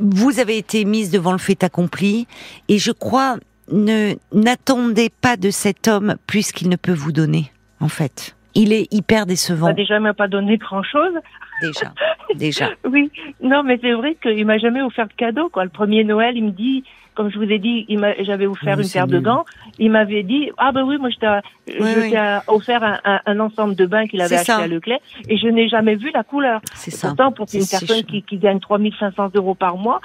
vous 0.00 0.38
avez 0.40 0.56
été 0.58 0.84
mise 0.84 1.10
devant 1.10 1.32
le 1.32 1.38
fait 1.38 1.62
accompli 1.64 2.26
et 2.68 2.78
je 2.78 2.92
crois 2.92 3.36
ne 3.70 4.14
n'attendez 4.32 5.10
pas 5.10 5.36
de 5.36 5.50
cet 5.50 5.88
homme 5.88 6.16
plus 6.26 6.52
qu'il 6.52 6.68
ne 6.68 6.76
peut 6.76 6.92
vous 6.92 7.12
donner 7.12 7.52
en 7.80 7.88
fait. 7.88 8.34
Il 8.54 8.72
est 8.72 8.92
hyper 8.92 9.26
décevant 9.26 9.66
Bah, 9.68 9.72
déjà, 9.72 9.96
il 9.96 10.00
m'a 10.02 10.14
pas 10.14 10.26
donné 10.26 10.56
grand 10.56 10.82
chose. 10.82 11.12
déjà 11.60 11.92
déjà. 12.36 12.70
Oui, 12.90 13.10
non, 13.42 13.62
mais 13.62 13.78
c'est 13.80 13.92
vrai 13.92 14.16
qu'il 14.20 14.44
m'a 14.46 14.58
jamais 14.58 14.82
offert 14.82 15.06
de 15.06 15.12
cadeau. 15.12 15.48
Quoi. 15.48 15.64
Le 15.64 15.70
premier 15.70 16.02
Noël, 16.02 16.36
il 16.36 16.44
me 16.44 16.50
dit, 16.50 16.82
comme 17.18 17.32
je 17.32 17.36
vous 17.36 17.50
ai 17.50 17.58
dit, 17.58 17.84
j'avais 18.20 18.46
offert 18.46 18.78
Oui, 18.78 18.84
une 18.84 18.90
paire 18.90 19.08
de 19.08 19.18
gants. 19.18 19.44
Il 19.80 19.90
m'avait 19.90 20.22
dit, 20.22 20.50
ah 20.56 20.70
ben 20.72 20.84
oui, 20.84 20.98
moi 20.98 21.10
je 21.10 21.16
t'ai 21.16 21.80
oui. 21.80 22.14
offert 22.46 22.84
un, 22.84 22.98
un- 23.04 23.20
un 23.26 23.40
ensemble 23.40 23.74
de 23.74 23.86
bains 23.86 24.06
qu'il 24.06 24.20
avait 24.20 24.36
acheté 24.36 24.52
ça. 24.52 24.58
à 24.58 24.66
Leclerc 24.68 25.00
et 25.28 25.36
je 25.36 25.48
n'ai 25.48 25.68
jamais 25.68 25.96
vu 25.96 26.12
la 26.14 26.22
couleur. 26.22 26.60
C'est 26.74 26.92
ça. 26.92 27.08
Pourtant, 27.08 27.32
pour 27.32 27.46
une 27.52 27.66
personne 27.66 28.04
qui, 28.04 28.22
qui 28.22 28.36
gagne 28.38 28.60
3500 28.60 29.30
euros 29.34 29.56
par 29.56 29.76
mois, 29.76 30.00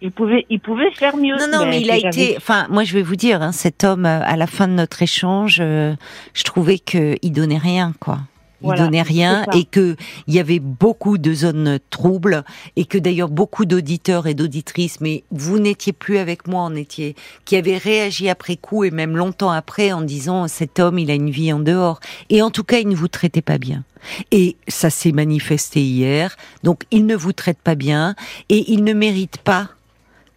il 0.00 0.12
pouvait, 0.12 0.46
il 0.48 0.60
pouvait 0.60 0.90
faire 0.92 1.16
mieux. 1.18 1.36
Non, 1.36 1.58
non, 1.60 1.66
mais 1.66 1.80
il 1.82 1.90
a 1.90 1.98
été. 1.98 2.34
Enfin, 2.38 2.66
moi, 2.70 2.84
je 2.84 2.94
vais 2.94 3.02
vous 3.02 3.16
dire, 3.16 3.42
hein, 3.42 3.52
cet 3.52 3.84
homme, 3.84 4.06
euh, 4.06 4.20
à 4.24 4.36
la 4.36 4.46
fin 4.46 4.66
de 4.66 4.72
notre 4.72 5.02
échange, 5.02 5.58
euh, 5.60 5.94
je 6.32 6.42
trouvais 6.44 6.78
que 6.78 7.16
il 7.20 7.32
donnait 7.32 7.58
rien, 7.58 7.92
quoi. 8.00 8.18
Il 8.62 8.66
Voilà, 8.66 8.84
donnait 8.84 9.02
rien 9.02 9.44
et 9.54 9.64
que 9.64 9.96
il 10.26 10.34
y 10.34 10.38
avait 10.38 10.60
beaucoup 10.60 11.18
de 11.18 11.34
zones 11.34 11.78
troubles 11.90 12.42
et 12.76 12.86
que 12.86 12.96
d'ailleurs 12.96 13.28
beaucoup 13.28 13.66
d'auditeurs 13.66 14.26
et 14.26 14.34
d'auditrices, 14.34 15.00
mais 15.00 15.24
vous 15.30 15.58
n'étiez 15.58 15.92
plus 15.92 16.16
avec 16.16 16.48
moi, 16.48 16.62
on 16.62 16.74
était, 16.74 17.14
qui 17.44 17.56
avaient 17.56 17.76
réagi 17.76 18.28
après 18.30 18.56
coup 18.56 18.84
et 18.84 18.90
même 18.90 19.16
longtemps 19.16 19.50
après 19.50 19.92
en 19.92 20.00
disant 20.00 20.48
cet 20.48 20.80
homme, 20.80 20.98
il 20.98 21.10
a 21.10 21.14
une 21.14 21.30
vie 21.30 21.52
en 21.52 21.60
dehors 21.60 22.00
et 22.30 22.40
en 22.40 22.50
tout 22.50 22.64
cas, 22.64 22.78
il 22.78 22.88
ne 22.88 22.96
vous 22.96 23.08
traitait 23.08 23.42
pas 23.42 23.58
bien. 23.58 23.84
Et 24.30 24.56
ça 24.68 24.90
s'est 24.90 25.12
manifesté 25.12 25.82
hier. 25.82 26.36
Donc, 26.62 26.84
il 26.90 27.06
ne 27.06 27.16
vous 27.16 27.32
traite 27.32 27.58
pas 27.58 27.74
bien 27.74 28.14
et 28.48 28.72
il 28.72 28.84
ne 28.84 28.92
mérite 28.92 29.38
pas 29.38 29.70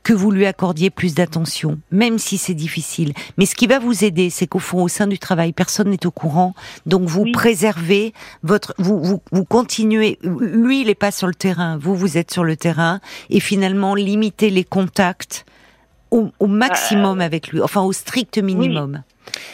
que 0.10 0.13
vous 0.15 0.32
lui 0.32 0.48
accordiez 0.48 0.89
plus 0.89 1.13
d'attention, 1.13 1.78
même 1.91 2.17
si 2.17 2.39
c'est 2.39 2.56
difficile. 2.56 3.13
Mais 3.38 3.45
ce 3.45 3.54
qui 3.54 3.67
va 3.67 3.78
vous 3.78 4.04
aider, 4.04 4.32
c'est 4.32 4.48
qu'au 4.48 4.58
fond, 4.58 4.82
au 4.82 4.88
sein 4.88 5.06
du 5.06 5.19
travail, 5.19 5.54
personne 5.54 5.91
n'est 5.91 6.04
au 6.08 6.10
courant. 6.10 6.56
Donc 6.88 7.04
vous 7.04 7.26
Oui. 7.26 7.32
préservez 7.32 8.13
votre, 8.41 8.74
vous, 8.80 9.04
vous, 9.04 9.22
vous 9.32 9.45
continuez. 9.45 10.17
Lui, 10.24 10.82
il 10.82 10.88
n'est 10.88 10.95
pas 10.95 11.12
sur 11.12 11.28
le 11.28 11.36
terrain. 11.36 11.78
Vous, 11.78 11.93
vous 11.93 12.17
êtes 12.17 12.32
sur 12.32 12.43
le 12.43 12.56
terrain. 12.56 13.02
Et 13.30 13.39
finalement, 13.39 13.93
limitez 13.93 14.50
les 14.50 14.63
contacts 14.63 15.45
au, 16.10 16.30
au 16.39 16.48
maximum 16.48 17.22
avec 17.22 17.50
lui. 17.50 17.62
Enfin, 17.62 17.82
au 17.82 17.91
strict 17.93 18.39
minimum. 18.39 19.04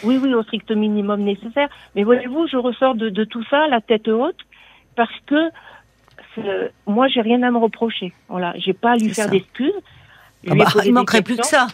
Oui, 0.06 0.18
oui, 0.24 0.34
au 0.34 0.44
strict 0.44 0.72
minimum 0.72 1.20
nécessaire. 1.20 1.68
Mais 1.96 2.04
voyez-vous, 2.04 2.48
je 2.48 2.56
ressors 2.56 2.96
de, 2.96 3.10
de 3.10 3.26
tout 3.26 3.44
ça 3.50 3.68
la 3.68 3.82
tête 3.82 4.08
haute 4.08 4.39
parce 4.96 5.12
que 5.26 5.36
euh, 6.38 6.70
moi, 6.88 7.10
j'ai 7.10 7.20
rien 7.20 7.44
à 7.44 7.52
me 7.52 7.58
reprocher. 7.58 8.13
Voilà, 8.30 8.54
j'ai 8.58 8.72
pas 8.72 8.91
à 8.91 8.96
lui 8.96 9.13
faire 9.13 9.30
d'excuses. 9.30 9.74
Ah 10.49 10.55
bah, 10.55 10.65
il 10.86 10.93
manquerait 10.93 11.21
plus 11.21 11.38
que 11.38 11.45
ça. 11.45 11.67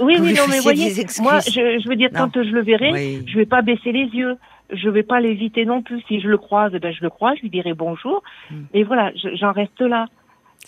Oui, 0.00 0.16
oui, 0.20 0.32
non, 0.34 0.42
mais 0.48 0.60
voyez, 0.60 0.92
moi, 1.20 1.40
je, 1.40 1.80
je 1.82 1.88
veux 1.88 1.96
dire, 1.96 2.10
Non. 2.12 2.28
quand 2.32 2.42
je 2.42 2.50
le 2.50 2.62
verrai, 2.62 2.92
Oui. 2.92 3.24
je 3.26 3.36
vais 3.36 3.46
pas 3.46 3.62
baisser 3.62 3.90
les 3.92 4.06
yeux. 4.06 4.36
Je 4.70 4.88
vais 4.90 5.02
pas 5.02 5.18
l'éviter 5.20 5.64
non 5.64 5.82
plus. 5.82 6.02
Si 6.08 6.20
je 6.20 6.28
le 6.28 6.36
croise, 6.38 6.72
eh 6.74 6.78
ben, 6.78 6.92
je 6.92 7.02
le 7.02 7.10
croise, 7.10 7.36
je 7.38 7.42
lui 7.42 7.50
dirai 7.50 7.72
bonjour. 7.74 8.22
Mm. 8.50 8.54
Et 8.74 8.84
voilà, 8.84 9.10
je- 9.16 9.34
j'en 9.34 9.52
reste 9.52 9.80
là. 9.80 10.06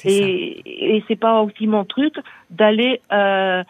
Et, 0.04 0.96
et 0.96 1.04
c'est 1.06 1.16
pas 1.18 1.42
aussi 1.42 1.66
mon 1.66 1.84
truc 1.84 2.14
d'aller 2.48 3.00
euh, 3.12 3.62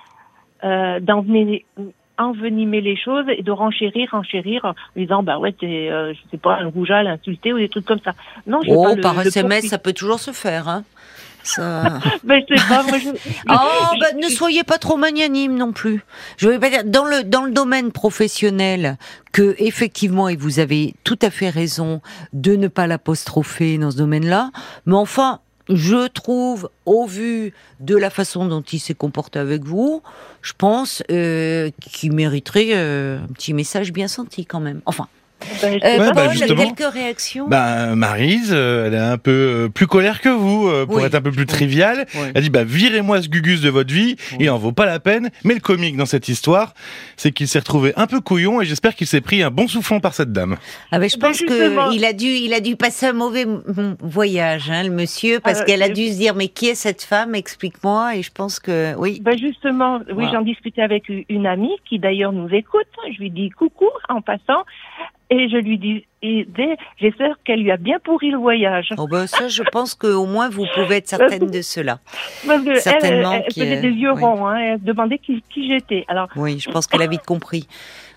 euh, 0.65 1.01
d'envenimer 1.01 1.65
envenimer 2.19 2.83
les 2.83 2.97
choses 2.97 3.25
et 3.35 3.43
de 3.43 3.51
renchérir, 3.51 4.11
renchérir 4.13 4.67
en 4.67 4.75
disant 4.95 5.23
bah 5.23 5.39
ouais 5.39 5.53
t'es 5.53 5.89
euh, 5.91 6.13
je 6.13 6.19
sais 6.31 6.37
pas 6.37 6.59
un 6.61 6.67
rouge 6.67 6.91
à 6.91 7.03
l'insulter 7.03 7.55
ou 7.55 7.59
des 7.59 7.71
trucs 7.71 7.87
comme 7.87 8.01
ça. 8.05 8.13
Non, 8.47 8.61
je 8.63 8.71
Oh, 8.71 8.85
pas 8.85 8.95
le- 8.95 9.01
par 9.01 9.15
le 9.15 9.27
SMS, 9.27 9.67
ça 9.69 9.79
peut 9.79 9.95
toujours 9.95 10.21
se 10.21 10.31
faire. 10.31 10.69
Hein. 10.69 10.85
Ça... 11.43 11.99
Ben, 12.25 12.43
je 12.49 12.57
sais 12.57 12.69
pas, 12.69 12.83
moi, 12.83 12.99
je- 12.99 13.09
Oh, 13.49 13.97
bah, 14.01 14.07
ne 14.21 14.29
soyez 14.29 14.63
pas 14.65 14.79
trop 14.79 14.97
magnanime 14.97 15.57
non 15.57 15.73
plus. 15.73 16.03
Je 16.37 16.49
vais 16.49 16.59
pas 16.59 16.71
dire 16.71 16.85
dans 16.85 17.05
le 17.05 17.23
dans 17.25 17.45
le 17.45 17.51
domaine 17.53 17.93
professionnel 17.93 18.97
que 19.33 19.55
effectivement 19.59 20.29
et 20.29 20.37
vous 20.37 20.59
avez 20.59 20.95
tout 21.05 21.19
à 21.23 21.31
fait 21.31 21.49
raison 21.51 22.01
de 22.33 22.57
ne 22.57 22.69
pas 22.69 22.87
l'apostropher 22.87 23.79
dans 23.79 23.91
ce 23.91 23.97
domaine-là, 23.97 24.51
mais 24.87 24.95
enfin. 24.97 25.41
Je 25.73 26.09
trouve, 26.09 26.69
au 26.85 27.07
vu 27.07 27.53
de 27.79 27.95
la 27.97 28.11
façon 28.11 28.45
dont 28.47 28.61
il 28.63 28.81
s'est 28.81 28.95
comporté 28.95 29.39
avec 29.39 29.63
vous, 29.63 30.03
je 30.43 30.53
pense 30.59 31.01
euh, 31.13 31.71
qu'il 31.81 32.13
mériterait 32.13 32.71
euh, 32.73 33.21
un 33.23 33.33
petit 33.35 33.55
message 33.55 33.93
bien 33.93 34.09
senti 34.09 34.47
quand 34.47 34.59
même. 34.59 34.81
Enfin, 34.85 35.07
ben, 35.63 35.79
euh, 35.85 35.99
Ouais, 35.99 36.13
bah, 36.15 36.29
quelques 36.35 36.93
réactions? 36.93 37.49
Bah, 37.49 37.95
Marise, 37.95 38.51
euh, 38.53 38.87
elle 38.87 38.95
est 38.95 38.99
un 38.99 39.19
peu 39.19 39.31
euh, 39.31 39.69
plus 39.69 39.87
colère 39.87 40.21
que 40.21 40.29
vous, 40.29 40.69
euh, 40.69 40.87
pour 40.87 40.97
Oui. 40.97 41.05
être 41.05 41.15
un 41.15 41.21
peu 41.23 41.31
plus 41.33 41.47
triviale. 41.47 42.07
Oui. 42.15 42.21
Elle 42.35 42.43
dit, 42.43 42.51
bah, 42.51 42.65
virez-moi 42.65 43.23
ce 43.23 43.29
Gugus 43.29 43.61
de 43.61 43.71
votre 43.71 43.93
vie, 43.93 44.17
il 44.39 44.49
en 44.51 44.59
vaut 44.59 44.73
pas 44.73 44.87
la 44.87 45.01
peine. 45.01 45.31
Mais 45.45 45.55
le 45.55 45.61
comique 45.61 45.97
dans 45.97 46.07
cette 46.07 46.29
histoire, 46.29 46.75
c'est 47.17 47.33
qu'il 47.33 47.49
s'est 47.49 47.59
retrouvé 47.61 47.93
un 47.97 48.07
peu 48.07 48.21
couillon 48.21 48.61
et 48.61 48.65
j'espère 48.65 48.95
qu'il 48.95 49.07
s'est 49.07 49.21
pris 49.21 49.43
un 49.43 49.51
bon 49.51 49.67
soufflon 49.69 50.01
par 50.01 50.15
cette 50.15 50.33
dame. 50.33 50.57
Ah 50.93 50.99
ben, 50.99 51.09
je 51.09 51.17
Ben, 51.17 51.29
pense 51.29 51.39
justement. 51.39 51.89
que 51.91 51.95
il 51.95 52.05
a 52.05 52.13
dû, 52.13 52.27
il 52.27 52.53
a 52.55 52.61
dû 52.61 52.77
passer 52.77 53.07
un 53.07 53.13
mauvais 53.13 53.47
voyage, 54.01 54.71
hein, 54.71 54.83
le 54.85 54.91
monsieur, 54.91 55.41
parce 55.41 55.61
Euh, 55.61 55.65
qu'elle 55.65 55.83
a 55.83 55.89
dû 55.89 56.09
se 56.09 56.17
dire 56.17 56.35
mais 56.35 56.49
qui 56.49 56.69
est 56.69 56.75
cette 56.75 57.03
femme? 57.03 57.35
Explique-moi. 57.35 58.17
Et 58.17 58.23
je 58.23 58.31
pense 58.33 58.61
que 58.61 58.95
oui. 58.97 59.21
Ben 59.23 59.37
justement, 59.39 59.99
oui, 60.09 60.13
Voilà. 60.15 60.33
j'en 60.33 60.43
discutais 60.43 60.83
avec 60.83 61.05
une 61.29 61.47
amie 61.47 61.77
qui 61.89 61.99
d'ailleurs 61.99 62.33
nous 62.33 62.49
écoute. 62.55 62.87
Je 63.13 63.19
lui 63.19 63.31
dis 63.31 63.51
coucou 63.51 63.89
en 64.09 64.21
passant 64.21 64.65
et 65.31 65.49
je 65.49 65.57
lui 65.57 65.79
dis, 65.79 66.05
et 66.23 66.47
dès- 66.55 66.77
j'espère 67.01 67.37
qu'elle 67.45 67.63
lui 67.63 67.71
a 67.71 67.77
bien 67.77 67.99
pourri 68.03 68.31
le 68.31 68.37
voyage. 68.39 68.89
Oh 68.99 69.07
ben 69.09 69.27
ça, 69.27 69.49
je 69.49 69.63
pense 69.73 69.95
que 69.95 70.09
au 70.09 70.27
moins 70.27 70.49
vous 70.51 70.67
pouvez 70.75 70.97
être 70.97 71.09
certaine 71.09 71.47
de 71.51 71.63
cela. 71.63 72.01
Parce 72.47 72.63
que 72.63 72.71
elle, 72.71 72.81
certainement 72.81 73.33
elle, 73.33 73.43
elle 73.57 73.63
a- 73.63 73.65
faisait 73.67 73.81
des 73.81 73.97
yeux 73.97 74.13
oui. 74.13 74.21
ronds, 74.21 74.47
hein, 74.47 74.57
elle 74.59 74.83
demandait 74.83 75.19
qui, 75.19 75.43
qui 75.53 75.69
j'étais. 75.69 76.05
Alors, 76.09 76.29
Oui, 76.37 76.59
je 76.59 76.71
pense 76.71 76.87
qu'elle 76.87 77.03
a 77.03 77.07
vite 77.07 77.25
compris. 77.25 77.67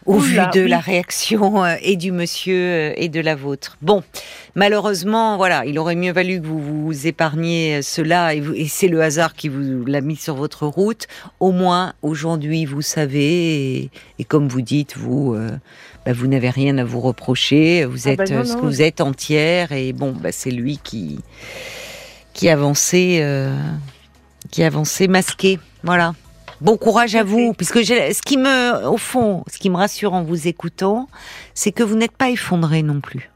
Au 0.05 0.15
Oula, 0.15 0.49
vu 0.53 0.59
de 0.59 0.63
oui. 0.65 0.69
la 0.69 0.79
réaction 0.79 1.63
euh, 1.63 1.75
et 1.81 1.95
du 1.95 2.11
monsieur 2.11 2.57
euh, 2.57 2.93
et 2.97 3.07
de 3.07 3.21
la 3.21 3.35
vôtre. 3.35 3.77
Bon, 3.81 4.03
malheureusement, 4.53 5.37
voilà, 5.37 5.65
il 5.65 5.79
aurait 5.79 5.95
mieux 5.95 6.11
valu 6.11 6.41
que 6.41 6.45
vous 6.45 6.59
vous 6.59 7.07
épargniez 7.07 7.81
cela 7.81 8.35
et, 8.35 8.43
et 8.55 8.65
c'est 8.67 8.87
le 8.87 9.01
hasard 9.01 9.33
qui 9.33 9.47
vous 9.49 9.85
l'a 9.85 10.01
mis 10.01 10.15
sur 10.15 10.35
votre 10.35 10.67
route. 10.67 11.07
Au 11.39 11.51
moins, 11.51 11.93
aujourd'hui, 12.01 12.65
vous 12.65 12.81
savez 12.81 13.75
et, 13.77 13.89
et 14.19 14.23
comme 14.25 14.47
vous 14.47 14.61
dites, 14.61 14.97
vous, 14.97 15.33
euh, 15.35 15.51
bah, 16.05 16.13
vous 16.13 16.27
n'avez 16.27 16.49
rien 16.49 16.77
à 16.77 16.83
vous 16.83 16.99
reprocher. 17.01 17.85
Vous 17.85 18.07
Ah 18.07 18.11
êtes 18.11 18.17
bah 18.17 18.25
non, 18.29 18.41
euh, 18.41 18.43
ce 18.45 18.55
que 18.55 18.61
non. 18.61 18.67
vous 18.67 18.81
êtes 18.81 19.01
entière 19.01 19.71
et 19.71 19.93
bon, 19.93 20.11
bah, 20.13 20.31
c'est 20.31 20.51
lui 20.51 20.77
qui 20.83 21.19
qui 22.33 22.49
avançait, 22.49 23.19
euh, 23.21 23.55
qui 24.51 24.63
avançait 24.63 25.07
masqué. 25.07 25.59
Voilà. 25.83 26.13
Bon 26.61 26.77
courage 26.77 27.15
à 27.15 27.23
vous, 27.23 27.53
puisque 27.53 27.83
ce 27.83 28.21
qui 28.21 28.37
me, 28.37 28.87
au 28.87 28.97
fond, 28.97 29.43
ce 29.51 29.57
qui 29.57 29.69
me 29.69 29.75
rassure 29.75 30.13
en 30.13 30.23
vous 30.23 30.47
écoutant, 30.47 31.09
c'est 31.53 31.71
que 31.71 31.83
vous 31.83 31.95
n'êtes 31.95 32.15
pas 32.17 32.29
effondré 32.29 32.81
non 32.83 33.01
plus. 33.01 33.29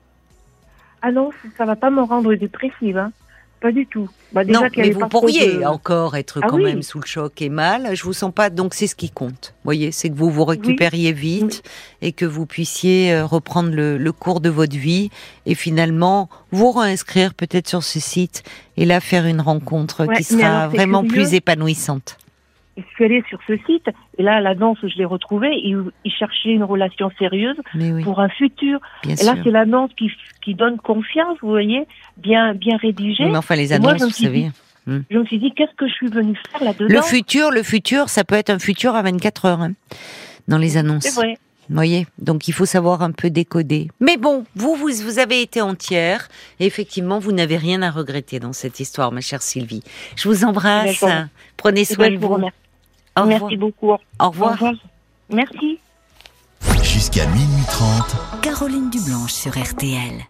ah 1.02 1.12
non, 1.12 1.30
ça 1.58 1.66
va 1.66 1.76
pas 1.76 1.90
me 1.90 2.02
rendre 2.02 2.34
dépressive, 2.36 2.98
hein. 2.98 3.12
Pas 3.60 3.72
du 3.72 3.88
tout. 3.88 4.08
Bah, 4.34 4.44
déjà 4.44 4.60
non, 4.62 4.68
mais 4.78 4.92
vous 4.92 5.08
pourriez 5.08 5.56
de- 5.58 5.64
encore 5.64 6.16
être 6.16 6.42
Ah 6.44 6.48
quand 6.48 6.58
oui. 6.58 6.66
même 6.66 6.84
sous 6.84 7.00
le 7.00 7.06
choc 7.08 7.42
et 7.42 7.50
mal. 7.50 7.96
Je 7.96 8.04
vous 8.04 8.14
sens 8.14 8.32
pas, 8.32 8.52
donc 8.52 8.76
c'est 8.76 8.86
ce 8.86 8.94
qui 8.96 9.10
compte. 9.10 9.56
Vous 9.58 9.64
voyez, 9.64 9.92
c'est 9.92 10.10
que 10.10 10.16
vous 10.16 10.30
vous 10.30 10.46
récupériez 10.46 11.12
vite 11.12 11.64
et 12.04 12.12
que 12.12 12.26
vous 12.26 12.46
puissiez 12.46 13.14
euh, 13.14 13.26
reprendre 13.26 13.72
le, 13.72 13.98
le 13.98 14.12
cours 14.12 14.42
de 14.42 14.50
votre 14.50 14.76
vie 14.78 15.10
et 15.48 15.56
finalement 15.56 16.30
vous 16.52 16.72
réinscrire 16.72 17.34
peut-être 17.34 17.68
sur 17.68 17.82
ce 17.84 18.00
site 18.00 18.44
et 18.78 18.86
là 18.86 19.00
faire 19.00 19.26
une 19.26 19.42
rencontre 19.42 20.06
Ouais, 20.06 20.18
qui 20.18 20.24
sera 20.24 20.60
alors, 20.66 20.72
vraiment 20.72 21.02
curieux. 21.04 21.24
plus 21.24 21.34
épanouissante. 21.34 22.18
Je 22.78 22.84
suis 22.94 23.06
allée 23.06 23.24
sur 23.28 23.40
ce 23.48 23.58
site 23.66 23.88
et 24.18 24.24
là, 24.24 24.40
l'annonce, 24.40 24.78
je 24.84 24.98
l'ai 24.98 25.06
retrouvée. 25.06 25.50
Il, 25.64 25.84
il 26.06 26.12
cherchait 26.12 26.50
une 26.50 26.64
relation 26.64 27.10
sérieuse 27.18 27.58
oui, 27.74 28.04
pour 28.04 28.20
un 28.20 28.30
futur. 28.30 28.80
bien 29.04 29.16
Et 29.16 29.24
là, 29.24 29.36
c'est 29.44 29.52
l'annonce 29.52 29.92
qui, 29.98 30.12
qui 30.44 30.54
donne 30.54 30.78
confiance, 30.78 31.38
vous 31.42 31.50
voyez, 31.50 31.88
bien, 32.18 32.54
bien 32.54 32.78
rédigée. 32.78 33.26
Oui, 33.26 33.32
mais 33.32 33.38
enfin, 33.38 33.56
les 33.56 33.74
annonces, 33.74 34.04
vous 34.04 34.10
savez. 34.12 34.52
dit, 34.88 35.02
Je 35.10 35.18
me 35.18 35.26
suis 35.26 35.40
dit, 35.40 35.52
qu'est-ce 35.56 35.76
que 35.76 35.88
je 35.88 35.94
suis 35.94 36.08
venue 36.08 36.38
faire 36.52 36.64
là-dedans 36.64 36.88
Le 36.88 37.02
futur, 37.02 37.52
le 37.52 37.64
futur, 37.64 38.10
ça 38.10 38.24
peut 38.24 38.36
être 38.36 38.52
un 38.52 38.60
futur 38.60 38.96
à 38.96 39.02
24 39.02 39.46
heures 39.46 39.62
hein, 39.62 39.74
dans 40.48 40.58
les 40.58 40.78
annonces. 40.78 41.04
C'est 41.04 41.16
vrai. 41.20 41.38
Vous 41.70 41.76
voyez, 41.76 42.08
donc 42.18 42.48
il 42.48 42.54
faut 42.54 42.66
savoir 42.66 43.02
un 43.02 43.12
peu 43.12 43.30
décoder. 43.30 43.90
Mais 44.00 44.16
bon, 44.16 44.46
vous, 44.56 44.76
vous, 44.76 44.88
vous 45.04 45.20
avez 45.20 45.42
été 45.42 45.60
entière. 45.60 46.30
Et 46.62 46.66
effectivement, 46.66 47.20
vous 47.20 47.34
n'avez 47.34 47.58
rien 47.58 47.82
à 47.82 47.92
regretter 47.92 48.40
dans 48.40 48.54
cette 48.54 48.80
histoire, 48.80 49.12
ma 49.12 49.20
chère 49.20 49.42
Sylvie. 49.42 49.84
Je 50.16 50.30
vous 50.30 50.46
embrasse. 50.46 51.00
Eh 51.02 51.06
ben, 51.06 51.12
remercie. 51.12 51.30
Prenez 51.58 51.82
Eh 51.82 51.86
soin 51.86 52.06
ben, 52.06 52.16
de 52.16 52.22
je 52.22 52.26
vous 52.26 52.34
revoir. 53.24 53.40
Merci 53.42 53.58
beaucoup. 53.58 53.92
Au 53.92 54.00
Au 54.20 54.30
revoir. 54.30 54.58
Merci. 55.30 55.80
Jusqu'à 56.84 57.26
minuit 57.28 57.66
30. 57.68 58.42
Caroline 58.42 58.90
Dublanche 58.90 59.34
sur 59.34 59.52
RTL. 59.52 60.24